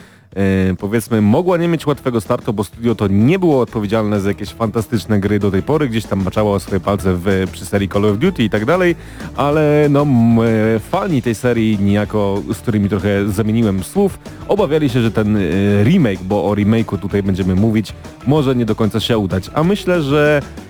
powiedzmy 0.78 1.20
mogła 1.20 1.56
nie 1.56 1.68
mieć 1.68 1.86
łatwego 1.86 2.20
startu, 2.20 2.52
bo 2.52 2.64
studio 2.64 2.94
to 2.94 3.08
nie 3.08 3.38
było 3.38 3.60
odpowiedzialne 3.60 4.20
za 4.20 4.28
jakieś 4.28 4.48
fantastyczne 4.48 5.20
gry 5.20 5.38
do 5.38 5.50
tej 5.50 5.62
pory, 5.62 5.88
gdzieś 5.88 6.04
tam 6.04 6.22
maczało 6.22 6.60
swoje 6.60 6.80
palce 6.80 7.14
w, 7.14 7.48
przy 7.52 7.66
serii 7.66 7.88
Call 7.88 8.04
of 8.04 8.18
Duty 8.18 8.44
i 8.44 8.50
tak 8.50 8.64
dalej, 8.64 8.96
ale 9.36 9.86
no 9.90 10.06
e, 10.44 10.78
fani 10.78 11.22
tej 11.22 11.34
serii 11.34 11.78
niejako, 11.78 12.42
z 12.52 12.58
którymi 12.58 12.88
trochę 12.88 13.28
zamieniłem 13.28 13.82
słów, 13.82 14.18
obawiali 14.48 14.88
się, 14.88 15.00
że 15.02 15.10
ten 15.10 15.36
e, 15.36 15.40
remake, 15.84 16.22
bo 16.22 16.44
o 16.44 16.54
remake'u 16.54 16.98
tutaj 16.98 17.22
będziemy 17.22 17.54
mówić, 17.54 17.92
może 18.26 18.56
nie 18.56 18.64
do 18.64 18.74
końca 18.74 19.00
się 19.00 19.18
udać. 19.18 19.50
A 19.54 19.64
myślę, 19.64 20.02
że 20.02 20.42
e, 20.42 20.63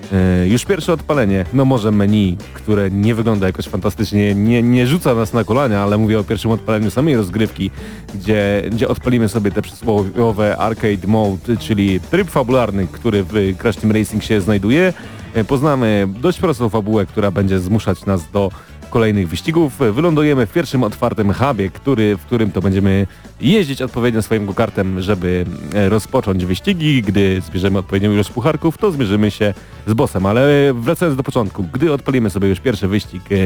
już 0.47 0.65
pierwsze 0.65 0.93
odpalenie, 0.93 1.45
no 1.53 1.65
może 1.65 1.91
menu, 1.91 2.37
które 2.55 2.91
nie 2.91 3.15
wygląda 3.15 3.47
jakoś 3.47 3.69
fantastycznie, 3.69 4.35
nie, 4.35 4.63
nie 4.63 4.87
rzuca 4.87 5.15
nas 5.15 5.33
na 5.33 5.45
kolania, 5.45 5.83
ale 5.83 5.99
mówię 5.99 6.21
o 6.21 6.25
pierwszym 6.25 6.51
odpaleniu 6.51 6.91
samej 6.91 7.17
rozgrywki, 7.17 7.71
gdzie, 8.15 8.63
gdzie 8.71 8.89
odpalimy 8.89 9.29
sobie 9.29 9.51
te 9.51 9.63
przysłowiowe 9.63 10.57
arcade 10.57 11.07
mode, 11.07 11.57
czyli 11.57 12.01
tryb 12.01 12.31
fabularny, 12.31 12.87
który 12.93 13.25
w 13.25 13.57
Crash 13.59 13.77
Team 13.77 13.93
Racing 13.93 14.23
się 14.23 14.41
znajduje. 14.41 14.93
E, 15.35 15.45
Poznamy 15.45 16.09
dość 16.21 16.39
prostą 16.39 16.69
fabułę, 16.69 17.07
która 17.07 17.31
będzie 17.31 17.59
zmuszać 17.59 18.07
nas 18.07 18.31
do 18.31 18.51
kolejnych 18.95 19.29
wyścigów. 19.29 19.79
Wylądujemy 19.93 20.47
w 20.47 20.53
pierwszym 20.53 20.83
otwartym 20.83 21.33
hubie, 21.33 21.71
który, 21.71 22.17
w 22.17 22.21
którym 22.25 22.51
to 22.53 22.61
będziemy 22.61 23.07
jeździć 23.41 23.83
odpowiednio 23.83 24.23
swoim 24.23 24.47
go-kartem, 24.47 25.01
żeby 25.03 25.47
e, 25.75 25.89
rozpocząć 25.89 26.45
wyścigi. 26.45 27.03
Gdy 27.03 27.41
zbierzemy 27.47 27.79
odpowiednią 27.79 28.13
ilość 28.13 28.31
pucharków, 28.31 28.79
to 28.79 28.91
zmierzymy 28.91 29.31
się 29.31 29.55
z 29.87 29.95
bossem. 29.95 30.27
Ale 30.27 30.75
wracając 30.75 31.17
do 31.17 31.23
początku, 31.23 31.65
gdy 31.73 31.93
odpalimy 31.93 32.31
sobie 32.31 32.49
już 32.49 32.61
pierwszy 32.61 32.89
wyścig 32.89 33.23
e, 33.23 33.37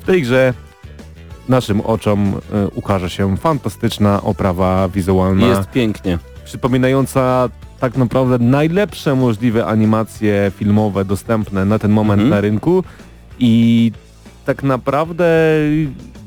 w 0.00 0.04
tej 0.06 0.22
grze, 0.22 0.54
naszym 1.48 1.80
oczom 1.80 2.34
e, 2.52 2.68
ukaże 2.68 3.10
się 3.10 3.36
fantastyczna 3.36 4.22
oprawa 4.22 4.88
wizualna 4.88 5.46
Jest 5.46 5.70
pięknie. 5.70 6.18
przypominająca 6.44 7.48
tak 7.80 7.96
naprawdę 7.96 8.38
najlepsze 8.44 9.14
możliwe 9.14 9.66
animacje 9.66 10.52
filmowe 10.56 11.04
dostępne 11.04 11.64
na 11.64 11.78
ten 11.78 11.90
moment 11.90 12.22
Mhm. 12.22 12.30
na 12.30 12.40
rynku 12.40 12.84
i 13.38 13.92
tak 14.48 14.62
naprawdę 14.62 15.24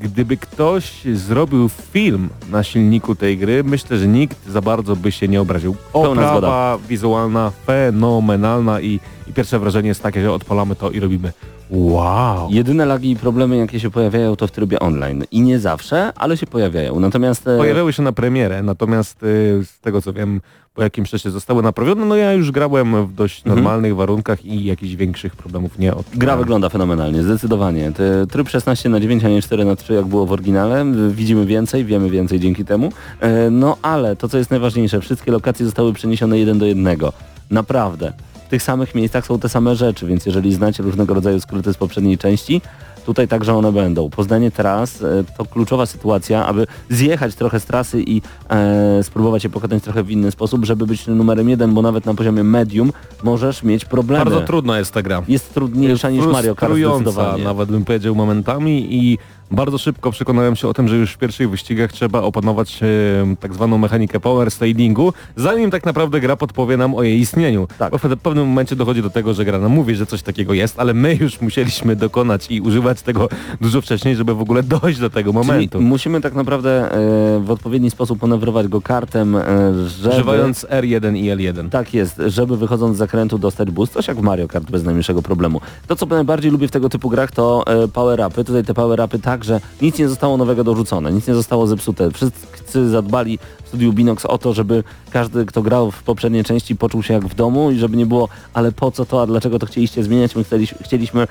gdyby 0.00 0.36
ktoś 0.36 1.02
zrobił 1.14 1.68
film 1.68 2.28
na 2.50 2.62
silniku 2.62 3.14
tej 3.14 3.38
gry, 3.38 3.64
myślę, 3.64 3.98
że 3.98 4.06
nikt 4.06 4.48
za 4.48 4.60
bardzo 4.60 4.96
by 4.96 5.12
się 5.12 5.28
nie 5.28 5.40
obraził. 5.40 5.76
Oprawa 5.92 6.78
wizualna 6.88 7.52
fenomenalna 7.66 8.80
i, 8.80 9.00
i 9.28 9.32
pierwsze 9.32 9.58
wrażenie 9.58 9.88
jest 9.88 10.02
takie, 10.02 10.22
że 10.22 10.32
odpalamy 10.32 10.76
to 10.76 10.90
i 10.90 11.00
robimy 11.00 11.32
wow. 11.72 12.48
Jedyne 12.50 12.86
lagi 12.86 13.10
i 13.10 13.16
problemy, 13.16 13.56
jakie 13.56 13.80
się 13.80 13.90
pojawiają, 13.90 14.36
to 14.36 14.46
w 14.46 14.50
trybie 14.50 14.78
online. 14.80 15.24
I 15.30 15.40
nie 15.40 15.58
zawsze, 15.58 16.12
ale 16.16 16.36
się 16.36 16.46
pojawiają. 16.46 17.00
Natomiast... 17.00 17.48
e, 17.48 17.56
Pojawiały 17.58 17.92
się 17.92 18.02
na 18.02 18.12
premierę, 18.12 18.62
natomiast 18.62 19.22
y, 19.22 19.60
z 19.64 19.80
tego 19.80 20.02
co 20.02 20.12
wiem, 20.12 20.40
po 20.74 20.82
jakimś 20.82 21.10
czasie 21.10 21.30
zostały 21.30 21.62
naprawione. 21.62 22.04
No 22.06 22.16
ja 22.16 22.32
już 22.32 22.50
grałem 22.50 23.06
w 23.06 23.14
dość 23.14 23.38
Mhm. 23.38 23.56
normalnych 23.56 23.96
warunkach 23.96 24.44
i 24.44 24.64
jakichś 24.64 24.94
większych 24.94 25.36
problemów 25.36 25.78
nie 25.78 25.94
odczułem. 25.94 26.18
Gra 26.18 26.36
wygląda 26.36 26.68
fenomenalnie, 26.68 27.22
zdecydowanie. 27.22 27.92
Te, 27.92 28.26
tryb 28.26 28.48
16 28.48 28.88
na 28.88 29.00
9, 29.00 29.24
a 29.24 29.28
nie 29.28 29.42
4 29.42 29.64
na 29.64 29.76
3 29.76 29.92
jak 29.94 30.04
było 30.06 30.26
w 30.26 30.32
oryginale. 30.32 30.84
Widzimy 31.10 31.46
więcej, 31.46 31.84
wiemy 31.84 32.10
więcej 32.10 32.40
dzięki 32.40 32.64
temu. 32.64 32.92
E, 33.20 33.50
No 33.50 33.76
ale 33.82 34.16
to 34.16 34.28
co 34.28 34.38
jest 34.38 34.50
najważniejsze, 34.50 35.00
wszystkie 35.00 35.32
lokacje 35.32 35.66
zostały 35.66 35.92
przeniesione 35.92 36.38
jeden 36.38 36.58
do 36.58 36.66
jednego. 36.66 37.12
Naprawdę. 37.50 38.12
W 38.52 38.54
tych 38.54 38.62
samych 38.62 38.94
miejscach 38.94 39.26
są 39.26 39.38
te 39.38 39.48
same 39.48 39.76
rzeczy, 39.76 40.06
więc 40.06 40.26
jeżeli 40.26 40.54
znacie 40.54 40.82
różnego 40.82 41.14
rodzaju 41.14 41.40
skróty 41.40 41.72
z 41.72 41.76
poprzedniej 41.76 42.18
części, 42.18 42.60
tutaj 43.06 43.28
także 43.28 43.54
one 43.54 43.72
będą. 43.72 44.10
Poznanie 44.10 44.50
tras 44.50 45.02
e, 45.02 45.24
to 45.38 45.44
kluczowa 45.44 45.86
sytuacja, 45.86 46.46
aby 46.46 46.66
zjechać 46.90 47.34
trochę 47.34 47.60
z 47.60 47.64
trasy 47.64 48.02
i 48.06 48.22
e, 48.50 49.02
spróbować 49.02 49.44
je 49.44 49.50
pokonać 49.50 49.82
trochę 49.82 50.02
w 50.02 50.10
inny 50.10 50.30
sposób, 50.30 50.64
żeby 50.64 50.86
być 50.86 51.06
numerem 51.06 51.48
jeden, 51.48 51.74
bo 51.74 51.82
nawet 51.82 52.06
na 52.06 52.14
poziomie 52.14 52.44
medium 52.44 52.92
możesz 53.22 53.62
mieć 53.62 53.84
problemy. 53.84 54.24
Bardzo 54.24 54.40
trudna 54.40 54.78
jest 54.78 54.94
ta 54.94 55.02
gra. 55.02 55.22
Jest 55.28 55.54
trudniejsza 55.54 56.10
niż 56.10 56.26
Mario 56.26 56.54
Kart 56.54 56.74
zdecydowanie. 56.74 57.44
nawet 57.44 57.70
bym 57.70 57.84
powiedział 57.84 58.14
momentami 58.14 58.94
i 58.94 59.18
bardzo 59.52 59.78
szybko 59.78 60.10
przekonałem 60.10 60.56
się 60.56 60.68
o 60.68 60.74
tym, 60.74 60.88
że 60.88 60.96
już 60.96 61.12
w 61.12 61.18
pierwszych 61.18 61.50
wyścigach 61.50 61.92
trzeba 61.92 62.22
opanować 62.22 62.80
e, 62.82 62.86
tak 63.40 63.54
zwaną 63.54 63.78
mechanikę 63.78 64.20
power 64.20 64.50
slidingu, 64.50 65.12
zanim 65.36 65.70
tak 65.70 65.84
naprawdę 65.84 66.20
gra 66.20 66.36
podpowie 66.36 66.76
nam 66.76 66.94
o 66.94 67.02
jej 67.02 67.20
istnieniu. 67.20 67.68
Tak. 67.78 67.92
Bo 67.92 67.98
w 67.98 68.16
pewnym 68.22 68.48
momencie 68.48 68.76
dochodzi 68.76 69.02
do 69.02 69.10
tego, 69.10 69.34
że 69.34 69.44
gra 69.44 69.58
nam 69.58 69.72
mówi, 69.72 69.94
że 69.94 70.06
coś 70.06 70.22
takiego 70.22 70.54
jest, 70.54 70.80
ale 70.80 70.94
my 70.94 71.14
już 71.14 71.40
musieliśmy 71.40 71.96
dokonać 71.96 72.50
i 72.50 72.60
używać 72.60 73.02
tego 73.02 73.28
dużo 73.60 73.80
wcześniej, 73.80 74.16
żeby 74.16 74.34
w 74.34 74.40
ogóle 74.40 74.62
dojść 74.82 74.98
do 74.98 75.10
tego 75.10 75.32
momentu. 75.32 75.78
Czyli 75.78 75.84
musimy 75.84 76.20
tak 76.20 76.34
naprawdę 76.34 76.92
e, 76.92 77.40
w 77.40 77.50
odpowiedni 77.50 77.90
sposób 77.90 78.22
manewrować 78.22 78.68
go 78.68 78.80
kartem, 78.80 79.36
e, 79.36 79.42
żeby... 79.88 80.14
Używając 80.14 80.64
R1 80.64 81.16
i 81.16 81.30
L1. 81.30 81.70
Tak 81.70 81.94
jest, 81.94 82.22
żeby 82.26 82.56
wychodząc 82.56 82.96
z 82.96 82.98
zakrętu 82.98 83.38
dostać 83.38 83.70
boost, 83.70 83.92
coś 83.92 84.08
jak 84.08 84.16
w 84.16 84.22
Mario 84.22 84.48
Kart 84.48 84.70
bez 84.70 84.84
najmniejszego 84.84 85.22
problemu. 85.22 85.60
To 85.86 85.96
co 85.96 86.06
najbardziej 86.06 86.50
lubię 86.50 86.68
w 86.68 86.70
tego 86.70 86.88
typu 86.88 87.10
grach 87.10 87.30
to 87.30 87.64
e, 87.66 87.88
power-upy. 87.88 88.44
Tutaj 88.44 88.64
te 88.64 88.74
power-upy 88.74 89.20
tak, 89.20 89.41
że 89.44 89.60
nic 89.82 89.98
nie 89.98 90.08
zostało 90.08 90.36
nowego 90.36 90.64
dorzucone, 90.64 91.12
nic 91.12 91.26
nie 91.26 91.34
zostało 91.34 91.66
zepsute. 91.66 92.10
Wszyscy 92.10 92.90
zadbali 92.90 93.38
w 93.64 93.68
studiu 93.68 93.92
Binox 93.92 94.26
o 94.26 94.38
to, 94.38 94.52
żeby 94.52 94.84
każdy, 95.10 95.46
kto 95.46 95.62
grał 95.62 95.90
w 95.90 96.02
poprzedniej 96.02 96.44
części 96.44 96.76
poczuł 96.76 97.02
się 97.02 97.14
jak 97.14 97.24
w 97.24 97.34
domu 97.34 97.70
i 97.70 97.78
żeby 97.78 97.96
nie 97.96 98.06
było, 98.06 98.28
ale 98.54 98.72
po 98.72 98.90
co 98.90 99.04
to, 99.04 99.22
a 99.22 99.26
dlaczego 99.26 99.58
to 99.58 99.66
chcieliście 99.66 100.02
zmieniać? 100.02 100.36
My 100.36 100.44
chcieliśmy, 100.44 100.78
chcieliśmy 100.82 101.26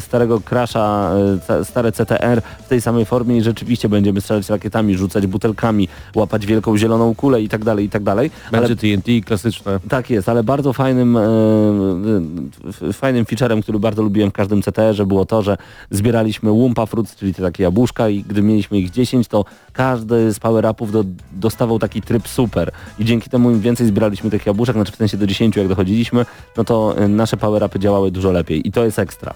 starego 0.00 0.40
Crasha, 0.40 1.10
e, 1.48 1.64
stare 1.64 1.92
CTR 1.92 2.42
w 2.64 2.68
tej 2.68 2.80
samej 2.80 3.04
formie 3.04 3.36
i 3.36 3.42
rzeczywiście 3.42 3.88
będziemy 3.88 4.20
strzelać 4.20 4.48
rakietami, 4.48 4.96
rzucać 4.96 5.26
butelkami, 5.26 5.88
łapać 6.14 6.46
wielką 6.46 6.78
zieloną 6.78 7.14
kulę 7.14 7.42
i 7.42 7.48
tak 7.48 7.64
dalej, 7.64 7.84
i 7.84 7.90
tak 7.90 8.02
dalej. 8.02 8.30
Ale 8.52 8.68
Będzie 8.68 8.76
TNT 8.76 9.26
klasyczne. 9.26 9.80
tak 9.88 10.10
jest, 10.10 10.28
ale 10.28 10.44
bardzo 10.44 10.72
fajnym, 10.72 11.16
e, 11.16 12.92
fajnym 12.92 13.24
featurem, 13.24 13.62
który 13.62 13.78
bardzo 13.78 14.02
lubiłem 14.02 14.30
w 14.30 14.32
każdym 14.32 14.62
CTR-ze 14.62 15.06
było 15.06 15.24
to, 15.24 15.42
że 15.42 15.56
zbieraliśmy 15.90 16.50
Wumpa 16.50 16.86
Fruits, 16.86 17.16
czyli 17.26 17.34
te 17.34 17.42
takie 17.42 17.62
jabłuszka 17.62 18.08
i 18.08 18.22
gdy 18.22 18.42
mieliśmy 18.42 18.78
ich 18.78 18.90
10, 18.90 19.28
to 19.28 19.44
każdy 19.72 20.32
z 20.32 20.38
power-upów 20.38 20.92
do, 20.92 21.04
dostawał 21.32 21.78
taki 21.78 22.02
tryb 22.02 22.28
super 22.28 22.70
i 22.98 23.04
dzięki 23.04 23.30
temu 23.30 23.50
im 23.50 23.60
więcej 23.60 23.86
zbieraliśmy 23.86 24.30
tych 24.30 24.46
jabłuszek, 24.46 24.76
znaczy 24.76 24.92
w 24.92 24.96
sensie 24.96 25.16
do 25.16 25.26
10 25.26 25.56
jak 25.56 25.68
dochodziliśmy, 25.68 26.26
no 26.56 26.64
to 26.64 26.98
e, 26.98 27.08
nasze 27.08 27.36
power-upy 27.36 27.78
działały 27.78 28.10
dużo 28.10 28.32
lepiej 28.32 28.68
i 28.68 28.72
to 28.72 28.84
jest 28.84 28.98
ekstra. 28.98 29.34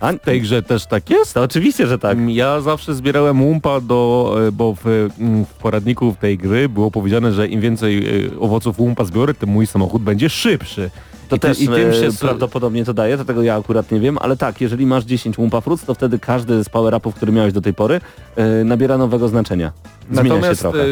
A 0.00 0.12
W 0.12 0.18
tej 0.18 0.40
grze 0.40 0.62
też 0.62 0.86
tak 0.86 1.10
jest? 1.10 1.34
to 1.34 1.42
oczywiście, 1.42 1.86
że 1.86 1.98
tak. 1.98 2.18
Ja 2.28 2.60
zawsze 2.60 2.94
zbierałem 2.94 3.42
łumpa 3.42 3.80
do, 3.80 4.34
e, 4.46 4.52
bo 4.52 4.74
w, 4.74 4.86
mm, 5.18 5.44
w 5.44 5.54
poradniku 5.54 6.14
tej 6.20 6.38
gry 6.38 6.68
było 6.68 6.90
powiedziane, 6.90 7.32
że 7.32 7.48
im 7.48 7.60
więcej 7.60 8.26
e, 8.26 8.40
owoców 8.40 8.80
łumpa 8.80 9.04
zbiorę, 9.04 9.34
tym 9.34 9.48
mój 9.48 9.66
samochód 9.66 10.02
będzie 10.02 10.30
szybszy. 10.30 10.90
To 11.32 11.36
I 11.36 11.40
też 11.40 11.60
i 11.60 11.68
tym 11.68 11.92
się 11.92 11.98
e, 12.04 12.06
s- 12.06 12.16
prawdopodobnie 12.20 12.84
to 12.84 12.94
daje, 12.94 13.18
to 13.18 13.24
tego 13.24 13.42
ja 13.42 13.56
akurat 13.56 13.90
nie 13.92 14.00
wiem, 14.00 14.18
ale 14.20 14.36
tak, 14.36 14.60
jeżeli 14.60 14.86
masz 14.86 15.04
10 15.04 15.36
Wumpa 15.36 15.60
Fruits, 15.60 15.84
to 15.84 15.94
wtedy 15.94 16.18
każdy 16.18 16.64
z 16.64 16.68
power-upów, 16.68 17.14
który 17.14 17.32
miałeś 17.32 17.52
do 17.52 17.60
tej 17.60 17.74
pory, 17.74 18.00
e, 18.36 18.64
nabiera 18.64 18.98
nowego 18.98 19.28
znaczenia. 19.28 19.72
Zmienia 20.10 20.22
Natomiast 20.34 20.60
się 20.60 20.62
trochę. 20.62 20.78
e, 20.82 20.84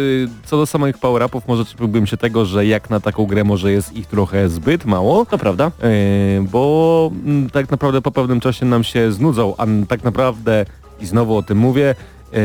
co 0.45 0.57
do 0.57 0.67
samych 0.67 0.99
power-upów, 0.99 1.49
może 1.49 1.65
czepiłbym 1.65 2.07
się 2.07 2.17
tego, 2.17 2.45
że 2.45 2.67
jak 2.67 2.91
na 2.91 3.01
taką 3.01 3.27
grę 3.27 3.45
może 3.45 3.73
jest 3.73 3.97
ich 3.97 4.07
trochę 4.07 4.49
zbyt 4.49 4.85
mało, 4.85 5.27
To 5.27 5.39
prawda. 5.39 5.67
e, 5.83 5.91
bo 6.51 7.11
mm, 7.25 7.51
tak 7.51 7.71
naprawdę 7.71 8.01
po 8.03 8.11
pewnym 8.11 8.41
czasie 8.41 8.67
nam 8.67 8.85
się 8.85 9.13
znudzą, 9.13 9.55
a 9.59 9.65
n- 9.65 9.87
tak 9.87 10.05
naprawdę, 10.05 10.67
i 11.01 11.07
znowu 11.07 11.37
o 11.37 11.43
tym 11.43 11.59
mówię, 11.59 11.95
e, 12.33 12.37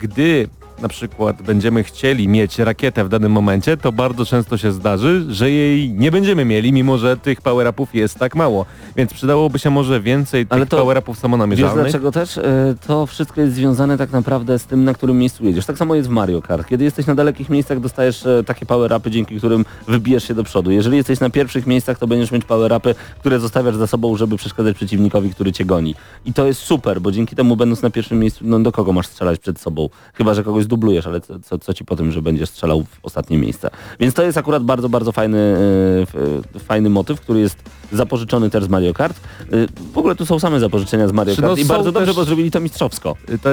gdy 0.00 0.48
na 0.80 0.88
przykład 0.88 1.42
będziemy 1.42 1.84
chcieli 1.84 2.28
mieć 2.28 2.58
rakietę 2.58 3.04
w 3.04 3.08
danym 3.08 3.32
momencie, 3.32 3.76
to 3.76 3.92
bardzo 3.92 4.26
często 4.26 4.58
się 4.58 4.72
zdarzy, 4.72 5.24
że 5.28 5.50
jej 5.50 5.90
nie 5.92 6.10
będziemy 6.10 6.44
mieli, 6.44 6.72
mimo 6.72 6.98
że 6.98 7.16
tych 7.16 7.40
power-upów 7.42 7.94
jest 7.94 8.18
tak 8.18 8.34
mało. 8.36 8.66
Więc 8.96 9.12
przydałoby 9.14 9.58
się 9.58 9.70
może 9.70 10.00
więcej 10.00 10.46
Ale 10.50 10.66
tych 10.66 10.78
power-upów 10.78 11.16
Wiesz 11.16 11.22
samonamierzalnych. 11.22 11.84
dlaczego 11.84 12.12
też? 12.12 12.38
E, 12.38 12.74
To 12.86 13.06
wszystko 13.06 13.40
jest 13.40 13.54
związane 13.54 13.98
tak 13.98 14.12
naprawdę 14.12 14.58
z 14.58 14.64
tym, 14.64 14.84
na 14.84 14.94
którym 14.94 15.18
miejscu 15.18 15.44
jedziesz. 15.44 15.66
Tak 15.66 15.78
samo 15.78 15.94
jest 15.94 16.08
w 16.08 16.12
Mario 16.12 16.42
Kart. 16.42 16.68
Kiedy 16.68 16.84
jesteś 16.84 17.06
na 17.06 17.14
dalekich 17.14 17.48
miejscach, 17.50 17.80
dostajesz 17.80 18.26
e, 18.26 18.44
takie 18.46 18.66
power-upy, 18.66 19.10
dzięki 19.10 19.36
którym 19.36 19.64
wybijesz 19.88 20.28
się 20.28 20.34
do 20.34 20.44
przodu. 20.44 20.70
Jeżeli 20.70 20.96
jesteś 20.96 21.20
na 21.20 21.30
pierwszych 21.30 21.66
miejscach, 21.66 21.98
to 21.98 22.06
będziesz 22.06 22.32
mieć 22.32 22.44
power-upy, 22.44 22.94
które 23.20 23.40
zostawiasz 23.40 23.76
za 23.76 23.86
sobą, 23.86 24.16
żeby 24.16 24.36
przeszkadzać 24.36 24.76
przeciwnikowi, 24.76 25.30
który 25.30 25.52
cię 25.52 25.64
goni. 25.64 25.94
I 26.24 26.32
to 26.32 26.46
jest 26.46 26.60
super, 26.60 27.00
bo 27.00 27.12
dzięki 27.12 27.36
temu 27.36 27.56
będąc 27.56 27.82
na 27.82 27.90
pierwszym 27.90 28.18
miejscu, 28.18 28.44
no 28.46 28.58
do 28.60 28.72
kogo 28.72 28.92
masz 28.92 29.06
strzelać 29.06 29.40
przed 29.40 29.60
sobą? 29.60 29.88
Chyba, 30.14 30.34
że 30.34 30.42
kogoś 30.44 30.66
dublujesz, 30.70 31.06
ale 31.06 31.20
co, 31.20 31.58
co, 31.58 31.74
ci 31.74 31.84
po 31.84 31.96
tym, 31.96 32.12
że 32.12 32.22
będziesz 32.22 32.48
strzelał 32.48 32.82
w 32.82 32.98
ostatnie 33.02 33.38
miejsce. 33.38 33.70
Więc 34.00 34.14
to 34.14 34.22
jest 34.22 34.38
akurat 34.38 34.64
bardzo, 34.64 34.88
bardzo 34.88 35.12
fajny, 35.12 35.38
e, 35.38 36.56
e, 36.56 36.58
fajny 36.58 36.90
motyw, 36.90 37.20
który 37.20 37.40
jest 37.40 37.56
zapożyczony 37.92 38.50
też 38.50 38.64
z 38.64 38.68
Mario 38.68 38.94
Kart. 38.94 39.20
E, 39.40 39.46
W 39.92 39.98
ogóle 39.98 40.14
tu 40.14 40.26
są 40.26 40.38
same 40.38 40.60
zapożyczenia 40.60 41.08
z 41.08 41.12
Mario 41.12 41.36
Kart 41.36 41.48
no 41.48 41.56
i 41.56 41.64
bardzo 41.64 41.92
dobrze, 41.92 42.14
bo 42.14 42.24
zrobili 42.24 42.50
to 42.50 42.60
mistrzowsko. 42.60 43.16
te 43.42 43.50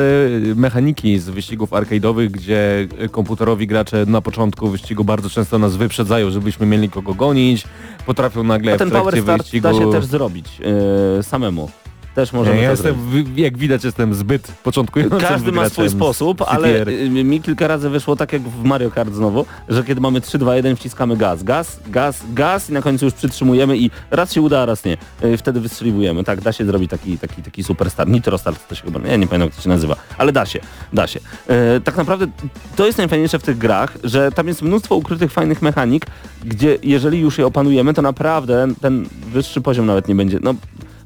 mechaniki 0.56 1.20
z 1.20 1.30
wyścigów 1.30 1.70
arcade'owych, 1.72 2.28
gdzie 2.28 2.88
komputerowi 3.12 3.68
gracze 3.68 4.06
na 4.06 4.22
początku 4.22 4.70
wyścigu 4.70 5.04
bardzo 5.04 5.30
często 5.30 5.60
nas 5.60 5.76
wyprzedzają, 5.76 6.32
żebyśmy 6.32 6.66
mieli 6.66 6.90
kogo 6.90 7.14
gonić, 7.14 7.64
potrafią 8.06 8.44
nagle 8.44 8.72
A 8.72 8.76
w 8.76 8.80
ten 8.80 8.90
trakcie 8.90 9.10
power 9.10 9.24
start 9.24 9.42
wyścigu... 9.44 9.64
da 9.64 9.74
się 9.74 9.92
też 9.92 10.06
zrobić 10.06 10.48
e, 11.20 11.24
samemu. 11.24 11.70
Też 12.18 12.34
możemy 12.34 12.58
ja 12.58 12.64
to 12.68 12.72
jestem, 12.72 12.96
jak 13.36 13.58
widać 13.58 13.84
jestem 13.84 14.14
zbyt 14.14 14.52
początkującym 14.64 15.20
Każdy 15.20 15.52
ma 15.52 15.70
swój 15.70 15.90
sposób, 15.90 16.42
ale 16.48 16.68
CTR. 16.74 16.90
y, 16.90 17.10
mi 17.10 17.42
kilka 17.42 17.68
razy 17.68 17.90
wyszło 17.90 18.16
tak 18.16 18.34
jak 18.34 18.42
w 18.42 18.64
Mario 18.64 18.92
Kart 18.92 19.14
znowu, 19.14 19.46
że 19.70 19.84
kiedy 19.84 20.02
mamy 20.02 20.22
3, 20.22 20.38
2, 20.38 20.56
1 20.56 20.76
wciskamy 20.76 21.18
gaz, 21.18 21.44
gaz, 21.44 21.80
gaz, 21.88 22.24
gaz 22.34 22.70
i 22.70 22.74
na 22.74 22.82
końcu 22.82 23.06
już 23.06 23.14
przytrzymujemy 23.14 23.78
i 23.78 23.92
raz 24.12 24.34
się 24.34 24.42
uda, 24.42 24.60
a 24.60 24.66
raz 24.66 24.86
nie. 24.86 24.98
Y, 25.24 25.38
Wtedy 25.38 25.60
wystrzeliwujemy. 25.60 26.24
Tak, 26.24 26.42
da 26.42 26.52
się 26.52 26.66
zrobić 26.66 26.92
taki, 26.92 27.18
taki, 27.18 27.44
taki 27.44 27.64
super 27.64 27.92
start. 27.92 28.10
Nitro 28.10 28.38
start 28.38 28.68
to 28.68 28.76
się 28.76 28.84
chyba, 28.84 29.00
ja 29.00 29.16
nie 29.16 29.28
pamiętam 29.28 29.42
jak 29.48 29.56
to 29.56 29.62
się 29.62 29.70
nazywa, 29.70 29.96
ale 30.18 30.32
da 30.32 30.46
się, 30.46 30.60
da 30.94 31.08
się. 31.08 31.20
E, 31.48 31.82
tak 31.82 31.98
naprawdę 31.98 32.28
to 32.76 32.86
jest 32.86 32.98
najfajniejsze 32.98 33.40
w 33.40 33.44
tych 33.44 33.58
grach, 33.58 33.98
że 34.04 34.32
tam 34.32 34.48
jest 34.48 34.62
mnóstwo 34.62 34.96
ukrytych 34.96 35.32
fajnych 35.32 35.62
mechanik, 35.62 36.06
gdzie 36.46 36.78
jeżeli 36.84 37.20
już 37.20 37.38
je 37.38 37.46
opanujemy, 37.46 37.94
to 37.94 38.02
naprawdę 38.02 38.68
ten 38.82 39.06
wyższy 39.34 39.62
poziom 39.62 39.86
nawet 39.86 40.08
nie 40.08 40.16
będzie, 40.16 40.40
no 40.42 40.54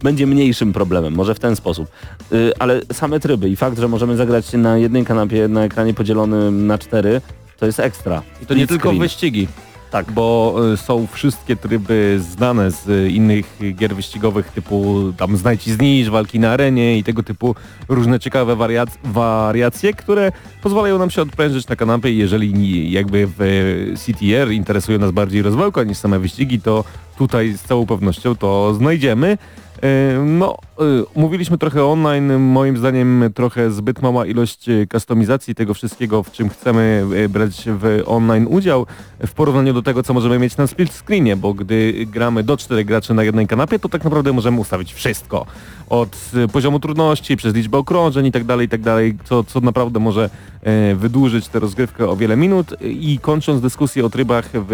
będzie 0.03 0.27
mniejszym 0.27 0.73
problemem, 0.73 1.13
może 1.13 1.35
w 1.35 1.39
ten 1.39 1.55
sposób. 1.55 1.87
Y, 2.33 2.51
ale 2.59 2.81
same 2.93 3.19
tryby 3.19 3.49
i 3.49 3.55
fakt, 3.55 3.79
że 3.79 3.87
możemy 3.87 4.17
zagrać 4.17 4.53
na 4.53 4.77
jednej 4.77 5.05
kanapie 5.05 5.47
na 5.47 5.63
ekranie 5.63 5.93
podzielonym 5.93 6.67
na 6.67 6.77
cztery, 6.77 7.21
to 7.59 7.65
jest 7.65 7.79
ekstra. 7.79 8.21
I 8.43 8.45
to 8.45 8.53
nie 8.53 8.67
tylko 8.67 8.89
screen. 8.89 9.01
wyścigi, 9.01 9.47
Tak. 9.91 10.11
bo 10.11 10.55
y, 10.73 10.77
są 10.77 11.07
wszystkie 11.11 11.55
tryby 11.55 12.19
znane 12.35 12.71
z 12.71 12.89
y, 12.89 13.09
innych 13.11 13.59
gier 13.75 13.95
wyścigowych 13.95 14.47
typu 14.51 14.95
tam 15.17 15.37
znajdź 15.37 15.67
i 15.67 15.71
zniszcz, 15.71 16.09
walki 16.09 16.39
na 16.39 16.49
arenie 16.51 16.97
i 16.97 17.03
tego 17.03 17.23
typu 17.23 17.55
różne 17.89 18.19
ciekawe 18.19 18.55
wariac- 18.55 18.97
wariacje, 19.03 19.93
które 19.93 20.31
pozwalają 20.63 20.97
nam 20.97 21.09
się 21.09 21.21
odprężyć 21.21 21.67
na 21.67 21.75
kanapie 21.75 22.11
i 22.11 22.17
jeżeli 22.17 22.91
jakby 22.91 23.27
w 23.37 23.41
y, 23.41 23.93
CTR 23.97 24.51
interesuje 24.51 24.97
nas 24.97 25.11
bardziej 25.11 25.41
rozwałka 25.41 25.83
niż 25.83 25.97
same 25.97 26.19
wyścigi, 26.19 26.61
to 26.61 26.83
tutaj 27.17 27.53
z 27.53 27.61
całą 27.61 27.85
pewnością 27.85 28.35
to 28.35 28.73
znajdziemy. 28.73 29.37
Y, 29.83 30.25
No, 30.25 30.57
y, 30.81 31.19
mówiliśmy 31.19 31.57
trochę 31.57 31.85
online, 31.85 32.33
moim 32.33 32.77
zdaniem 32.77 33.23
trochę 33.35 33.71
zbyt 33.71 34.01
mała 34.01 34.25
ilość 34.25 34.65
kustomizacji 34.91 35.55
tego 35.55 35.73
wszystkiego, 35.73 36.23
w 36.23 36.31
czym 36.31 36.49
chcemy 36.49 37.05
brać 37.29 37.65
w 37.67 38.03
online 38.05 38.47
udział 38.49 38.85
w 39.27 39.33
porównaniu 39.33 39.73
do 39.73 39.81
tego, 39.81 40.03
co 40.03 40.13
możemy 40.13 40.39
mieć 40.39 40.57
na 40.57 40.67
split 40.67 40.93
screenie, 40.93 41.35
bo 41.35 41.53
gdy 41.53 42.05
gramy 42.05 42.43
do 42.43 42.57
czterech 42.57 42.85
graczy 42.85 43.13
na 43.13 43.23
jednej 43.23 43.47
kanapie, 43.47 43.79
to 43.79 43.89
tak 43.89 44.03
naprawdę 44.03 44.33
możemy 44.33 44.59
ustawić 44.59 44.93
wszystko. 44.93 45.45
Od 45.89 46.31
poziomu 46.53 46.79
trudności, 46.79 47.37
przez 47.37 47.55
liczbę 47.55 47.77
okrążeń 47.77 48.25
i 48.25 48.31
tak 48.31 48.43
dalej, 48.43 48.65
i 48.65 48.69
tak 48.69 48.81
co, 49.23 49.43
co 49.43 49.59
naprawdę 49.59 49.99
może 49.99 50.29
e, 50.61 50.95
wydłużyć 50.95 51.47
tę 51.47 51.59
rozgrywkę 51.59 52.09
o 52.09 52.15
wiele 52.15 52.37
minut 52.37 52.73
i 52.81 53.19
kończąc 53.21 53.61
dyskusję 53.61 54.05
o 54.05 54.09
trybach 54.09 54.49
w, 54.53 54.67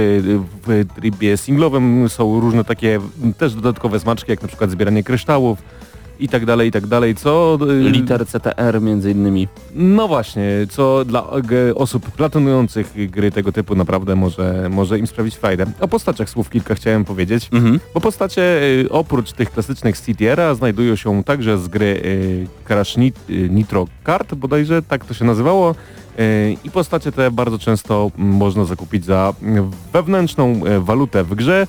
w 0.67 0.85
trybie 0.95 1.37
singlowym 1.37 2.09
są 2.09 2.26
różne 2.41 2.63
takie 2.63 2.99
też 3.37 3.53
dodatkowe 3.55 3.99
smaczki, 3.99 4.31
jak 4.31 4.41
na 4.41 4.47
przykład 4.47 4.71
zbieranie 4.71 5.03
kryształów 5.03 5.59
i 6.19 6.29
tak 6.29 6.45
dalej, 6.45 6.67
i 6.67 6.71
tak 6.71 6.87
dalej, 6.87 7.15
co... 7.15 7.57
y, 7.69 7.89
Liter 7.89 8.27
CTR 8.27 8.81
między 8.81 9.11
innymi. 9.11 9.47
No 9.75 10.07
właśnie, 10.07 10.49
co 10.69 11.05
dla 11.05 11.23
osób 11.75 12.11
platonujących 12.11 12.93
gry 13.11 13.31
tego 13.31 13.51
typu 13.51 13.75
naprawdę 13.75 14.15
może, 14.15 14.67
może 14.69 14.99
im 14.99 15.07
sprawić 15.07 15.35
frajdę. 15.35 15.65
O 15.79 15.87
postaciach 15.87 16.29
słów 16.29 16.49
kilka 16.49 16.75
chciałem 16.75 17.05
powiedzieć, 17.05 17.49
Mhm. 17.53 17.79
bo 17.93 18.01
postacie 18.01 18.41
y, 18.63 18.87
oprócz 18.89 19.31
tych 19.33 19.51
klasycznych 19.51 19.97
z 19.97 20.01
CTR-a 20.01 20.55
znajdują 20.55 20.95
się 20.95 21.23
także 21.23 21.57
z 21.57 21.67
gry 21.67 21.85
y, 22.05 22.47
Crash 22.63 22.97
Nit, 22.97 23.19
Nitro 23.49 23.87
Kart, 24.03 24.33
bodajże 24.35 24.81
tak 24.81 25.05
to 25.05 25.13
się 25.13 25.25
nazywało. 25.25 25.75
I 26.63 26.71
postacie 26.71 27.11
te 27.11 27.31
bardzo 27.31 27.59
często 27.59 28.11
można 28.17 28.65
zakupić 28.65 29.05
za 29.05 29.33
wewnętrzną 29.93 30.61
walutę 30.79 31.23
w 31.23 31.35
grze, 31.35 31.67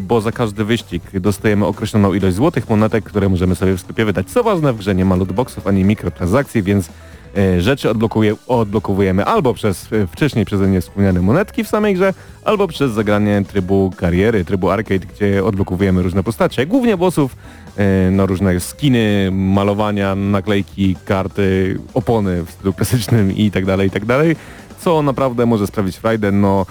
bo 0.00 0.20
za 0.20 0.32
każdy 0.32 0.64
wyścig 0.64 1.02
dostajemy 1.20 1.66
określoną 1.66 2.14
ilość 2.14 2.36
złotych 2.36 2.68
monetek, 2.68 3.04
które 3.04 3.28
możemy 3.28 3.54
sobie 3.54 3.74
w 3.74 3.80
sklepie 3.80 4.04
wydać. 4.04 4.30
Co 4.30 4.42
ważne, 4.42 4.72
w 4.72 4.76
grze 4.76 4.94
nie 4.94 5.04
ma 5.04 5.16
lootboxów 5.16 5.66
ani 5.66 5.84
mikrotransakcji, 5.84 6.62
więc 6.62 6.90
e, 7.36 7.60
rzeczy 7.60 7.90
odblokuje, 7.90 8.36
odblokowujemy 8.46 9.24
albo 9.24 9.54
przez 9.54 9.92
e, 9.92 10.06
wcześniej 10.06 10.44
przeze 10.44 10.66
mnie 10.66 10.80
wspomniane 10.80 11.20
monetki 11.20 11.64
w 11.64 11.68
samej 11.68 11.94
grze, 11.94 12.14
albo 12.44 12.68
przez 12.68 12.92
zagranie 12.92 13.42
trybu 13.48 13.92
kariery, 13.96 14.44
trybu 14.44 14.70
arcade, 14.70 15.06
gdzie 15.06 15.44
odblokowujemy 15.44 16.02
różne 16.02 16.22
postacie, 16.22 16.66
głównie 16.66 16.96
bossów, 16.96 17.36
e, 17.76 18.10
no 18.10 18.26
różne 18.26 18.60
skiny, 18.60 19.28
malowania, 19.32 20.14
naklejki, 20.14 20.96
karty, 21.04 21.78
opony 21.94 22.42
w 22.42 22.50
stylu 22.50 22.72
klasycznym 22.72 23.36
i 23.36 23.50
tak 23.50 23.66
dalej, 23.66 23.88
i 23.88 23.90
tak 23.90 24.04
dalej, 24.04 24.36
co 24.78 25.02
naprawdę 25.02 25.46
może 25.46 25.66
sprawić 25.66 25.96
frajdę, 25.96 26.32
no 26.32 26.66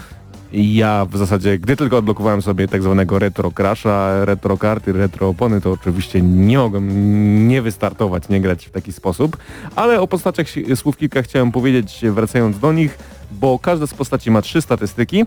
ja 0.56 1.06
w 1.06 1.18
zasadzie, 1.18 1.60
gdy 1.60 1.76
tylko 1.76 1.98
odblokowałem 1.98 2.42
sobie 2.42 2.68
tak 2.68 2.84
zwanego 2.84 3.20
retro 3.20 3.52
crasha, 3.52 4.26
retro 4.26 4.58
karty, 4.58 4.94
retro 4.94 5.30
opony, 5.30 5.62
to 5.62 5.72
oczywiście 5.72 6.22
nie 6.22 6.58
mogłem 6.58 7.48
nie 7.48 7.62
wystartować, 7.62 8.30
nie 8.30 8.42
grać 8.42 8.66
w 8.66 8.72
taki 8.72 8.94
sposób, 8.94 9.38
ale 9.76 10.02
o 10.02 10.08
postaciach 10.08 10.48
słów 10.76 10.98
kilka 10.98 11.22
chciałem 11.22 11.52
powiedzieć 11.52 12.02
wracając 12.12 12.60
do 12.60 12.74
nich, 12.74 12.98
bo 13.32 13.60
każda 13.60 13.88
z 13.88 13.94
postaci 13.94 14.32
ma 14.32 14.42
trzy 14.42 14.62
statystyki. 14.62 15.26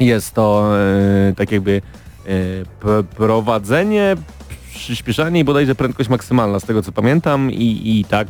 Jest 0.00 0.34
to 0.34 0.72
e, 0.78 1.32
tak 1.36 1.52
jakby 1.52 1.82
e, 2.26 3.04
prowadzenie, 3.16 4.16
przyspieszanie 4.74 5.40
i 5.40 5.44
bodajże 5.44 5.74
prędkość 5.74 6.08
maksymalna 6.08 6.60
z 6.60 6.64
tego 6.64 6.82
co 6.82 6.92
pamiętam 6.92 7.50
i, 7.50 7.98
i 8.00 8.04
tak 8.04 8.28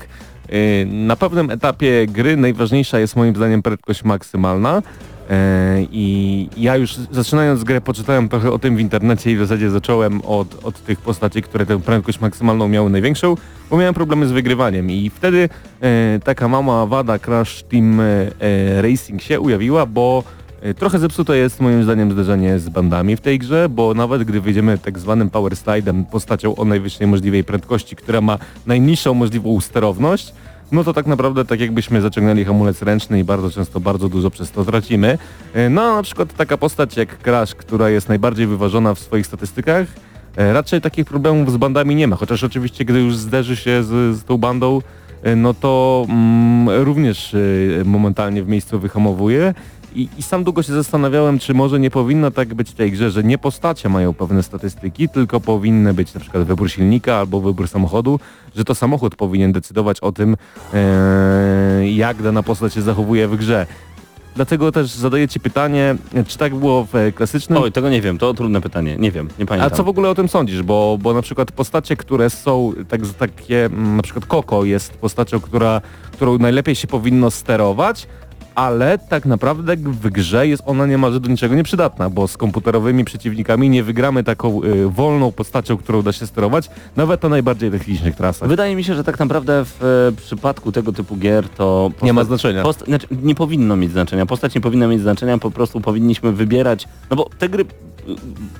e, 0.48 0.84
na 0.84 1.16
pewnym 1.16 1.50
etapie 1.50 2.06
gry 2.06 2.36
najważniejsza 2.36 2.98
jest 2.98 3.16
moim 3.16 3.36
zdaniem 3.36 3.62
prędkość 3.62 4.04
maksymalna. 4.04 4.82
E, 5.30 5.86
I 5.92 6.48
ja 6.56 6.76
już 6.76 6.94
zaczynając 7.10 7.64
grę 7.64 7.80
poczytałem 7.80 8.28
trochę 8.28 8.52
o 8.52 8.58
tym 8.58 8.76
w 8.76 8.80
internecie 8.80 9.30
i 9.30 9.36
w 9.36 9.38
zasadzie 9.38 9.70
zacząłem 9.70 10.20
od, 10.20 10.64
od 10.64 10.84
tych 10.84 11.00
postaci, 11.00 11.42
które 11.42 11.66
tę 11.66 11.80
prędkość 11.80 12.20
maksymalną 12.20 12.68
miały 12.68 12.90
największą, 12.90 13.36
bo 13.70 13.76
miałem 13.76 13.94
problemy 13.94 14.26
z 14.26 14.32
wygrywaniem. 14.32 14.90
I 14.90 15.10
wtedy 15.10 15.48
e, 15.80 16.20
taka 16.24 16.48
mała 16.48 16.86
wada 16.86 17.18
Crash 17.18 17.62
Team 17.62 18.00
e, 18.00 18.82
Racing 18.82 19.22
się 19.22 19.40
ujawiła, 19.40 19.86
bo 19.86 20.24
e, 20.62 20.74
trochę 20.74 20.98
zepsute 20.98 21.36
jest 21.36 21.60
moim 21.60 21.84
zdaniem 21.84 22.12
zderzenie 22.12 22.58
z 22.58 22.68
bandami 22.68 23.16
w 23.16 23.20
tej 23.20 23.38
grze, 23.38 23.68
bo 23.68 23.94
nawet 23.94 24.24
gdy 24.24 24.40
wyjdziemy 24.40 24.78
tak 24.78 24.98
zwanym 24.98 25.30
power 25.30 25.52
slide'em, 25.52 26.04
postacią 26.04 26.56
o 26.56 26.64
najwyższej 26.64 27.06
możliwej 27.06 27.44
prędkości, 27.44 27.96
która 27.96 28.20
ma 28.20 28.38
najniższą 28.66 29.14
możliwą 29.14 29.60
sterowność, 29.60 30.32
no 30.72 30.84
to 30.84 30.92
tak 30.92 31.06
naprawdę 31.06 31.44
tak 31.44 31.60
jakbyśmy 31.60 32.00
zaciągnęli 32.00 32.44
hamulec 32.44 32.82
ręczny 32.82 33.18
i 33.18 33.24
bardzo 33.24 33.50
często 33.50 33.80
bardzo 33.80 34.08
dużo 34.08 34.30
przez 34.30 34.50
to 34.50 34.64
tracimy. 34.64 35.18
E, 35.54 35.70
No 35.70 35.96
na 35.96 36.02
przykład 36.02 36.34
taka 36.34 36.56
postać 36.56 36.96
jak 36.96 37.18
Crash, 37.18 37.54
która 37.54 37.90
jest 37.90 38.08
najbardziej 38.08 38.46
wyważona 38.46 38.94
w 38.94 38.98
swoich 38.98 39.26
statystykach, 39.26 39.86
e, 40.36 40.52
raczej 40.52 40.80
takich 40.80 41.04
problemów 41.06 41.52
z 41.52 41.56
bandami 41.56 41.94
nie 41.94 42.08
ma, 42.08 42.16
chociaż 42.16 42.44
oczywiście 42.44 42.84
gdy 42.84 43.00
już 43.00 43.16
zderzy 43.16 43.56
się 43.56 43.82
z, 43.82 44.16
z 44.16 44.24
tą 44.24 44.38
bandą, 44.38 44.80
e, 45.22 45.36
no 45.36 45.54
to 45.54 46.06
mm, 46.08 46.84
również 46.84 47.36
momentalnie 47.84 48.42
w 48.42 48.48
miejscu 48.48 48.78
wyhamowuje. 48.80 49.54
I, 49.94 50.08
I 50.18 50.22
sam 50.22 50.44
długo 50.44 50.62
się 50.62 50.72
zastanawiałem, 50.72 51.38
czy 51.38 51.54
może 51.54 51.80
nie 51.80 51.90
powinno 51.90 52.30
tak 52.30 52.54
być 52.54 52.70
w 52.70 52.74
tej 52.74 52.92
grze, 52.92 53.10
że 53.10 53.24
nie 53.24 53.38
postacie 53.38 53.88
mają 53.88 54.14
pewne 54.14 54.42
statystyki, 54.42 55.08
tylko 55.08 55.40
powinny 55.40 55.94
być 55.94 56.14
na 56.14 56.20
przykład 56.20 56.44
wybór 56.44 56.70
silnika 56.70 57.16
albo 57.16 57.40
wybór 57.40 57.68
samochodu, 57.68 58.20
że 58.56 58.64
to 58.64 58.74
samochód 58.74 59.16
powinien 59.16 59.52
decydować 59.52 60.00
o 60.00 60.12
tym, 60.12 60.36
e, 60.74 61.88
jak 61.88 62.22
dana 62.22 62.42
postać 62.42 62.74
się 62.74 62.82
zachowuje 62.82 63.28
w 63.28 63.36
grze. 63.36 63.66
Dlatego 64.34 64.72
też 64.72 64.90
zadaję 64.90 65.28
Ci 65.28 65.40
pytanie, 65.40 65.96
czy 66.26 66.38
tak 66.38 66.54
było 66.54 66.86
w 66.92 67.12
klasycznym 67.14 67.62
Oj, 67.62 67.72
tego 67.72 67.90
nie 67.90 68.00
wiem, 68.00 68.18
to 68.18 68.34
trudne 68.34 68.60
pytanie. 68.60 68.96
Nie 68.98 69.10
wiem, 69.10 69.28
nie 69.38 69.44
a 69.44 69.46
pamiętam. 69.46 69.76
co 69.76 69.84
w 69.84 69.88
ogóle 69.88 70.08
o 70.08 70.14
tym 70.14 70.28
sądzisz? 70.28 70.62
Bo, 70.62 70.98
bo 71.02 71.14
na 71.14 71.22
przykład 71.22 71.52
postacie, 71.52 71.96
które 71.96 72.30
są 72.30 72.72
tak, 72.88 73.00
takie, 73.18 73.64
mm, 73.64 73.96
na 73.96 74.02
przykład 74.02 74.26
Koko 74.26 74.64
jest 74.64 74.92
postacią, 74.92 75.40
która, 75.40 75.80
którą 76.12 76.38
najlepiej 76.38 76.74
się 76.74 76.86
powinno 76.86 77.30
sterować, 77.30 78.06
ale 78.54 78.98
tak 78.98 79.26
naprawdę 79.26 79.76
w 79.76 80.10
grze 80.10 80.48
jest 80.48 80.62
ona 80.66 80.86
niemalże 80.86 81.20
do 81.20 81.28
niczego 81.28 81.54
nieprzydatna, 81.54 82.10
bo 82.10 82.28
z 82.28 82.36
komputerowymi 82.36 83.04
przeciwnikami 83.04 83.70
nie 83.70 83.82
wygramy 83.82 84.24
taką 84.24 84.62
y, 84.62 84.88
wolną 84.88 85.32
postacią, 85.32 85.76
którą 85.76 86.02
da 86.02 86.12
się 86.12 86.26
sterować, 86.26 86.70
nawet 86.96 87.22
na 87.22 87.28
najbardziej 87.28 87.70
technicznych 87.70 88.16
trasach. 88.16 88.48
Wydaje 88.48 88.76
mi 88.76 88.84
się, 88.84 88.94
że 88.94 89.04
tak 89.04 89.18
naprawdę 89.18 89.64
w 89.64 89.84
e, 89.84 90.22
przypadku 90.22 90.72
tego 90.72 90.92
typu 90.92 91.16
gier 91.16 91.48
to... 91.48 91.90
Nie 92.02 92.12
ma 92.12 92.24
znaczenia. 92.24 92.62
Posta- 92.62 92.84
znaczy, 92.84 93.06
nie 93.22 93.34
powinno 93.34 93.76
mieć 93.76 93.92
znaczenia. 93.92 94.26
Postać 94.26 94.54
nie 94.54 94.60
powinna 94.60 94.86
mieć 94.86 95.00
znaczenia, 95.00 95.38
po 95.38 95.50
prostu 95.50 95.80
powinniśmy 95.80 96.32
wybierać, 96.32 96.88
no 97.10 97.16
bo 97.16 97.30
te 97.38 97.48
gry 97.48 97.62
y, 97.62 97.66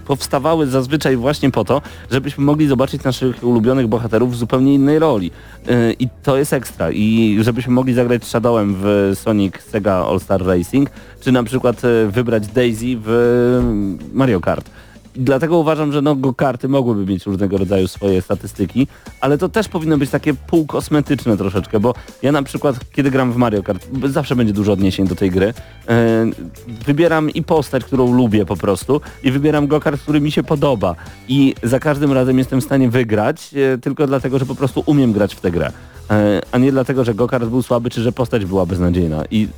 powstawały 0.07 0.66
zazwyczaj 0.66 1.16
właśnie 1.16 1.51
po 1.51 1.64
to, 1.64 1.82
żebyśmy 2.11 2.45
mogli 2.45 2.66
zobaczyć 2.66 3.05
naszych 3.05 3.45
ulubionych 3.45 3.86
bohaterów 3.86 4.32
w 4.32 4.36
zupełnie 4.36 4.74
innej 4.74 4.99
roli. 4.99 5.30
Y, 5.70 5.97
I 5.99 6.09
to 6.22 6.36
jest 6.36 6.53
ekstra. 6.53 6.90
I 6.92 7.38
żebyśmy 7.40 7.72
mogli 7.72 7.95
zagrać 7.95 8.24
Shadowem 8.24 8.76
w 8.78 9.12
Sonic 9.14 9.55
Sega 9.61 9.95
All 9.95 10.20
Star 10.20 10.47
Racing, 10.47 10.90
czy 11.20 11.32
na 11.32 11.42
przykład 11.42 11.84
y, 11.84 12.11
wybrać 12.11 12.47
Daisy 12.47 12.86
w 13.05 14.01
Mario 14.12 14.40
Kart. 14.40 14.70
Dlatego 15.17 15.59
uważam, 15.59 15.93
że 15.93 16.03
no 16.03 16.17
go-karty 16.17 16.69
mogłyby 16.69 17.12
mieć 17.12 17.27
różnego 17.27 17.59
rodzaju 17.59 17.89
swoje 17.89 18.23
statystyki, 18.23 18.87
ale 19.21 19.39
to 19.39 19.49
też 19.49 19.69
powinno 19.69 19.99
być 19.99 20.11
takie 20.11 20.35
półkosmetyczne 20.35 21.37
troszeczkę, 21.37 21.81
bo 21.81 21.95
ja 22.23 22.33
na 22.33 22.43
przykład, 22.43 22.77
kiedy 22.93 23.11
gram 23.11 23.33
w 23.33 23.37
Mario 23.37 23.62
Kart, 23.62 23.89
zawsze 24.05 24.37
będzie 24.37 24.53
dużo 24.53 24.73
odniesień 24.73 25.07
do 25.07 25.15
tej 25.15 25.31
gry, 25.31 25.55
e, 25.89 26.27
wybieram 26.87 27.31
i 27.31 27.43
postać, 27.43 27.85
którą 27.85 28.15
lubię 28.15 28.47
po 28.47 28.57
prostu 28.57 29.01
i 29.23 29.31
wybieram 29.31 29.67
go-kart, 29.67 30.01
który 30.01 30.21
mi 30.21 30.31
się 30.31 30.43
podoba. 30.43 30.95
I 31.29 31.55
za 31.62 31.81
każdym 31.81 32.12
razem 32.12 32.39
jestem 32.39 32.61
w 32.61 32.65
stanie 32.65 32.91
wygrać 32.91 33.55
e, 33.55 33.79
tylko 33.79 34.07
dlatego, 34.07 34.39
że 34.39 34.47
po 34.47 34.55
prostu 34.55 34.83
umiem 34.87 35.12
grać 35.12 35.35
w 35.35 35.41
tę 35.41 35.51
grę, 35.51 35.73
e, 36.11 36.41
a 36.53 36.59
nie 36.59 36.73
dlatego, 36.73 37.05
że 37.05 37.15
go-kart 37.15 37.45
był 37.45 37.62
słaby, 37.62 37.91
czy 37.91 38.03
że 38.03 38.12
postać 38.12 38.45
była 38.45 38.67
beznadziejna. 38.67 39.25
I 39.31 39.49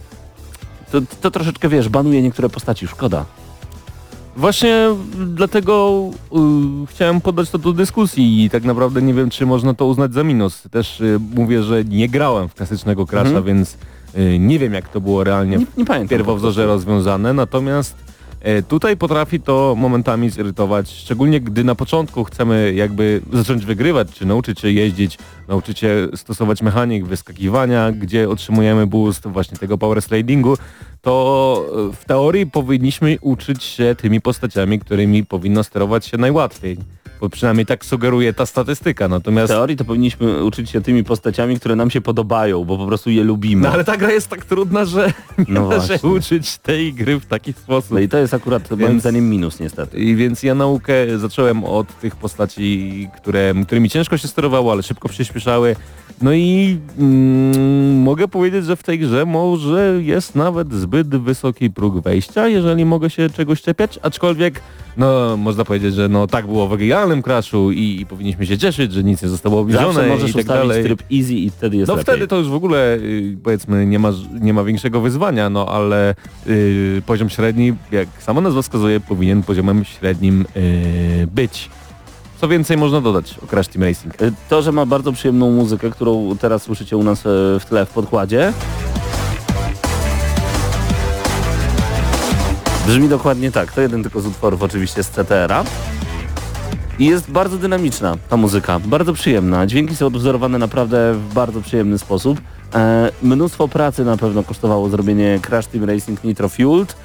to, 0.92 0.98
to 1.20 1.30
troszeczkę, 1.30 1.68
wiesz, 1.68 1.88
banuje 1.88 2.22
niektóre 2.22 2.48
postaci, 2.48 2.86
szkoda. 2.86 3.24
Właśnie 4.36 4.88
dlatego 5.26 6.02
y, 6.32 6.86
chciałem 6.86 7.20
poddać 7.20 7.50
to 7.50 7.58
do 7.58 7.72
dyskusji 7.72 8.44
i 8.44 8.50
tak 8.50 8.64
naprawdę 8.64 9.02
nie 9.02 9.14
wiem, 9.14 9.30
czy 9.30 9.46
można 9.46 9.74
to 9.74 9.86
uznać 9.86 10.12
za 10.14 10.24
minus. 10.24 10.62
Też 10.70 11.00
y, 11.00 11.20
mówię, 11.34 11.62
że 11.62 11.84
nie 11.84 12.08
grałem 12.08 12.48
w 12.48 12.54
klasycznego 12.54 13.06
Crasha, 13.06 13.28
Mhm. 13.28 13.44
więc 13.44 13.76
y, 14.18 14.38
nie 14.38 14.58
wiem 14.58 14.72
jak 14.74 14.88
to 14.88 15.00
było 15.00 15.24
realnie 15.24 15.56
Nie, 15.56 15.66
w 15.66 15.76
nie 15.76 15.84
po 15.84 15.94
pierwowzorze 16.08 16.66
rozwiązane, 16.66 17.32
natomiast 17.32 18.05
tutaj 18.68 18.96
potrafi 18.96 19.40
to 19.40 19.74
momentami 19.78 20.30
zirytować, 20.30 20.90
szczególnie 20.90 21.40
gdy 21.40 21.64
na 21.64 21.74
początku 21.74 22.24
chcemy 22.24 22.72
jakby 22.74 23.20
zacząć 23.32 23.64
wygrywać, 23.64 24.12
czy 24.12 24.26
nauczyć 24.26 24.60
się 24.60 24.70
jeździć, 24.70 25.18
nauczyć 25.48 25.78
się 25.78 26.08
stosować 26.14 26.62
mechanik 26.62 27.04
wyskakiwania, 27.04 27.92
gdzie 27.92 28.28
otrzymujemy 28.28 28.86
boost 28.86 29.26
właśnie 29.26 29.58
tego 29.58 29.78
power 29.78 30.02
slidingu, 30.02 30.56
to 31.02 31.66
e, 31.90 31.92
w 31.92 32.04
teorii 32.04 32.46
powinniśmy 32.46 33.16
uczyć 33.20 33.64
się 33.64 33.94
tymi 33.98 34.20
postaciami, 34.20 34.78
którymi 34.78 35.24
powinno 35.24 35.64
sterować 35.64 36.06
się 36.06 36.16
najłatwiej. 36.16 36.95
Bo 37.20 37.28
przynajmniej 37.28 37.66
tak 37.66 37.84
sugeruje 37.84 38.32
ta 38.32 38.46
statystyka, 38.46 39.08
W 39.08 39.10
natomiast... 39.10 39.52
teorii 39.52 39.76
to 39.76 39.84
powinniśmy 39.84 40.44
uczyć 40.44 40.70
się 40.70 40.80
tymi 40.80 41.04
postaciami, 41.04 41.60
które 41.60 41.76
nam 41.76 41.90
się 41.90 42.00
podobają, 42.00 42.64
bo 42.64 42.78
po 42.78 42.86
prostu 42.86 43.10
je 43.10 43.24
lubimy. 43.24 43.62
No 43.62 43.70
ale 43.72 43.84
ta 43.84 43.96
gra 43.96 44.10
jest 44.12 44.28
tak 44.28 44.44
trudna, 44.44 44.84
że 44.84 45.12
nie 45.38 45.44
No 45.48 45.68
da 45.68 45.80
się 45.98 46.08
uczyć 46.08 46.58
tej 46.58 46.92
gry 46.94 47.20
w 47.20 47.26
taki 47.26 47.52
sposób. 47.52 47.90
No 47.90 47.98
i 47.98 48.08
to 48.08 48.18
jest 48.18 48.34
akurat 48.34 48.70
moim 48.70 48.80
Więc- 48.82 49.02
zdaniem 49.02 49.30
minus 49.30 49.60
niestety. 49.60 49.98
I 49.98 50.16
więc 50.16 50.42
ja 50.42 50.54
naukę 50.54 51.18
zacząłem 51.18 51.64
od 51.64 52.00
tych 52.00 52.16
postaci, 52.16 53.08
które, 53.16 53.54
którymi 53.66 53.90
ciężko 53.90 54.16
się 54.18 54.28
sterowało, 54.28 54.72
ale 54.72 54.82
szybko 54.82 55.08
przyspieszały. 55.08 55.76
No 56.22 56.32
i 56.32 56.78
mm, 56.98 57.98
mogę 58.02 58.28
powiedzieć, 58.28 58.64
że 58.64 58.76
w 58.76 58.82
tej 58.82 58.98
grze 58.98 59.26
może 59.26 59.94
jest 60.02 60.34
nawet 60.34 60.72
zbyt 60.72 61.08
wysoki 61.08 61.70
próg 61.70 62.00
wejścia, 62.02 62.48
jeżeli 62.48 62.84
mogę 62.84 63.10
się 63.10 63.30
czegoś 63.30 63.62
czepiać, 63.62 63.98
aczkolwiek 64.02 64.60
no 64.96 65.36
można 65.36 65.64
powiedzieć, 65.64 65.94
że 65.94 66.08
no 66.08 66.26
tak 66.26 66.46
było 66.46 66.68
w 66.68 66.72
oryginalnym 66.72 67.22
Crashu 67.22 67.72
i, 67.72 68.00
i 68.00 68.06
powinniśmy 68.06 68.46
się 68.46 68.58
cieszyć, 68.58 68.92
że 68.92 69.04
nic 69.04 69.22
nie 69.22 69.28
zostało 69.28 69.60
obniżone 69.60 69.86
Zawsze 69.94 70.08
możesz 70.08 70.30
i 70.30 70.34
tak 70.34 70.46
dalej. 70.46 70.84
tryb 70.84 71.02
easy 71.12 71.34
i 71.34 71.50
wtedy 71.50 71.76
jest 71.76 71.88
No 71.88 71.94
lepiej. 71.94 72.04
wtedy 72.14 72.26
to 72.28 72.36
już 72.36 72.48
w 72.48 72.54
ogóle 72.54 72.94
y, 72.96 73.36
powiedzmy 73.44 73.86
nie 73.86 73.98
ma, 73.98 74.12
nie 74.40 74.54
ma 74.54 74.64
większego 74.64 75.00
wyzwania, 75.00 75.50
no 75.50 75.66
ale 75.68 76.14
y, 76.46 77.02
poziom 77.06 77.28
średni, 77.28 77.74
jak 77.92 78.08
sama 78.18 78.40
nazwa 78.40 78.62
wskazuje, 78.62 79.00
powinien 79.00 79.42
poziomem 79.42 79.84
średnim 79.84 80.44
y, 80.56 81.26
być. 81.34 81.70
Co 82.40 82.48
więcej 82.48 82.76
można 82.76 83.00
dodać 83.00 83.34
o 83.44 83.46
Crash 83.46 83.68
Team 83.68 83.82
Racing? 83.84 84.14
To, 84.48 84.62
że 84.62 84.72
ma 84.72 84.86
bardzo 84.86 85.12
przyjemną 85.12 85.50
muzykę, 85.50 85.90
którą 85.90 86.36
teraz 86.40 86.62
słyszycie 86.62 86.96
u 86.96 87.02
nas 87.02 87.20
e, 87.26 87.60
w 87.60 87.64
tle 87.68 87.86
w 87.86 87.90
podkładzie. 87.90 88.52
Brzmi 92.86 93.08
dokładnie 93.08 93.52
tak. 93.52 93.72
To 93.72 93.80
jeden 93.80 94.02
tylko 94.02 94.20
z 94.20 94.26
utworów 94.26 94.62
oczywiście 94.62 95.02
z 95.02 95.10
CTR-a. 95.10 95.64
I 96.98 97.06
jest 97.06 97.30
bardzo 97.30 97.58
dynamiczna 97.58 98.16
ta 98.28 98.36
muzyka, 98.36 98.80
bardzo 98.80 99.12
przyjemna. 99.12 99.66
Dźwięki 99.66 99.96
są 99.96 100.06
odwzorowane 100.06 100.58
naprawdę 100.58 101.14
w 101.14 101.34
bardzo 101.34 101.60
przyjemny 101.60 101.98
sposób. 101.98 102.40
E, 102.74 103.10
mnóstwo 103.22 103.68
pracy 103.68 104.04
na 104.04 104.16
pewno 104.16 104.42
kosztowało 104.42 104.88
zrobienie 104.88 105.40
Crash 105.42 105.66
Team 105.66 105.84
Racing 105.84 106.24
Nitro 106.24 106.48
Fueled. 106.48 106.96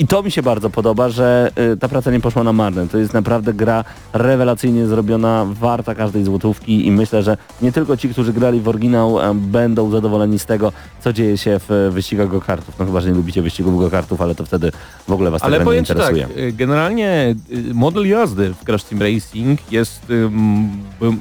I 0.00 0.06
to 0.06 0.22
mi 0.22 0.30
się 0.30 0.42
bardzo 0.42 0.70
podoba, 0.70 1.08
że 1.08 1.50
y, 1.72 1.76
ta 1.76 1.88
praca 1.88 2.10
nie 2.10 2.20
poszła 2.20 2.44
na 2.44 2.52
marne. 2.52 2.88
To 2.88 2.98
jest 2.98 3.14
naprawdę 3.14 3.54
gra 3.54 3.84
rewelacyjnie 4.12 4.86
zrobiona, 4.86 5.46
warta 5.60 5.94
każdej 5.94 6.24
złotówki 6.24 6.86
i 6.86 6.90
myślę, 6.90 7.22
że 7.22 7.36
nie 7.62 7.72
tylko 7.72 7.96
ci, 7.96 8.08
którzy 8.08 8.32
grali 8.32 8.60
w 8.60 8.68
oryginał 8.68 9.18
będą 9.34 9.90
zadowoleni 9.90 10.38
z 10.38 10.46
tego, 10.46 10.72
co 11.00 11.12
dzieje 11.12 11.38
się 11.38 11.60
w 11.68 11.90
wyścigach 11.92 12.28
go-kartów. 12.28 12.78
No 12.78 12.86
chyba, 12.86 13.00
że 13.00 13.08
nie 13.08 13.14
lubicie 13.14 13.42
wyścigów 13.42 13.78
go-kartów, 13.78 14.20
ale 14.20 14.34
to 14.34 14.44
wtedy 14.46 14.72
w 15.08 15.12
ogóle 15.12 15.30
was 15.30 15.40
ta 15.40 15.46
Ale 15.46 15.60
gra 15.60 15.64
nie 15.64 15.82
tak, 15.82 15.88
interesuje. 15.88 16.28
y, 16.38 16.52
generalnie 16.52 17.34
y, 17.52 17.74
model 17.74 18.08
jazdy 18.08 18.54
w 18.54 18.64
Crash 18.64 18.84
Team 18.84 19.02
Racing 19.02 19.72
jest, 19.72 20.06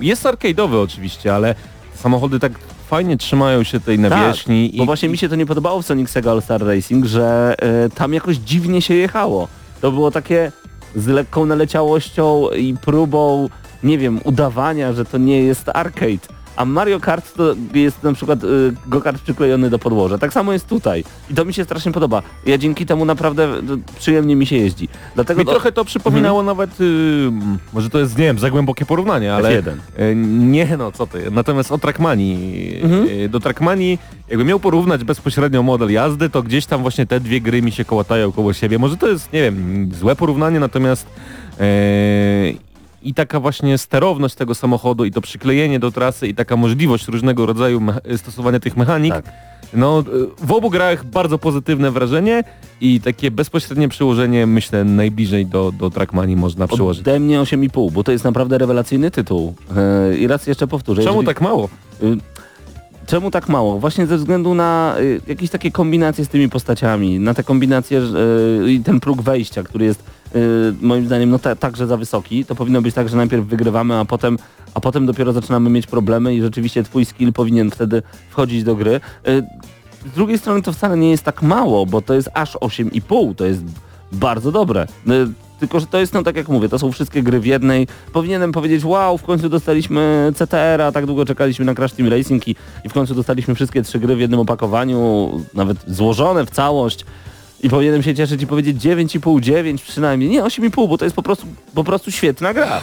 jest 0.02 0.24
arcade'owy 0.24 0.76
oczywiście, 0.84 1.36
ale 1.36 1.56
samochody 1.96 2.40
tak 2.40 2.52
fajnie 2.90 3.18
trzymają 3.18 3.64
się 3.64 3.80
tej 3.80 4.00
nawierzchni. 4.00 4.74
Bo 4.78 4.86
właśnie 4.86 5.10
mi 5.10 5.18
się 5.18 5.30
to 5.30 5.36
nie 5.36 5.46
podobało 5.46 5.82
w 5.82 5.86
Sonic 5.86 6.10
Sega 6.10 6.32
All 6.32 6.42
Star 6.42 6.66
Racing, 6.66 7.06
że 7.06 7.56
e, 7.60 7.90
tam 7.90 8.14
jakoś 8.14 8.38
dziwnie 8.38 8.82
się 8.82 8.94
jechało. 8.94 9.48
To 9.82 9.92
było 9.92 10.12
takie 10.12 10.52
z 10.96 11.08
lekką 11.08 11.46
naleciałością 11.46 12.50
i 12.50 12.76
próbą, 12.82 13.50
nie 13.84 13.98
wiem, 13.98 14.20
udawania, 14.24 14.94
że 14.94 15.06
to 15.06 15.18
nie 15.18 15.42
jest 15.42 15.70
arcade. 15.74 16.39
A 16.60 16.66
Mario 16.66 17.00
Kart 17.00 17.36
to 17.36 17.56
jest 17.74 18.04
na 18.04 18.14
przykład 18.14 18.44
y, 18.44 18.48
go-kart 18.88 19.22
przyklejony 19.22 19.70
do 19.70 19.80
podłoża. 19.80 20.18
Tak 20.18 20.34
samo 20.34 20.54
jest 20.54 20.68
tutaj. 20.68 21.04
I 21.32 21.34
to 21.34 21.46
mi 21.46 21.54
się 21.54 21.64
strasznie 21.64 21.92
podoba. 21.92 22.22
Ja 22.46 22.58
dzięki 22.58 22.86
temu 22.86 23.06
naprawdę 23.06 23.44
y, 23.58 23.60
przyjemnie 24.00 24.36
mi 24.36 24.46
się 24.46 24.56
jeździ. 24.56 24.88
Dlatego 25.16 25.40
Mi 25.40 25.46
trochę 25.46 25.72
to 25.72 25.86
przypominało 25.86 26.44
nawet, 26.44 26.82
y, 26.82 27.32
może 27.74 27.90
to 27.90 28.00
jest, 28.00 28.18
nie 28.18 28.26
wiem, 28.26 28.40
za 28.40 28.50
głębokie 28.50 28.86
porównanie, 28.86 29.34
ale... 29.36 29.62
F1. 29.62 29.70
y, 30.00 30.16
Nie 30.16 30.78
no, 30.78 30.92
co 30.92 31.08
ty. 31.08 31.32
Natomiast 31.32 31.72
o 31.72 31.78
Trackmanii. 31.78 32.76
y, 33.26 33.30
Do 33.30 33.40
Trackmanii, 33.40 34.00
jakby 34.30 34.46
miał 34.46 34.60
porównać 34.60 35.04
bezpośrednio 35.04 35.64
model 35.64 35.92
jazdy, 35.92 36.30
to 36.30 36.44
gdzieś 36.44 36.66
tam 36.66 36.82
właśnie 36.82 37.06
te 37.06 37.20
dwie 37.20 37.42
gry 37.42 37.62
mi 37.62 37.72
się 37.72 37.86
kołatają 37.86 38.32
koło 38.32 38.54
siebie. 38.54 38.80
Może 38.80 38.98
to 38.98 39.08
jest, 39.08 39.34
nie 39.34 39.42
wiem, 39.42 39.90
złe 40.00 40.16
porównanie, 40.16 40.60
natomiast 40.60 41.08
y, 41.62 42.69
i 43.04 43.14
taka 43.14 43.40
właśnie 43.40 43.78
sterowność 43.78 44.36
tego 44.36 44.56
samochodu 44.56 45.06
i 45.06 45.12
to 45.12 45.22
przyklejenie 45.22 45.80
do 45.80 45.92
trasy 45.92 46.28
i 46.28 46.36
taka 46.36 46.56
możliwość 46.56 47.08
różnego 47.08 47.46
rodzaju 47.46 47.82
stosowania 48.18 48.60
tych 48.60 48.78
mechanik, 48.78 49.14
Tak. 49.14 49.26
no 49.74 50.00
y, 50.00 50.46
w 50.46 50.52
obu 50.52 50.70
grach 50.70 51.06
bardzo 51.06 51.38
pozytywne 51.38 51.92
wrażenie 51.92 52.44
i 52.82 53.02
takie 53.02 53.32
bezpośrednie 53.32 53.90
przełożenie 53.90 54.48
myślę 54.48 54.84
najbliżej 54.84 55.46
do, 55.46 55.72
do 55.72 55.90
Trackmanii 55.90 56.36
można 56.36 56.68
przyłożyć. 56.68 57.02
Ode 57.08 57.20
mnie 57.20 57.40
8,5, 57.40 57.92
bo 57.92 58.04
to 58.04 58.12
jest 58.12 58.24
naprawdę 58.24 58.58
rewelacyjny 58.58 59.12
tytuł. 59.12 59.54
E, 60.12 60.18
I 60.18 60.28
raz 60.28 60.48
jeszcze 60.48 60.68
powtórzę. 60.68 61.02
Czemu 61.04 61.14
jeżeli- 61.14 61.28
tak 61.28 61.42
mało? 61.42 61.70
Y, 62.04 62.18
Czemu 63.08 63.32
tak 63.32 63.50
mało? 63.50 63.80
Właśnie 63.80 64.08
ze 64.08 64.18
względu 64.18 64.54
na 64.54 64.96
y, 65.00 65.22
jakieś 65.28 65.50
takie 65.50 65.72
kombinacje 65.72 66.26
z 66.26 66.30
tymi 66.30 66.50
postaciami, 66.50 67.20
na 67.20 67.34
te 67.34 67.44
kombinacje 67.44 68.02
y, 68.66 68.72
i 68.72 68.80
ten 68.80 69.00
próg 69.00 69.22
wejścia, 69.22 69.64
który 69.64 69.86
jest 69.86 70.04
moim 70.82 71.06
zdaniem 71.06 71.30
no 71.30 71.40
ta, 71.40 71.56
także 71.56 71.88
za 71.88 71.98
wysoki. 71.98 72.46
To 72.46 72.56
powinno 72.56 72.82
być 72.82 72.96
tak, 72.96 73.10
że 73.10 73.18
najpierw 73.18 73.46
wygrywamy, 73.46 73.96
a 73.96 74.06
potem, 74.06 74.38
a 74.74 74.80
potem 74.80 75.06
dopiero 75.06 75.34
zaczynamy 75.34 75.70
mieć 75.70 75.88
problemy 75.88 76.36
i 76.36 76.42
rzeczywiście 76.42 76.84
twój 76.84 77.06
skill 77.06 77.34
powinien 77.34 77.72
wtedy 77.72 78.02
wchodzić 78.30 78.64
do 78.64 78.76
gry. 78.76 79.02
Y, 79.28 79.44
z 80.12 80.16
drugiej 80.16 80.38
strony 80.38 80.62
to 80.62 80.74
wcale 80.74 80.98
nie 80.98 81.12
jest 81.12 81.24
tak 81.24 81.42
mało, 81.42 81.86
bo 81.86 82.02
to 82.02 82.14
jest 82.14 82.30
aż 82.34 82.56
8,5, 82.56 83.36
to 83.36 83.46
jest 83.46 83.64
bardzo 84.12 84.52
dobre. 84.52 84.88
Y, 85.08 85.50
Tylko, 85.60 85.80
że 85.80 85.88
to 85.88 86.00
jest, 86.00 86.14
no 86.14 86.24
tak 86.24 86.36
jak 86.36 86.48
mówię, 86.48 86.70
to 86.70 86.80
są 86.80 86.92
wszystkie 86.92 87.24
gry 87.24 87.40
w 87.40 87.46
jednej. 87.46 87.88
Powinienem 88.14 88.52
powiedzieć, 88.52 88.86
wow, 88.86 89.18
w 89.18 89.24
końcu 89.24 89.50
dostaliśmy 89.50 90.32
CTR-a, 90.36 90.92
tak 90.92 91.06
długo 91.06 91.26
czekaliśmy 91.26 91.66
na 91.66 91.76
Crash 91.76 91.94
Team 91.94 92.10
Racing 92.10 92.48
i, 92.48 92.56
i 92.86 92.90
w 92.90 92.94
końcu 92.94 93.16
dostaliśmy 93.16 93.56
wszystkie 93.56 93.84
trzy 93.84 94.00
gry 94.00 94.16
w 94.16 94.20
jednym 94.20 94.40
opakowaniu, 94.40 95.32
nawet 95.54 95.78
złożone 95.88 96.46
w 96.46 96.50
całość. 96.50 97.06
I 97.64 97.70
powinienem 97.70 98.04
się 98.04 98.16
cieszyć 98.16 98.42
i 98.42 98.48
powiedzieć 98.48 98.78
9,5, 98.78 99.42
9 99.42 99.82
przynajmniej. 99.82 100.30
Nie, 100.30 100.44
8,5, 100.44 100.90
bo 100.90 100.98
to 100.98 101.06
jest 101.06 101.16
po 101.16 101.24
prostu, 101.24 101.48
po 101.76 101.84
prostu 101.84 102.12
świetna 102.12 102.54
gra. 102.54 102.82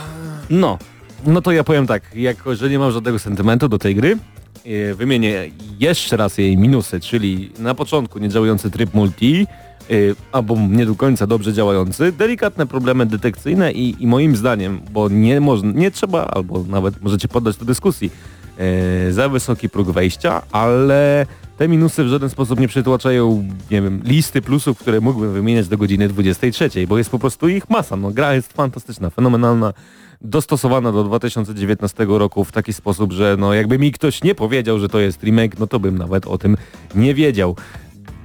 No. 0.50 0.78
No 1.26 1.42
to 1.42 1.52
ja 1.52 1.64
powiem 1.64 1.86
tak, 1.86 2.02
jako 2.14 2.54
że 2.54 2.70
nie 2.70 2.78
mam 2.78 2.92
żadnego 2.92 3.18
sentymentu 3.18 3.68
do 3.68 3.78
tej 3.78 3.94
gry, 3.94 4.18
e, 4.64 4.94
wymienię 4.94 5.50
jeszcze 5.78 6.16
raz 6.16 6.38
jej 6.38 6.56
minusy, 6.56 7.00
czyli 7.00 7.52
na 7.58 7.74
początku 7.74 8.18
niedziałający 8.18 8.70
tryb 8.70 8.94
multi, 8.94 9.46
e, 9.90 9.94
albo 10.32 10.56
nie 10.70 10.86
do 10.86 10.94
końca 10.94 11.26
dobrze 11.26 11.52
działający, 11.52 12.12
delikatne 12.12 12.66
problemy 12.66 13.06
detekcyjne 13.06 13.72
i, 13.72 14.02
i 14.02 14.06
moim 14.06 14.36
zdaniem, 14.36 14.80
bo 14.90 15.08
nie, 15.08 15.40
można, 15.40 15.72
nie 15.72 15.90
trzeba, 15.90 16.26
albo 16.26 16.64
nawet 16.64 17.02
możecie 17.02 17.28
poddać 17.28 17.56
do 17.56 17.64
dyskusji, 17.64 18.10
e, 18.58 19.12
za 19.12 19.28
wysoki 19.28 19.68
próg 19.68 19.90
wejścia, 19.90 20.42
ale 20.52 21.26
te 21.56 21.68
minusy 21.68 22.04
w 22.04 22.08
żaden 22.08 22.30
sposób 22.30 22.60
nie 22.60 22.68
przytłaczają, 22.68 23.48
nie 23.70 23.82
wiem, 23.82 24.02
listy 24.04 24.42
plusów, 24.42 24.78
które 24.78 25.00
mógłbym 25.00 25.32
wymieniać 25.32 25.68
do 25.68 25.78
godziny 25.78 26.08
23, 26.08 26.70
bo 26.88 26.98
jest 26.98 27.10
po 27.10 27.18
prostu 27.18 27.48
ich 27.48 27.70
masa. 27.70 27.96
No, 27.96 28.10
gra 28.10 28.34
jest 28.34 28.52
fantastyczna, 28.52 29.10
fenomenalna, 29.10 29.72
dostosowana 30.20 30.92
do 30.92 31.04
2019 31.04 32.06
roku 32.08 32.44
w 32.44 32.52
taki 32.52 32.72
sposób, 32.72 33.12
że 33.12 33.36
no 33.38 33.54
jakby 33.54 33.78
mi 33.78 33.92
ktoś 33.92 34.22
nie 34.22 34.34
powiedział, 34.34 34.78
że 34.78 34.88
to 34.88 34.98
jest 34.98 35.22
remake, 35.22 35.58
no 35.58 35.66
to 35.66 35.80
bym 35.80 35.98
nawet 35.98 36.26
o 36.26 36.38
tym 36.38 36.56
nie 36.94 37.14
wiedział. 37.14 37.56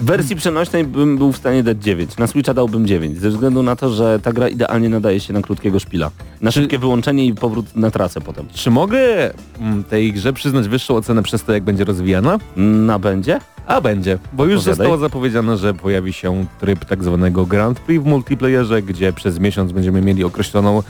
W 0.01 0.05
wersji 0.05 0.35
przenośnej 0.35 0.83
bym 0.83 1.17
był 1.17 1.31
w 1.31 1.37
stanie 1.37 1.63
dać 1.63 1.77
9. 1.83 2.17
Na 2.17 2.27
Switcha 2.27 2.53
dałbym 2.53 2.87
9, 2.87 3.17
ze 3.17 3.29
względu 3.29 3.63
na 3.63 3.75
to, 3.75 3.89
że 3.89 4.19
ta 4.19 4.33
gra 4.33 4.49
idealnie 4.49 4.89
nadaje 4.89 5.19
się 5.19 5.33
na 5.33 5.41
krótkiego 5.41 5.79
szpila. 5.79 6.11
Na 6.41 6.51
szybkie 6.51 6.79
wyłączenie 6.79 7.25
i 7.25 7.33
powrót 7.33 7.75
na 7.75 7.91
trasę 7.91 8.21
potem. 8.21 8.45
Czy 8.53 8.71
mogę 8.71 8.99
mm, 9.59 9.83
tej 9.83 10.13
grze 10.13 10.33
przyznać 10.33 10.67
wyższą 10.67 10.95
ocenę 10.95 11.23
przez 11.23 11.43
to, 11.43 11.53
jak 11.53 11.63
będzie 11.63 11.83
rozwijana? 11.83 12.39
Na 12.55 12.99
będzie? 12.99 13.39
A 13.67 13.81
będzie, 13.81 14.19
bo 14.33 14.45
już 14.45 14.53
Opowiadaj. 14.53 14.75
zostało 14.75 14.97
zapowiedziane, 14.97 15.57
że 15.57 15.73
pojawi 15.73 16.13
się 16.13 16.45
tryb 16.59 16.85
tak 16.85 17.03
zwanego 17.03 17.45
Grand 17.45 17.79
Prix 17.79 18.03
w 18.03 18.07
multiplayerze, 18.07 18.81
gdzie 18.81 19.13
przez 19.13 19.39
miesiąc 19.39 19.71
będziemy 19.71 20.01
mieli 20.01 20.23
określoną, 20.23 20.83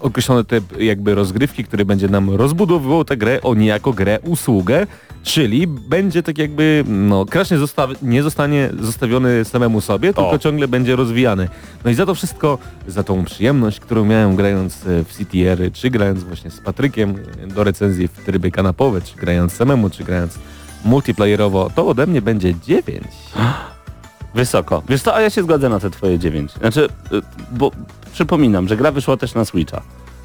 określony 0.00 0.44
typ 0.44 0.80
jakby 0.80 1.14
rozgrywki, 1.14 1.64
który 1.64 1.84
będzie 1.84 2.08
nam 2.08 2.30
rozbudowywał 2.30 3.04
tę 3.04 3.16
grę 3.16 3.42
o 3.42 3.54
niejako 3.54 3.92
grę 3.92 4.18
usługę, 4.24 4.86
czyli 5.26 5.66
będzie 5.66 6.22
tak 6.22 6.38
jakby, 6.38 6.84
no 6.88 7.24
Crash 7.24 7.50
nie, 7.50 7.58
zosta 7.58 7.88
nie 8.02 8.22
zostanie 8.22 8.70
zostawiony 8.80 9.44
samemu 9.44 9.80
sobie, 9.80 10.14
tylko 10.14 10.38
ciągle 10.38 10.68
będzie 10.68 10.96
rozwijany. 10.96 11.48
No 11.84 11.90
i 11.90 11.94
za 11.94 12.06
to 12.06 12.14
wszystko, 12.14 12.58
za 12.86 13.02
tą 13.02 13.24
przyjemność, 13.24 13.80
którą 13.80 14.04
miałem 14.04 14.36
grając 14.36 14.86
e, 14.86 15.04
w 15.04 15.12
CTR, 15.12 15.72
czy 15.72 15.90
grając 15.90 16.24
właśnie 16.24 16.50
z 16.50 16.60
Patrykiem 16.60 17.14
e, 17.42 17.46
do 17.46 17.64
recenzji 17.64 18.08
w 18.08 18.24
trybie 18.24 18.50
kanapowe, 18.50 19.00
czy 19.00 19.16
grając 19.16 19.52
samemu, 19.52 19.90
czy 19.90 20.04
grając 20.04 20.38
multiplayerowo, 20.84 21.70
to 21.74 21.86
ode 21.86 22.06
mnie 22.06 22.22
będzie 22.22 22.54
9. 22.54 23.04
Wysoko. 24.34 24.82
Wiesz 24.88 25.02
co, 25.02 25.14
a 25.14 25.20
ja 25.20 25.30
się 25.30 25.42
zgodzę 25.42 25.68
na 25.68 25.80
te 25.80 25.90
twoje 25.90 26.18
9. 26.18 26.52
Znaczy, 26.52 26.88
y, 27.12 27.22
bo 27.52 27.70
przypominam, 28.16 28.68
że 28.68 28.76
gra 28.76 28.92
wyszła 28.92 29.16
też 29.16 29.34
na 29.34 29.44
Switcha. 29.44 29.82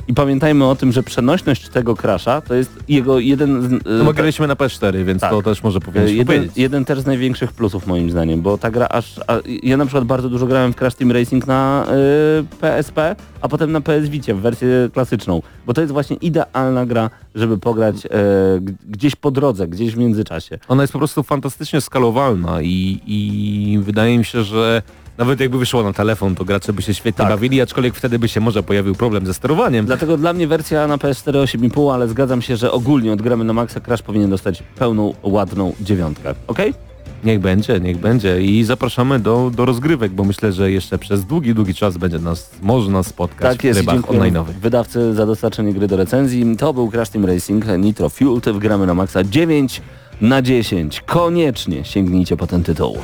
I 0.07 0.13
pamiętajmy 0.13 0.65
o 0.65 0.75
tym, 0.75 0.91
że 0.91 1.03
przenośność 1.03 1.69
tego 1.69 1.95
Crasha 1.95 2.41
to 2.41 2.53
jest 2.55 2.83
jego 2.87 3.19
jeden 3.19 3.61
z... 3.61 3.71
y, 3.73 3.79
No 3.97 4.03
bo 4.03 4.13
graliśmy 4.13 4.47
na 4.47 4.55
PS4, 4.55 5.03
więc 5.05 5.21
Tak. 5.21 5.29
to 5.31 5.41
też 5.41 5.63
może 5.63 5.77
y, 5.77 5.81
powinieneś 5.81 6.11
jeden, 6.11 6.25
powiedzieć. 6.25 6.57
jeden 6.57 6.85
też 6.85 6.99
z 6.99 7.05
największych 7.05 7.53
plusów 7.53 7.87
moim 7.87 8.11
zdaniem, 8.11 8.41
bo 8.41 8.57
ta 8.57 8.71
gra 8.71 8.87
aż... 8.89 9.19
A, 9.27 9.37
ja 9.63 9.77
na 9.77 9.85
przykład 9.85 10.03
bardzo 10.05 10.29
dużo 10.29 10.47
grałem 10.47 10.73
w 10.73 10.75
Crash 10.75 10.95
Team 10.95 11.11
Racing 11.11 11.47
na 11.47 11.85
y, 12.41 12.57
PSP, 12.61 13.15
a 13.41 13.47
potem 13.47 13.71
na 13.71 13.81
PS 13.81 14.09
Vicie 14.09 14.33
w 14.35 14.39
wersję 14.39 14.67
klasyczną, 14.93 15.41
bo 15.65 15.73
to 15.73 15.81
jest 15.81 15.93
właśnie 15.93 16.15
idealna 16.15 16.85
gra, 16.85 17.09
żeby 17.35 17.57
pograć 17.57 17.95
y, 18.05 18.09
gdzieś 18.89 19.15
po 19.15 19.31
drodze, 19.31 19.67
gdzieś 19.67 19.95
w 19.95 19.97
międzyczasie. 19.97 20.59
Ona 20.67 20.83
jest 20.83 20.93
po 20.93 20.99
prostu 20.99 21.23
fantastycznie 21.23 21.81
skalowalna 21.81 22.61
i, 22.61 22.99
i 23.07 23.79
wydaje 23.81 24.17
mi 24.17 24.25
się, 24.25 24.43
że 24.43 24.81
nawet 25.21 25.39
jakby 25.39 25.57
wyszła 25.59 25.83
na 25.83 25.93
telefon, 25.93 26.35
to 26.35 26.45
gracze 26.45 26.73
by 26.73 26.81
się 26.81 26.93
świetnie 26.93 27.17
Tak. 27.25 27.29
bawili, 27.29 27.61
aczkolwiek 27.61 27.95
wtedy 27.95 28.19
by 28.19 28.27
się 28.27 28.39
może 28.39 28.63
pojawił 28.63 28.95
problem 28.95 29.25
ze 29.25 29.33
sterowaniem. 29.33 29.85
Dlatego 29.85 30.17
dla 30.17 30.33
mnie 30.33 30.47
wersja 30.47 30.87
na 30.87 30.97
PS4 30.97 31.31
8,5, 31.43 31.93
ale 31.93 32.07
zgadzam 32.07 32.41
się, 32.41 32.57
że 32.57 32.71
ogólnie 32.71 33.13
od 33.13 33.21
gramy 33.21 33.43
na 33.43 33.53
maksa 33.53 33.79
Crash 33.79 34.01
powinien 34.01 34.29
dostać 34.29 34.63
pełną, 34.75 35.13
ładną 35.23 35.73
dziewiątkę. 35.81 36.33
Okej? 36.47 36.73
Niech 37.23 37.39
będzie, 37.39 37.79
niech 37.79 37.97
będzie 37.97 38.41
i 38.41 38.63
zapraszamy 38.63 39.19
do, 39.19 39.51
do 39.55 39.65
rozgrywek, 39.65 40.11
bo 40.11 40.23
myślę, 40.23 40.51
że 40.51 40.71
jeszcze 40.71 40.97
przez 40.97 41.25
długi, 41.25 41.53
długi 41.55 41.73
czas 41.73 41.97
będzie 41.97 42.19
nas, 42.19 42.49
można 42.61 43.03
spotkać 43.03 43.51
Tak 43.51 43.61
w 43.61 43.63
jest. 43.63 43.77
trybach 43.79 43.95
Dziękuję 43.95 44.19
online'owych. 44.19 44.53
wydawcy 44.61 45.13
za 45.13 45.25
dostarczenie 45.25 45.73
gry 45.73 45.87
do 45.87 45.97
recenzji. 45.97 46.55
To 46.57 46.73
był 46.73 46.91
Crash 46.91 47.09
Team 47.09 47.25
Racing 47.25 47.65
Nitro 47.79 48.09
Fueled 48.09 48.45
w 48.49 48.57
gramy 48.59 48.87
na 48.87 48.93
maksa 48.93 49.23
9 49.23 49.81
na 50.21 50.41
10. 50.41 51.01
Koniecznie 51.05 51.85
sięgnijcie 51.85 52.37
po 52.37 52.47
ten 52.47 52.63
tytuł. 52.63 52.97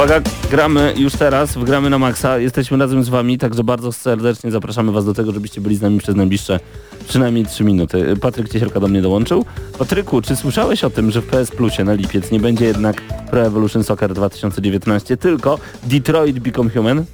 Uwaga, 0.00 0.20
gramy 0.50 0.94
już 0.96 1.12
teraz, 1.12 1.54
wgramy 1.54 1.90
na 1.90 1.98
maksa. 1.98 2.38
Jesteśmy 2.38 2.78
razem 2.78 3.04
z 3.04 3.08
wami, 3.08 3.38
także 3.38 3.64
bardzo 3.64 3.92
serdecznie 3.92 4.50
zapraszamy 4.50 4.92
was 4.92 5.04
do 5.04 5.14
tego, 5.14 5.32
żebyście 5.32 5.60
byli 5.60 5.76
z 5.76 5.80
nami 5.80 5.98
przez 5.98 6.16
najbliższe 6.16 6.60
przynajmniej 7.08 7.46
3 7.46 7.64
minuty. 7.64 8.16
Patryk 8.20 8.48
Ciesielka 8.48 8.80
do 8.80 8.88
mnie 8.88 9.02
dołączył. 9.02 9.44
Patryku, 9.78 10.22
czy 10.22 10.36
słyszałeś 10.36 10.84
o 10.84 10.90
tym, 10.90 11.10
że 11.10 11.22
w 11.22 11.26
PS 11.26 11.50
Plusie 11.50 11.84
na 11.84 11.92
lipiec 11.92 12.30
nie 12.30 12.40
będzie 12.40 12.64
jednak 12.64 13.00
Pro 13.30 13.40
Evolution 13.40 13.84
Soccer 13.84 14.14
2019, 14.14 15.16
tylko 15.16 15.58
Detroit 15.82 16.38
Become 16.38 16.70
Human? 16.70 17.04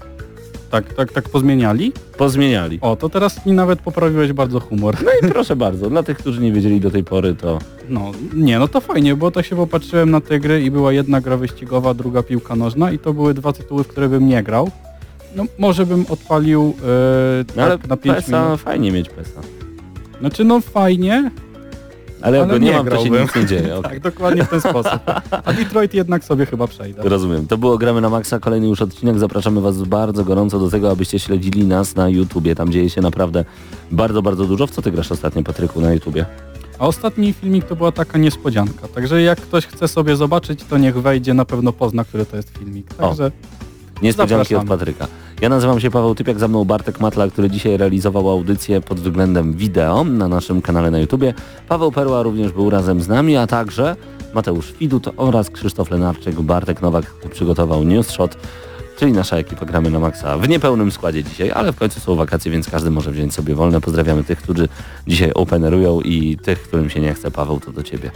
Tak, 0.71 0.95
tak, 0.95 1.13
tak 1.13 1.29
pozmieniali? 1.29 1.93
Pozmieniali. 2.19 2.79
O, 2.81 2.97
to 2.97 3.09
teraz 3.09 3.47
mi 3.47 3.53
nawet 3.53 3.81
poprawiłeś 3.81 4.33
bardzo 4.33 4.61
humor. 4.61 4.97
No 5.05 5.11
i 5.23 5.33
proszę 5.33 5.57
bardzo, 5.57 5.91
dla 5.91 6.03
tych, 6.03 6.19
którzy 6.19 6.41
nie 6.41 6.53
wiedzieli 6.53 6.81
do 6.81 6.91
tej 6.91 7.05
pory, 7.05 7.35
to 7.35 7.59
No, 7.89 8.13
nie, 8.35 8.59
no 8.59 8.69
to 8.69 8.81
fajnie, 8.81 9.17
bo 9.17 9.31
to 9.31 9.43
się 9.43 9.57
popatrzyłem 9.57 10.11
na 10.11 10.21
te 10.21 10.41
gry 10.41 10.63
i 10.63 10.71
była 10.71 10.93
jedna 10.93 11.21
gra 11.21 11.37
wyścigowa, 11.37 11.95
druga 11.95 12.23
piłka 12.23 12.57
nożna 12.57 12.93
i 12.93 12.99
to 12.99 13.13
były 13.13 13.35
dwa 13.35 13.53
tytuły, 13.53 13.85
w 13.85 13.89
które 13.89 14.09
bym 14.09 14.27
nie 14.29 14.43
grał. 14.43 14.71
No, 15.37 15.45
może 15.59 15.87
bym 15.87 16.07
odpalił 16.09 16.75
e, 16.83 17.45
no, 17.57 17.63
ale 17.63 17.79
tak 17.79 17.89
na 17.89 17.97
5 17.97 18.17
PESA, 18.17 18.45
minut. 18.45 18.61
fajnie 18.61 18.93
mieć 18.93 19.09
PESA. 19.09 19.41
Znaczy, 20.21 20.45
no 20.45 20.61
fajnie, 20.61 21.31
Ale 22.23 22.39
jak 22.39 22.49
go 22.49 22.59
nie, 22.59 22.73
mam, 22.73 22.87
to 22.87 23.05
się 23.05 23.11
nic 23.11 23.35
nie 23.35 23.47
dzieje. 23.47 23.77
okej. 23.79 23.91
tak, 23.91 24.01
dokładnie 24.01 24.45
w 24.45 24.49
ten 24.49 24.61
sposób. 24.61 25.01
A 25.45 25.53
Detroit 25.53 25.95
jednak 25.95 26.25
sobie 26.25 26.47
chyba 26.47 26.67
przejdę. 26.67 27.03
Rozumiem. 27.09 27.47
To 27.47 27.59
było 27.59 27.79
Gramy 27.79 28.01
na 28.01 28.11
Maxa, 28.11 28.39
kolejny 28.39 28.69
już 28.69 28.83
odcinek. 28.83 29.19
Zapraszamy 29.19 29.61
Was 29.61 29.83
bardzo 29.83 30.25
gorąco 30.25 30.59
do 30.59 30.71
tego, 30.71 30.91
abyście 30.91 31.19
śledzili 31.19 31.67
nas 31.67 31.97
na 31.97 32.09
YouTubie. 32.09 32.55
Tam 32.55 32.73
dzieje 32.73 32.91
się 32.91 33.01
naprawdę 33.01 33.45
bardzo, 33.91 34.23
bardzo 34.23 34.45
dużo. 34.45 34.67
W 34.67 34.71
co 34.71 34.83
Ty 34.83 34.91
grasz 34.91 35.13
ostatnio, 35.13 35.43
Patryku, 35.43 35.81
na 35.81 35.93
YouTubie? 35.93 36.27
A 36.79 36.87
ostatni 36.87 37.33
filmik 37.33 37.65
to 37.65 37.77
była 37.77 37.93
taka 37.93 38.19
niespodzianka. 38.19 38.89
Także 38.89 39.23
jak 39.23 39.41
ktoś 39.41 39.67
chce 39.67 39.89
sobie 39.89 40.17
zobaczyć, 40.17 40.65
to 40.65 40.79
niech 40.79 41.03
wejdzie, 41.03 41.35
na 41.35 41.45
pewno 41.45 41.73
pozna, 41.73 42.05
który 42.05 42.27
to 42.27 42.37
jest 42.37 42.59
filmik. 42.59 42.95
Także 42.95 43.31
Niespodzianki 44.03 44.55
od 44.55 44.63
Zapraszamy. 44.63 44.69
Patryka. 44.79 45.07
Ja 45.41 45.49
nazywam 45.49 45.81
się 45.81 45.91
Paweł 45.91 46.15
Typiak, 46.15 46.39
za 46.39 46.49
mną 46.49 46.65
Bartek 46.65 47.01
Matla, 47.01 47.29
który 47.29 47.51
dzisiaj 47.51 47.77
realizował 47.77 48.31
audycję 48.31 48.81
pod 48.81 49.01
względem 49.01 49.53
wideo 49.53 50.05
na 50.05 50.29
naszym 50.29 50.63
kanale 50.63 50.91
na 50.91 50.99
YouTubie. 50.99 51.35
Paweł 51.69 51.93
Perła 51.93 52.23
również 52.23 52.53
był 52.53 52.71
razem 52.71 53.01
z 53.01 53.09
nami, 53.09 53.37
a 53.37 53.47
także 53.47 53.97
Mateusz 54.35 54.73
Widut 54.73 55.09
oraz 55.17 55.51
Krzysztof 55.51 55.91
Lenarczyk. 55.91 56.41
Bartek 56.41 56.83
Nowak 56.83 57.05
przygotował 57.31 57.85
News 57.85 58.11
Shot, 58.11 58.37
czyli 58.97 59.13
nasza 59.13 59.37
ekipa 59.37 59.67
Gramy 59.67 59.91
na 59.91 59.99
Maxa 59.99 60.39
w 60.39 60.49
niepełnym 60.49 60.91
składzie 60.91 61.25
dzisiaj, 61.25 61.51
ale 61.51 61.73
w 61.73 61.77
końcu 61.77 62.01
są 62.01 62.15
wakacje, 62.15 62.53
więc 62.53 62.71
każdy 62.71 62.91
może 62.91 63.11
wziąć 63.11 63.35
sobie 63.35 63.55
wolne. 63.55 63.81
Pozdrawiamy 63.81 64.25
tych, 64.25 64.39
którzy 64.39 64.69
dzisiaj 65.07 65.33
openerują 65.33 66.01
i 66.01 66.37
tych, 66.37 66.63
którym 66.63 66.91
się 66.91 67.01
nie 67.01 67.15
chce. 67.15 67.31
Paweł, 67.31 67.61
to 67.61 67.73
do 67.73 67.83
Ciebie. 67.83 68.11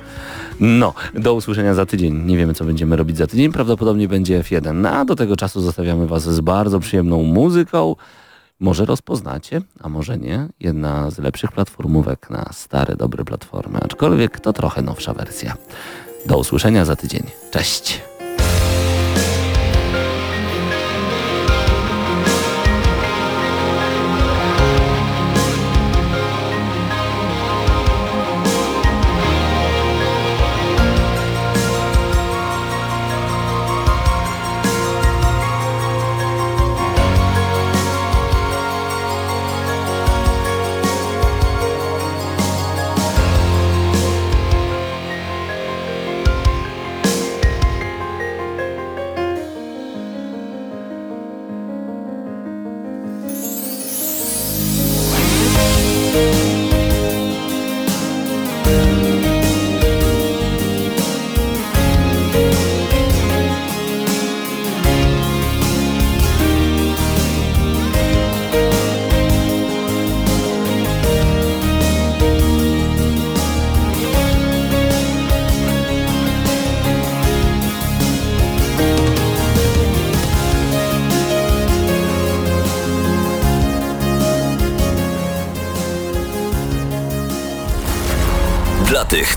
No, 0.60 0.94
do 1.14 1.34
usłyszenia 1.34 1.74
za 1.74 1.86
tydzień. 1.86 2.26
Nie 2.26 2.36
wiemy, 2.36 2.54
co 2.54 2.64
będziemy 2.64 2.96
robić 2.96 3.16
za 3.16 3.26
tydzień. 3.26 3.52
Prawdopodobnie 3.52 4.08
będzie 4.08 4.40
F1. 4.40 4.74
No, 4.74 4.90
a 4.90 5.04
do 5.04 5.16
tego 5.16 5.36
czasu 5.36 5.60
zostawiamy 5.60 6.06
Was 6.06 6.22
z 6.22 6.40
bardzo 6.40 6.80
przyjemną 6.80 7.22
muzyką. 7.22 7.96
Może 8.60 8.84
rozpoznacie, 8.84 9.62
a 9.80 9.88
może 9.88 10.18
nie. 10.18 10.48
Jedna 10.60 11.10
z 11.10 11.18
lepszych 11.18 11.52
platformówek 11.52 12.30
na 12.30 12.50
stare, 12.52 12.96
dobre 12.96 13.24
platformy, 13.24 13.78
aczkolwiek 13.82 14.40
to 14.40 14.52
trochę 14.52 14.82
nowsza 14.82 15.14
wersja. 15.14 15.56
Do 16.26 16.38
usłyszenia 16.38 16.84
za 16.84 16.96
tydzień. 16.96 17.22
Cześć! 17.50 18.09